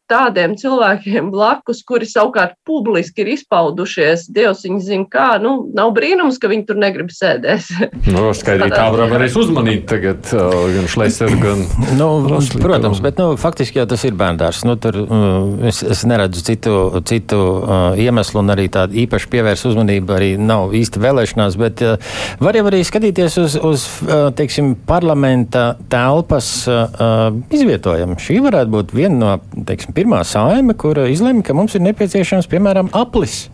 tādiem 0.06 0.52
cilvēkiem 0.58 1.32
blakus, 1.32 1.80
kuri 1.86 2.06
savukārt 2.06 2.54
publiski 2.66 3.24
ir 3.24 3.32
izpaudušies, 3.32 4.28
Dievs 4.30 4.62
viņu 4.62 4.78
zina, 4.86 5.06
kā, 5.10 5.26
nu, 5.42 5.56
nav 5.74 5.90
brīnums, 5.96 6.38
ka 6.38 6.50
viņi 6.52 6.66
tur 6.68 6.78
negrib 6.78 7.10
sēdēt. 7.14 7.66
Nu, 8.16 8.30
skaidri, 8.36 8.68
tā 8.70 8.84
arī 8.94 9.26
uzmanīt 9.34 9.82
tagad, 9.90 10.28
gan 10.30 10.86
Šleiseru, 10.88 11.36
gan. 11.42 11.64
Nu, 11.98 12.08
protams, 12.62 13.00
bet, 13.02 13.18
nu, 13.18 13.34
faktiski 13.40 13.80
jau 13.80 13.86
tas 13.90 14.04
ir 14.06 14.14
bērndārs. 14.18 14.62
Nu, 14.68 14.76
tur 14.80 14.96
es, 15.66 15.82
es 15.82 16.04
neredzu 16.06 16.44
citu, 16.46 16.76
citu 17.08 17.40
uh, 17.40 17.98
iemeslu 17.98 18.40
un 18.44 18.54
arī 18.54 18.68
tādu 18.72 18.96
īpaši 19.02 19.30
pievērs 19.32 19.66
uzmanību 19.72 20.14
arī 20.16 20.30
nav 20.38 20.76
īsti 20.78 21.02
vēlēšanās, 21.02 21.58
bet 21.60 21.82
uh, 21.84 21.98
var 22.42 22.58
jau 22.60 22.66
arī 22.70 22.84
skatīties 22.86 23.40
uz, 23.42 23.58
uz 23.58 23.88
uh, 24.06 24.28
teiksim, 24.38 24.76
parlamenta 24.86 25.72
telpas. 25.92 26.52
Uh, 26.70 26.86
izvietojam. 27.54 28.16
Šī 28.20 28.40
varētu 28.44 28.72
būt 28.72 28.94
viena 28.96 29.18
no 29.18 29.64
teiksim, 29.68 29.94
pirmā 29.96 30.22
saime, 30.26 30.76
kur 30.78 31.00
izlemj, 31.06 31.44
ka 31.46 31.56
mums 31.56 31.76
ir 31.76 31.84
nepieciešams 31.86 32.48
piemēram 32.52 32.92
aplis 32.96 33.46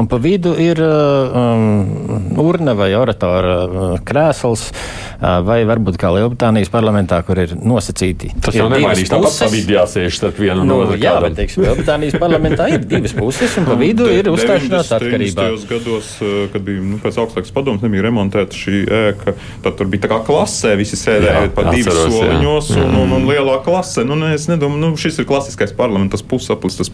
un 0.00 0.08
pa 0.08 0.16
vidu 0.20 0.54
ir 0.60 0.80
uh, 0.80 1.36
um, 1.36 2.40
urna 2.40 2.74
vai 2.78 2.90
oratora 2.96 3.56
uh, 3.64 3.94
krēsls, 4.06 4.70
uh, 4.72 5.40
vai 5.44 5.60
varbūt 5.68 5.98
kā 6.00 6.10
Lielbritānijas 6.14 6.70
parlamentā, 6.72 7.20
kur 7.26 7.38
ir 7.42 7.52
nosacīti. 7.58 8.32
Tas 8.40 8.56
jau 8.56 8.68
nemainīs, 8.72 9.10
tāpat 9.12 9.36
pa 9.42 9.48
vidu 9.52 9.76
jāsēž 9.76 10.20
starp 10.20 10.40
vienu 10.40 10.64
nu, 10.64 10.80
un 10.80 10.86
otru. 10.86 11.00
Jā, 11.02 11.16
bet, 11.24 11.36
teiksim, 11.38 11.64
Lielbritānijas 11.66 12.16
parlamentā 12.22 12.68
ir 12.72 12.86
divas 12.88 13.14
puses, 13.16 13.56
un 13.60 13.68
pa 13.68 13.76
vidu 13.80 14.08
ir 14.10 14.30
uzstāšanās 14.32 14.92
atkarībā. 14.96 15.48
gados, 15.70 16.14
uh, 16.24 16.46
kad 16.54 16.64
bija 16.66 16.84
nu, 16.94 17.00
pēc 17.02 17.20
augstākas 17.24 17.54
padomas, 17.56 17.84
nebija 17.84 18.06
remontēta 18.08 18.56
šī 18.56 18.82
ēka, 19.00 19.36
tad 19.66 19.78
tur 19.80 19.92
bija 19.92 20.06
tā 20.06 20.12
kā 20.14 20.20
klasē, 20.30 20.74
visi 20.80 20.98
sēdēja 21.00 21.52
pa 21.56 21.66
divas 21.70 22.00
soliņos 22.06 22.72
un, 22.80 22.96
un, 23.04 23.16
un 23.18 23.28
lielā 23.28 23.60
klasē. 23.66 24.06
Nu, 24.08 24.16
ne, 24.18 24.32
es 24.38 24.48
nedomāju, 24.50 24.80
nu, 24.80 24.92
šis 25.00 25.20
ir 25.20 25.28
klasiskais 25.28 25.74
parlaments, 25.76 26.16
tas 26.16 26.24
pusaplis, 26.26 26.78
tas 26.80 26.92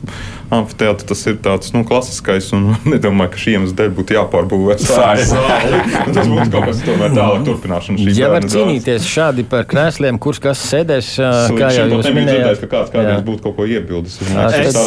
amfiteātris, 0.55 1.09
tas 1.09 1.25
ir 1.31 1.39
tāds, 1.45 1.73
nu, 1.77 1.85
klasiskais 1.87 2.51
un 2.57 2.73
nedomāju, 2.97 3.33
ka 3.33 3.41
šī 3.41 3.55
iemesla 3.57 3.77
dēļ 3.81 3.93
būtu 3.97 4.17
jāpārbūvē 4.17 4.77
sāļu 4.83 5.27
zāli. 5.31 5.81
Tas 6.17 6.31
būtu 6.31 6.47
kaut 6.53 6.67
kas 6.71 6.83
tomēr 6.87 7.15
tālāk 7.17 7.45
turpināšana. 7.47 8.09
Ja 8.17 8.31
var 8.33 8.47
cīnīties 8.51 9.09
šādi 9.11 9.45
par 9.49 9.67
krēsliem, 9.71 10.19
kurš 10.23 10.43
kas 10.47 10.63
sēdēs, 10.71 11.13
kā 11.57 11.71
jau 11.77 11.87
jūs 11.93 12.11
minējāt, 12.17 12.63
ka 12.65 12.71
kāds 12.73 12.93
kādreiz 12.95 13.23
būtu 13.27 13.45
kaut 13.47 13.57
ko 13.59 13.69
iebildes. 13.69 14.19
Es 14.57 14.79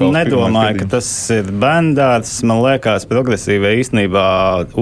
nedomāju, 0.00 0.80
ka 0.82 0.88
tas 0.96 1.10
ir 1.34 1.52
bendāts. 1.62 2.34
Man 2.46 2.62
liekas, 2.64 3.06
progresīvai 3.10 3.76
īstenībā 3.82 4.26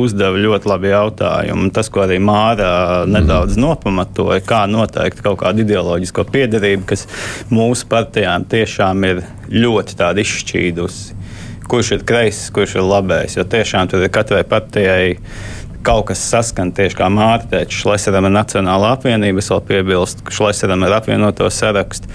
uzdeva 0.01 0.41
ļoti 0.41 0.71
labi 0.71 0.93
jautājumu. 0.95 1.71
Tas, 1.75 1.91
ko 1.93 2.05
arī 2.07 2.21
Māra 2.23 3.05
nedaudz 3.11 3.59
nopamatoja, 3.61 4.41
kā 4.47 4.65
noteikt 4.71 5.23
kaut 5.25 5.41
kādu 5.45 5.65
ideoloģisko 5.67 6.27
piedarību, 6.31 6.87
kas 6.91 7.07
mūsu 7.53 7.89
partijām 7.91 8.47
tiešām 8.51 9.09
ir 9.11 9.25
ļoti 9.51 9.99
izšķīdusi 10.21 11.20
kurš 11.71 11.95
ir 11.97 12.05
kreiss, 12.07 12.51
kurš 12.55 12.77
ir 12.79 12.87
labējs. 12.87 13.39
Jo 13.39 13.47
tiešām 13.49 13.91
tur 13.91 14.05
ir 14.05 14.13
katrai 14.13 14.43
partijai 14.49 15.17
kaut 15.87 16.11
kas 16.11 16.23
saskan 16.33 16.75
tieši 16.77 16.99
kā 16.99 17.09
Mārtiņš. 17.13 17.81
Šleseram 17.83 18.29
ir 18.29 18.37
Nacionāla 18.37 18.95
apvienība, 18.97 19.41
es 19.41 19.49
vēl 19.53 19.65
piebilstu, 19.71 20.27
ka 20.27 20.35
Šleseram 20.37 20.85
ir 20.87 20.97
apvienoto 20.99 21.49
sarakstu. 21.55 22.11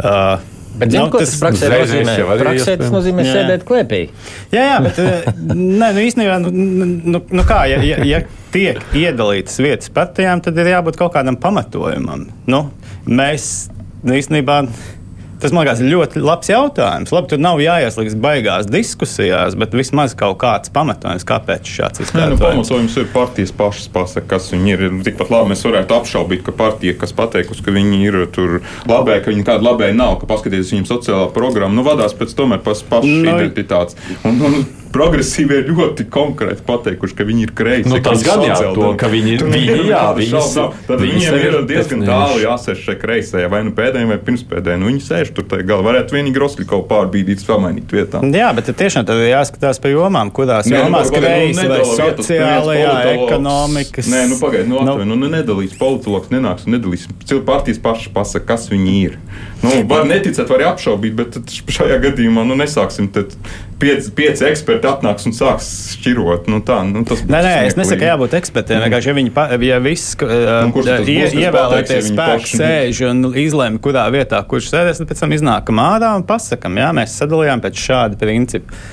Uh, 0.00 0.40
Bet, 0.74 0.90
zin, 0.90 1.04
nu, 1.04 1.10
ko 1.12 1.20
tas 1.22 1.34
praksē 1.38 1.68
nozīmē? 1.70 2.14
Praksē 2.40 2.72
tas 2.80 2.90
nozīmē 2.90 3.22
jā. 3.22 3.34
sēdēt 3.36 3.66
klēpī. 3.68 4.00
Jā, 4.50 4.64
jā, 4.72 4.78
bet 4.82 4.98
uh, 4.98 5.28
nē, 5.80 5.92
nu, 5.94 6.02
īstenībā, 6.02 6.40
nu, 6.42 6.50
nu, 7.14 7.20
nu 7.22 7.44
kā, 7.46 7.60
ja, 7.70 7.78
ja, 7.86 8.00
ja 8.02 8.24
tiek 8.54 8.80
iedalītas 8.98 9.60
vietas 9.62 9.92
partijām, 9.94 10.42
tad 10.42 10.58
ir 10.58 10.72
jābūt 10.72 10.98
kaut 10.98 11.14
kādam 11.14 11.38
pamatojumam. 11.38 12.26
Nu, 12.50 12.64
mēs 13.06 13.68
nu, 14.02 14.16
īstenībā 14.18 14.64
Tas 15.44 15.52
man 15.52 15.66
liekas 15.66 15.82
ļoti 15.84 16.22
labs 16.24 16.48
jautājums. 16.48 17.10
Labi, 17.12 17.28
tur 17.28 17.40
nav 17.44 17.58
jāieslīgst 17.60 18.16
baigās 18.16 18.64
diskusijās, 18.64 19.52
bet 19.60 19.74
vismaz 19.76 20.14
kaut 20.16 20.38
kāds 20.40 20.72
pamatojums, 20.72 21.26
kāpēc 21.28 21.68
šāds 21.68 22.00
ir. 22.00 22.12
Nu, 22.16 22.38
pamatojums 22.40 22.96
ir 23.02 23.10
partijas 23.12 23.52
pašas 23.52 23.90
pasaka, 23.92 24.24
kas 24.30 24.48
viņi 24.54 24.72
ir. 24.72 24.84
Tikpat 25.04 25.32
labi 25.34 25.52
mēs 25.52 25.66
varētu 25.68 25.98
apšaubīt, 25.98 26.40
ka 26.46 26.54
partija, 26.56 26.96
kas 26.96 27.12
pateikusi, 27.18 27.60
ka 27.66 27.74
viņi 27.76 28.00
ir 28.06 28.16
tur 28.32 28.62
labē, 28.88 29.18
ka 29.20 29.34
viņi 29.34 29.44
tāda 29.50 29.68
labē 29.68 29.90
nav, 29.92 30.16
ka 30.22 30.30
paskatieties 30.32 30.72
viņiem 30.72 30.88
sociālā 30.88 31.28
programma, 31.36 31.76
nu 31.76 31.84
vadās 31.84 32.16
pēc 32.16 32.32
tomēr 32.40 32.64
pas 32.64 32.80
pašas 32.80 33.12
no. 33.12 33.28
Nu, 33.28 33.36
identitātes. 33.36 34.00
Un, 34.24 34.40
un, 34.48 34.58
progresīvie 34.94 35.60
ļoti 35.68 36.06
konkrēti 36.12 36.64
pateikuši, 36.66 37.16
ka 37.18 37.26
viņi 37.26 37.46
ir 37.48 37.52
kreisi. 37.56 37.90
Nu, 37.90 37.98
tas 38.04 38.22
gan 38.26 38.44
jā, 38.46 38.58
to, 38.76 38.92
ka 39.00 39.10
viņi 39.10 39.34
ir. 39.36 39.44
Viņi, 39.54 39.76
jā, 39.90 40.02
viņas, 40.18 40.54
tad 40.88 41.02
viņiem 41.02 41.38
ir 41.40 41.58
diezgan 41.68 42.04
tālu 42.06 42.40
jāsēž 42.44 42.84
šeit 42.86 43.00
kreisajā, 43.02 43.50
vai 43.52 43.64
nu 43.66 43.74
pēdējiem, 43.76 44.12
vai 44.14 44.18
pirmspēdējiem. 44.28 44.82
Nu, 44.82 44.90
viņi 44.92 45.02
sēž 45.08 45.32
tur 45.36 45.48
tajā 45.50 45.66
galā. 45.68 45.86
Varētu 45.88 46.16
vienīgi 46.16 46.42
Roskļu 46.42 46.80
pārbīdīt, 46.90 47.42
pamainīt 47.48 47.94
vietā. 47.94 48.22
Jā, 48.34 48.50
bet 48.56 48.70
tiešām 48.78 49.06
tad 49.08 49.22
jāskatās 49.26 49.80
pa 49.82 49.92
jomām, 49.92 50.30
kurās 50.34 50.68
Nē, 50.70 50.78
nu, 50.78 50.88
jomās 50.88 51.10
nu, 51.10 51.20
kreisi 51.20 51.68
vai 51.70 51.80
sociālajā, 51.90 52.94
ekonomikas. 53.14 54.10
Nē, 54.10 54.24
nu 54.32 54.38
pagaidi, 54.40 54.70
nu, 54.70 54.80
atveju, 54.82 55.08
nu, 55.10 55.18
nu 55.20 55.30
nedalīs 55.32 55.76
politologs, 55.78 56.30
nenāks 56.34 56.68
un 56.68 56.78
nedalīs. 56.78 57.08
Partijas 57.44 57.80
pašas 57.82 58.12
pasaka, 58.14 58.46
kas 58.54 58.68
viņi 58.72 58.96
ir. 59.02 59.18
Nu, 59.64 59.76
var 59.88 60.04
neticēt, 60.08 60.48
var 60.50 60.66
apšaubīt, 60.74 61.16
bet 61.18 61.38
šajā 61.72 62.00
gadījumā 62.08 62.44
nu, 62.48 62.56
nesāksim. 62.60 63.10
Pieci, 63.84 64.12
pieci 64.16 64.46
eksperti 64.48 64.88
atnāks 64.88 65.26
un 65.28 65.34
sāks 65.36 65.68
šķirot. 65.98 66.48
Nu, 66.48 66.62
tā, 66.64 66.78
nu, 66.88 67.02
tas 67.08 67.20
nē, 67.28 67.42
nē, 67.44 67.54
es 67.68 67.76
nesaku, 67.76 68.00
ka 68.00 68.10
jābūt 68.14 68.36
ekspertiem. 68.38 68.78
Mm. 68.78 68.86
Vienkārši, 68.86 69.10
ja 69.10 69.16
viņi, 69.18 69.32
pa, 69.36 69.46
ja 69.60 69.80
viss 69.84 70.16
uh, 70.24 70.64
nu, 70.70 70.84
ie, 71.04 71.28
ievēlēties 71.44 72.10
spēks 72.14 72.56
sēž 72.62 73.04
un 73.10 73.28
izlēma, 73.44 73.82
kurā 73.84 74.06
vietā 74.14 74.40
kurš 74.48 74.72
sēdēs, 74.72 75.02
tad 75.02 75.12
pēc 75.12 75.24
tam 75.26 75.36
iznākam 75.36 75.84
ārā 75.84 76.14
un 76.16 76.24
pasakam, 76.28 76.80
jā, 76.80 76.94
mēs 76.96 77.18
sadalījām 77.20 77.64
pēc 77.64 77.86
šāda 77.90 78.20
principa. 78.20 78.84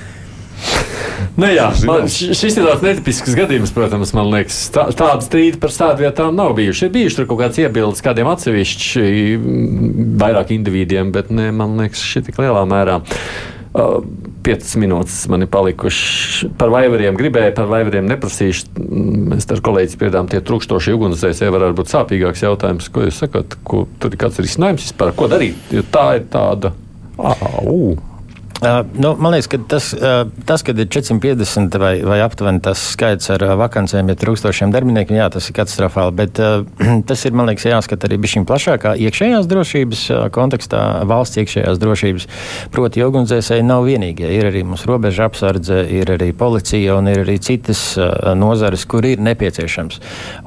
Nu, 1.39 1.47
jā, 1.47 1.69
man, 1.87 2.09
šis 2.11 2.57
ir 2.57 2.65
tāds 2.65 2.83
netipisks 2.83 3.35
gadījums, 3.37 3.71
protams, 3.75 4.11
man 4.17 4.27
liekas. 4.33 4.57
Tā, 4.73 4.87
tāda 4.97 5.23
strīda 5.23 5.61
par 5.61 5.73
stāvvietām 5.73 6.35
nav 6.35 6.55
bijuši. 6.57 6.87
Ir 6.87 6.93
bijuši 6.95 7.19
tur 7.21 7.29
kaut 7.29 7.41
kāds 7.43 7.61
iebildes 7.61 8.03
kādiem 8.03 8.29
atsevišķi 8.31 9.05
vairāk 10.21 10.51
individiem, 10.57 11.13
bet 11.15 11.31
ne, 11.33 11.49
man 11.55 11.77
liekas, 11.79 12.03
šī 12.03 12.25
tik 12.27 12.41
lielā 12.41 12.65
mērā. 12.69 12.99
Uh, 13.71 14.01
Piecas 14.41 14.73
minūtes 14.81 15.15
man 15.29 15.45
ir 15.45 15.49
palikušas 15.53 16.51
par 16.57 16.71
vaivariem. 16.73 17.17
Gribēju 17.19 17.55
par 17.57 17.69
vaivariem 17.69 18.09
neprasīšu. 18.09 18.73
Mēs 19.31 19.49
ar 19.53 19.63
kolēģi 19.65 19.95
spriedām, 19.95 20.29
tie 20.31 20.41
trūkstošie 20.45 20.95
ugunsdzēsēji 20.97 21.53
varētu 21.53 21.77
būt 21.77 21.93
sāpīgāks 21.93 22.45
jautājums. 22.47 22.89
Ko 22.93 23.05
jūs 23.05 23.21
sakat? 23.21 23.57
Ko, 23.67 23.85
tur 24.01 24.13
ir 24.13 24.21
kāds 24.25 24.41
risinājums 24.41 24.87
vispār? 24.89 25.13
Ko 25.17 25.29
darīt? 25.31 25.59
Jo 25.73 25.85
tā 25.93 26.07
ir 26.19 26.29
tāda. 26.33 26.73
Au. 27.21 27.35
Uh, 27.69 28.10
nu, 28.93 29.15
man 29.17 29.33
liekas, 29.33 29.47
ka 29.49 29.57
tas, 29.67 29.89
uh, 29.93 30.29
tas 30.45 30.61
kad 30.61 30.79
ir 30.79 30.85
450 30.85 31.77
vai, 31.81 32.03
vai 32.05 32.19
aptuveni 32.21 32.61
tas 32.61 32.77
skaits 32.93 33.31
ar 33.33 33.41
uh, 33.41 33.53
vakancēm, 33.57 34.11
ja 34.11 34.15
trūkstošiem 34.21 34.69
darbiniekiem, 34.73 35.17
jā, 35.17 35.29
tas 35.33 35.47
ir 35.49 35.55
katastrofāli. 35.57 36.13
Bet 36.19 36.41
uh, 36.41 36.67
tas 37.09 37.25
ir, 37.25 37.33
man 37.33 37.49
liekas, 37.49 37.65
jāskata 37.71 38.05
arī 38.05 38.19
bišķiņ 38.21 38.45
plašākā 38.45 38.93
iekšējās 39.07 39.49
drošības 39.49 40.03
uh, 40.13 40.25
kontekstā, 40.35 40.81
valsts 41.09 41.41
iekšējās 41.41 41.81
drošības. 41.81 42.27
Proti, 42.75 43.01
ugunsdzēsēji 43.01 43.65
nav 43.65 43.87
vienīgie. 43.89 44.29
Ir 44.29 44.51
arī 44.51 44.61
mums 44.67 44.85
robeža 44.85 45.25
apsardze, 45.31 45.81
ir 45.89 46.13
arī 46.13 46.29
policija 46.37 46.99
un 46.99 47.09
ir 47.09 47.23
arī 47.23 47.39
citas 47.41 47.81
uh, 47.97 48.13
nozares, 48.37 48.85
kur 48.85 49.09
ir 49.09 49.25
nepieciešams. 49.25 49.97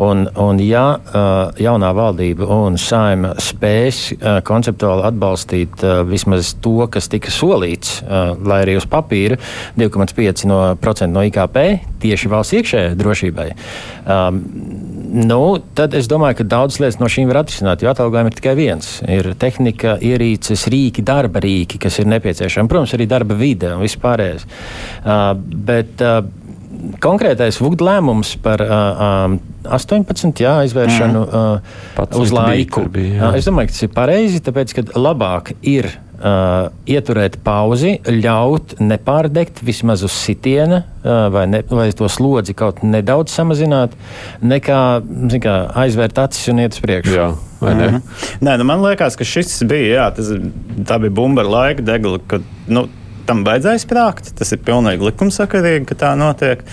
Un, 0.07 0.29
un 0.39 0.63
ja 0.63 0.85
uh, 0.95 1.51
jaunā 1.59 1.91
valdība 1.99 2.47
un 2.61 2.79
saima 2.79 3.35
spēs 3.43 4.05
uh, 4.15 4.39
konceptuāli 4.47 5.09
atbalstīt 5.11 5.83
uh, 5.83 6.05
vismaz 6.07 6.55
to, 6.63 6.79
kas 6.95 7.11
tika 7.11 7.35
solīts, 7.35 8.04
Uh, 8.04 8.04
lai 8.05 8.61
arī 8.65 8.77
uz 8.79 8.87
papīra 8.91 9.39
2,5% 9.79 10.49
no, 10.51 10.61
no 11.13 11.25
IKP 11.29 11.59
tieši 12.05 12.31
valsts 12.33 12.57
iekšējai 12.59 12.95
drošībai. 13.01 13.49
Um, 14.05 14.41
nu, 15.15 15.41
tad 15.79 15.97
es 15.97 16.09
domāju, 16.11 16.41
ka 16.43 16.49
daudzas 16.57 16.81
lietas 16.83 17.01
no 17.01 17.09
šīm 17.11 17.31
var 17.31 17.43
atrisināt, 17.45 17.85
jo 17.85 17.93
atalgojumi 17.93 18.33
ir 18.33 18.39
tikai 18.39 18.55
viens. 18.59 18.95
Ir 19.09 19.33
tehnika, 19.41 19.97
ierīces, 20.05 20.67
rīki, 20.73 21.05
darba 21.07 21.43
rīki, 21.45 21.81
kas 21.83 22.01
ir 22.03 22.11
nepieciešami. 22.13 22.71
Protams, 22.71 22.95
arī 22.97 23.09
darba 23.11 23.39
vide 23.39 23.73
un 23.75 23.85
viss 23.85 24.01
pārējais. 24.01 24.47
Uh, 25.05 25.33
bet, 25.39 26.03
uh, 26.05 26.23
konkrētais 27.05 27.59
VUGD 27.63 27.85
lēmums 27.85 28.35
par 28.45 28.63
uh, 28.65 29.37
18 29.65 30.43
jā, 30.45 30.57
aizvēršanu 30.65 31.25
uh, 31.25 31.77
uz 32.21 32.35
laiku. 32.35 32.87
Bija, 32.93 33.21
jā. 33.21 33.31
es 33.39 33.49
domāju, 33.49 33.71
ka 33.71 33.77
tas 33.77 33.87
ir 33.87 33.95
pareizi, 33.95 34.43
tāpēc, 34.45 34.77
ka 34.79 34.87
labāk 34.99 35.55
ir 35.63 35.91
uh, 36.19 36.71
ieturēt 36.91 37.39
pauzi, 37.45 37.99
ļaut 38.09 38.77
nepārdegt 38.81 39.63
vismaz 39.67 40.05
uz 40.07 40.15
sitiena 40.17 40.83
uh, 40.85 41.27
vai, 41.35 41.47
ne, 41.51 41.63
vai 41.69 41.91
to 41.97 42.09
slodzi 42.11 42.57
kaut 42.59 42.83
nedaudz 42.87 43.35
samazināt, 43.35 43.95
nekā 44.43 44.81
kā, 45.45 45.55
aizvērt 45.85 46.19
acis 46.25 46.51
un 46.53 46.65
iet 46.65 46.77
uz 46.77 46.83
priekšu. 46.85 47.15
Jā. 47.15 47.29
Mm 47.65 47.81
-hmm. 47.81 48.01
Nē, 48.41 48.59
nu 48.59 48.65
man 48.65 48.83
liekas, 48.83 49.17
ka 49.17 49.25
šis 49.25 49.63
bija, 49.65 49.95
jā, 49.95 50.11
tas, 50.17 50.27
tā 50.85 50.99
bija 51.01 51.11
bumba 51.11 51.43
ar 51.43 51.49
laika 51.49 51.83
degli, 51.83 52.19
kad, 52.27 52.43
nu, 52.67 52.89
tam 53.27 53.45
vajadzēja 53.45 53.79
sprākt. 53.79 54.35
Tas 54.39 54.53
ir 54.53 54.59
pilnīgi 54.59 55.05
likumsakarīgi, 55.09 55.85
ka 55.85 55.95
tā 55.95 56.13
notiek. 56.19 56.65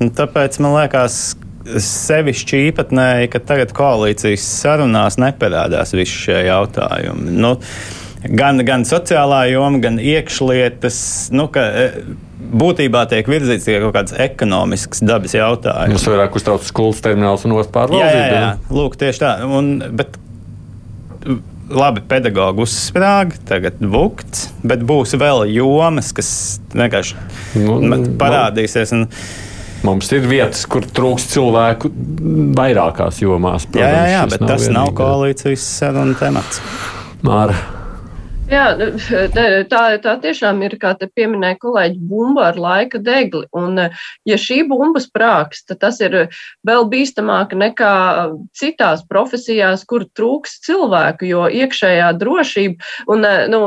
Un 0.00 0.10
tāpēc 0.10 0.60
man 0.64 0.74
liekas, 0.80 1.36
sevišķi 1.76 2.60
īpatnēji, 2.70 3.30
ka 3.32 3.40
tagad 3.44 3.72
koalīcijas 3.76 4.44
sarunās 4.62 5.18
neparādās 5.20 5.92
visi 5.96 6.24
šie 6.24 6.38
jautājumi. 6.48 7.34
Nu, 7.42 7.56
gan, 8.24 8.62
gan 8.66 8.86
sociālā 8.88 9.44
joma, 9.52 9.80
gan 9.82 10.00
iekšlietas. 10.02 11.02
Nu, 11.34 11.48
ka, 11.52 11.68
e, 11.68 12.16
Būtībā 12.48 13.02
tiek 13.10 13.26
virzīts 13.28 13.66
tikai 13.66 13.80
kaut 13.82 13.92
kāds 13.96 14.14
ekonomisks 14.24 15.02
dabas 15.04 15.34
jautājums. 15.36 15.98
Mums 15.98 16.06
vairāk 16.08 16.36
uztrauc 16.38 16.62
skolas 16.64 17.02
termināls 17.04 17.42
un 17.44 17.52
ostas 17.58 17.74
pārvaldība. 17.74 18.06
Jā, 18.08 18.28
jā, 18.30 18.38
jā, 18.40 18.52
lūk, 18.72 18.94
tieši 18.96 19.20
tā. 19.20 19.32
Un, 19.58 19.68
bet, 19.98 20.16
labi, 21.68 22.04
pedagoģi 22.08 22.64
uzsprāga, 22.64 23.36
tagad 23.50 23.82
vukts, 23.82 24.48
bet 24.64 24.86
būs 24.86 25.12
vēl 25.20 25.44
jomas, 25.50 26.14
kas 26.16 26.30
vienkārši 26.72 27.18
nu, 27.66 28.00
parādīsies. 28.22 28.96
Un, 28.96 29.06
Mums 29.86 30.08
ir 30.10 30.24
vietas, 30.26 30.64
kur 30.66 30.82
trūks 30.82 31.28
cilvēku 31.36 31.92
vairākās 32.58 33.20
jomās. 33.22 33.68
Protams, 33.70 33.84
jā, 33.84 33.90
jā, 33.94 34.12
jā 34.16 34.24
bet 34.32 34.42
nav 34.42 34.50
tas 34.50 34.64
vienīgi. 34.64 34.74
nav 34.74 34.94
koalīcijas 34.98 35.66
saruna 35.78 36.18
temats. 36.18 36.62
Māra. 37.22 37.77
Jā, 38.48 38.68
nu, 38.80 38.86
tā, 39.68 39.80
tā 40.00 40.12
tiešām 40.22 40.62
ir, 40.64 40.78
kā 40.80 40.94
te 40.96 41.04
pieminēja 41.12 41.58
kolēģi, 41.60 41.98
bumba 42.08 42.46
ar 42.48 42.56
laika 42.56 42.96
degli. 43.04 43.42
Un, 43.52 43.76
ja 44.24 44.38
šī 44.40 44.62
bumba 44.70 45.02
sprāks, 45.04 45.66
tad 45.68 45.82
tas 45.82 45.98
ir 46.00 46.16
vēl 46.64 46.86
bīstamāk 46.88 47.52
nekā 47.52 47.90
citās 48.56 49.02
profesijās, 49.10 49.84
kur 49.90 50.06
trūks 50.16 50.62
cilvēku, 50.64 51.28
jo 51.28 51.42
iekšējā 51.60 52.06
drošība, 52.22 52.88
un 53.12 53.28
nu, 53.52 53.60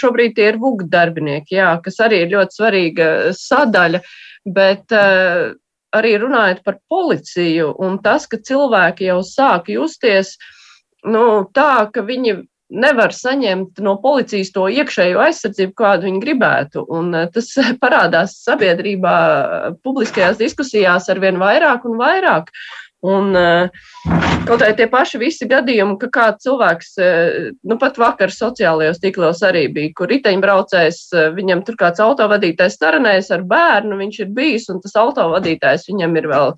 šobrīd 0.00 0.36
tie 0.36 0.50
ir 0.50 0.60
vug 0.60 0.84
darbinieki, 0.92 1.56
jā, 1.56 1.70
kas 1.84 1.96
arī 2.04 2.20
ir 2.26 2.34
ļoti 2.34 2.60
svarīga 2.60 3.08
sadaļa, 3.38 4.02
bet 4.44 4.92
arī 4.92 6.12
runājot 6.20 6.62
par 6.68 6.76
policiju 6.92 7.72
un 7.80 7.96
tas, 8.04 8.28
ka 8.28 8.36
cilvēki 8.44 9.08
jau 9.08 9.22
sāk 9.24 9.72
justies, 9.72 10.36
nu, 11.08 11.48
tā, 11.56 11.88
ka 11.94 12.04
viņi 12.04 12.42
nevar 12.68 13.14
saņemt 13.16 13.80
no 13.84 13.94
policijas 14.02 14.50
to 14.54 14.66
iekšējo 14.72 15.22
aizsardzību, 15.24 15.74
kādu 15.78 16.08
viņi 16.08 16.22
gribētu. 16.24 16.84
Un 16.94 17.14
eh, 17.16 17.28
tas 17.34 17.50
parādās 17.82 18.36
sabiedrībā, 18.44 19.16
publiskajās 19.84 20.40
diskusijās 20.40 21.08
ar 21.12 21.22
vien 21.24 21.40
vairāk 21.40 21.88
un 21.88 21.98
vairāk. 22.00 22.52
Un 23.06 23.30
eh, 23.38 23.70
kaut 24.48 24.62
arī 24.64 24.74
tie 24.74 24.88
paši 24.90 25.20
visi 25.22 25.46
gadījumi, 25.46 25.94
ka 26.00 26.08
kāds 26.16 26.42
cilvēks, 26.42 26.88
eh, 26.98 27.50
nu 27.62 27.76
pat 27.78 28.00
vakar 28.00 28.32
sociālajos 28.34 28.98
tīklos 28.98 29.44
arī 29.46 29.68
bija, 29.70 29.92
kur 29.94 30.10
riteņbraucējs, 30.10 30.98
eh, 31.14 31.28
viņam 31.36 31.62
tur 31.66 31.78
kāds 31.78 32.02
autovadītājs 32.02 32.74
staranējas 32.74 33.30
ar 33.36 33.46
bērnu, 33.46 34.00
viņš 34.02 34.20
ir 34.24 34.34
bijis, 34.34 34.66
un 34.74 34.82
tas 34.82 34.98
autovadītājs 34.98 35.86
viņam 35.92 36.18
ir 36.18 36.28
vēl 36.32 36.52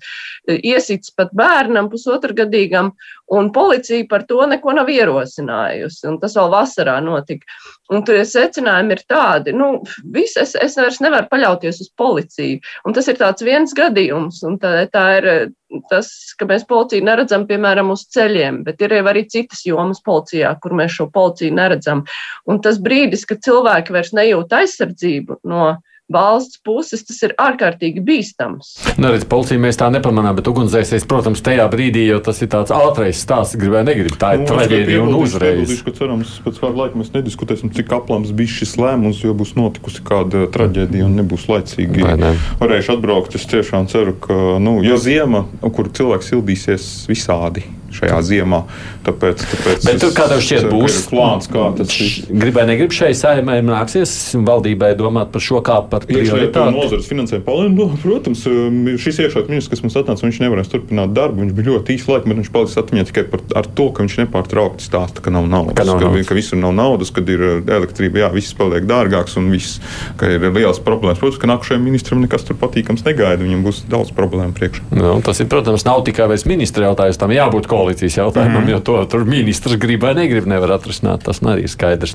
iesits 0.57 1.13
pat 1.13 1.29
bērnam, 1.37 1.91
pusotrgadīgam, 1.93 2.89
un 3.29 3.53
policija 3.53 4.09
par 4.09 4.25
to 4.25 4.41
neko 4.49 4.73
nav 4.73 4.89
ierosinājusi, 4.89 6.07
un 6.09 6.17
tas 6.19 6.33
vēl 6.35 6.49
vasarā 6.49 6.97
notika. 7.05 7.45
Un 7.93 8.01
tur 8.07 8.17
secinājumi 8.25 8.97
ir 8.97 9.05
tādi, 9.05 9.53
nu, 9.53 9.83
viss, 10.09 10.41
es, 10.41 10.55
es 10.57 10.77
vairs 10.79 11.01
nevaru 11.05 11.29
paļauties 11.29 11.85
uz 11.85 11.93
policiju, 11.93 12.65
un 12.87 12.97
tas 12.97 13.07
ir 13.11 13.21
tāds 13.21 13.45
viens 13.45 13.77
gadījums, 13.77 14.41
un 14.47 14.57
tā, 14.57 14.87
tā 14.89 15.07
ir 15.21 15.33
tas, 15.91 16.09
ka 16.37 16.47
mēs 16.49 16.65
policiju 16.69 17.05
neredzam, 17.07 17.45
piemēram, 17.49 17.91
uz 17.93 18.05
ceļiem, 18.13 18.61
bet 18.67 18.81
ir 18.83 18.95
arī 18.99 19.25
citas 19.31 19.63
jomas 19.67 20.01
policijā, 20.05 20.53
kur 20.63 20.75
mēs 20.77 20.97
šo 20.97 21.07
policiju 21.13 21.55
neredzam. 21.57 22.03
Un 22.49 22.61
tas 22.63 22.81
brīdis, 22.83 23.25
kad 23.29 23.43
cilvēki 23.45 23.95
vairs 23.95 24.13
nejūt 24.17 24.53
aizsardzību 24.61 25.41
no 25.47 25.75
valsts 26.13 26.59
puses 26.65 27.03
tas 27.07 27.19
ir 27.25 27.33
ārkārtīgi 27.41 28.03
bīstams. 28.05 28.73
Nu, 29.01 29.11
redz, 29.13 29.25
policija 29.29 29.61
mēs 29.61 29.79
tā 29.79 29.89
nepamanām, 29.93 30.37
bet 30.37 30.49
ugunsdzēsējs, 30.51 31.07
protams, 31.09 31.43
tajā 31.45 31.67
brīdī 31.71 32.05
jau 32.07 32.19
tas 32.25 32.41
ir 32.43 32.51
tāds 32.53 32.73
ātrais 32.75 33.21
stāsts, 33.23 33.57
gribēja 33.59 33.87
negrib. 33.89 34.15
Tā 34.21 34.35
ir 34.37 34.43
nu, 34.43 34.49
traģēdija 34.51 35.03
un 35.05 35.17
uzreiz. 35.21 35.75
Es 35.77 35.83
ka 35.85 35.95
cerams, 35.97 36.37
pēc 36.45 36.61
kāda 36.61 36.83
laika 36.83 37.01
mēs 37.01 37.11
nediskutēsim, 37.15 37.73
cik 37.75 37.91
aplams 37.97 38.33
bija 38.35 38.55
šis 38.59 38.77
lēmums, 38.81 39.23
jo 39.25 39.35
būs 39.37 39.55
notikusi 39.59 40.05
kāda 40.07 40.45
traģēdija 40.53 41.09
un 41.09 41.19
nebūs 41.21 41.47
laicīgi 41.51 42.07
ne. 42.21 42.33
varējuši 42.61 42.95
atbraukt. 42.95 43.37
Es 43.39 43.47
tiešām 43.51 43.89
ceru, 43.91 44.15
ka, 44.21 44.39
nu, 44.61 44.79
ja 44.85 44.99
ziema, 45.01 45.45
kur 45.73 45.91
cilvēks 45.95 46.33
sildīsies 46.33 46.89
visādi 47.11 47.65
šajā 47.95 48.19
ziemā. 48.25 48.61
Tāpēc, 49.05 49.41
tāpēc 49.41 49.85
Bet 49.87 50.01
tur 50.03 50.13
kādam 50.15 50.41
šķiet 50.43 50.67
būs 50.69 50.97
plāns, 51.09 51.49
kā 51.51 51.69
tas 51.77 51.93
ir. 51.97 52.27
Gribēju, 52.29 52.69
negrib 52.69 52.93
šai 52.95 53.11
saimai 53.17 53.59
nāksies 53.65 54.13
valdībai 54.45 54.91
domāt 54.99 55.31
par 55.33 55.43
šo 55.43 55.61
kā 55.65 55.79
par 55.89 56.05
prioritāti. 56.09 56.75
Nozares 56.75 57.09
finansējumu 57.09 57.45
palielinu, 57.47 57.87
protams, 58.03 58.43
um, 58.49 58.79
šis 59.01 59.23
iekšējais 59.25 59.49
ministrs, 59.51 59.71
kas 59.73 59.83
mums 59.85 59.97
atnāca, 60.01 60.25
viņš 60.27 60.41
nevarēs 60.43 60.71
turpināt 60.71 61.15
darbu. 61.17 61.41
Viņš 61.45 61.55
bija 61.57 61.69
ļoti 61.71 61.95
īsts 61.97 62.11
laiks, 62.11 62.29
bet 62.29 62.41
viņš 62.41 62.51
paliks 62.53 62.77
atmiņā 62.81 63.07
tikai 63.09 63.25
par, 63.33 63.45
ar 63.61 63.69
to, 63.79 63.87
ka 63.89 64.05
viņš 64.05 64.17
nepārtraukti 64.21 64.85
stāsta, 64.85 65.25
ka 65.25 65.33
nav 65.33 65.49
naudas, 65.49 65.77
ka, 65.79 65.87
nav 65.89 65.97
ka, 65.97 66.09
naudas. 66.11 66.29
ka 66.29 66.37
visur 66.37 66.61
nav 66.61 66.75
naudas, 66.77 67.13
kad 67.15 67.29
ir 67.33 67.45
uh, 67.47 67.57
elektrība, 67.77 68.23
jā, 68.25 68.31
viss 68.35 68.57
paliek 68.57 68.85
dārgāks 68.89 69.37
un 69.41 69.49
viss, 69.53 69.81
ka 70.21 70.29
ir 70.29 70.45
liels 70.53 70.81
problēmas. 70.85 71.21
Protams, 71.21 71.41
ka 71.41 71.49
nākamajam 71.49 71.85
ministram 71.89 72.21
nekas 72.21 72.45
tur 72.47 72.59
patīkams 72.61 73.05
negaida, 73.07 73.41
viņam 73.41 73.65
būs 73.65 73.83
daudz 73.91 74.13
problēmu 74.15 74.55
priekšā. 74.57 74.85
Nu, 74.93 75.17
tas 75.25 75.41
ir, 75.41 75.49
protams, 75.51 75.85
nav 75.87 76.03
tikai 76.07 76.29
ministra 76.49 76.89
jautājums, 76.89 77.19
tam 77.19 77.33
jābūt 77.33 77.69
kaut 77.71 77.80
koalīcijas 77.81 78.19
jautājumam, 78.21 78.63
mm 78.63 78.71
jo 78.71 78.79
to 78.85 78.97
tur 79.09 79.25
ministrs 79.27 79.75
grib 79.81 80.03
vai 80.05 80.13
negrib, 80.15 80.45
nevar 80.47 80.75
atrisināt. 80.77 81.25
Tas 81.25 81.41
arī 81.41 81.65
ir 81.65 81.71
skaidrs. 81.71 82.13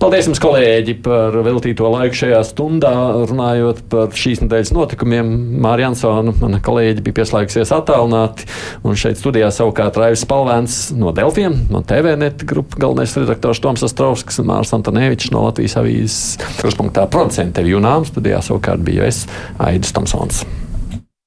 Paldies 0.00 0.28
jums, 0.28 0.40
kolēģi, 0.42 0.94
par 1.04 1.34
veltīto 1.44 1.90
laiku 1.90 2.20
šajā 2.22 2.38
stundā, 2.46 2.92
runājot 3.28 3.82
par 3.92 4.14
šīs 4.16 4.44
nedēļas 4.44 4.72
notikumiem. 4.76 5.32
Mārija 5.62 5.90
Ansona, 5.92 6.34
mana 6.38 6.62
kolēģi, 6.64 7.04
bija 7.04 7.18
pieslēgusies 7.20 7.74
attālināti, 7.74 8.48
un 8.86 8.96
šeit 8.98 9.20
studijā 9.20 9.50
savukārt 9.52 9.98
Raivis 10.00 10.24
Palvēns 10.30 10.80
no 10.96 11.12
Delfiem, 11.16 11.58
no 11.72 11.82
TVNet 11.84 12.46
grupas 12.48 12.80
galvenais 12.80 13.18
redaktors 13.18 13.60
Toms 13.62 13.84
Astrovskis 13.88 14.40
un 14.42 14.50
Mārs 14.52 14.72
Antonevičs 14.78 15.34
no 15.34 15.44
Latvijas 15.48 15.78
avīzes 15.82 16.18
kruspunktā 16.62 17.08
producente 17.12 17.66
Junām. 17.66 18.08
Studijā 18.08 18.40
savukārt 18.44 18.84
biju 18.86 19.08
es, 19.10 19.24
Aidis 19.62 19.92
Tomsons. 19.96 20.46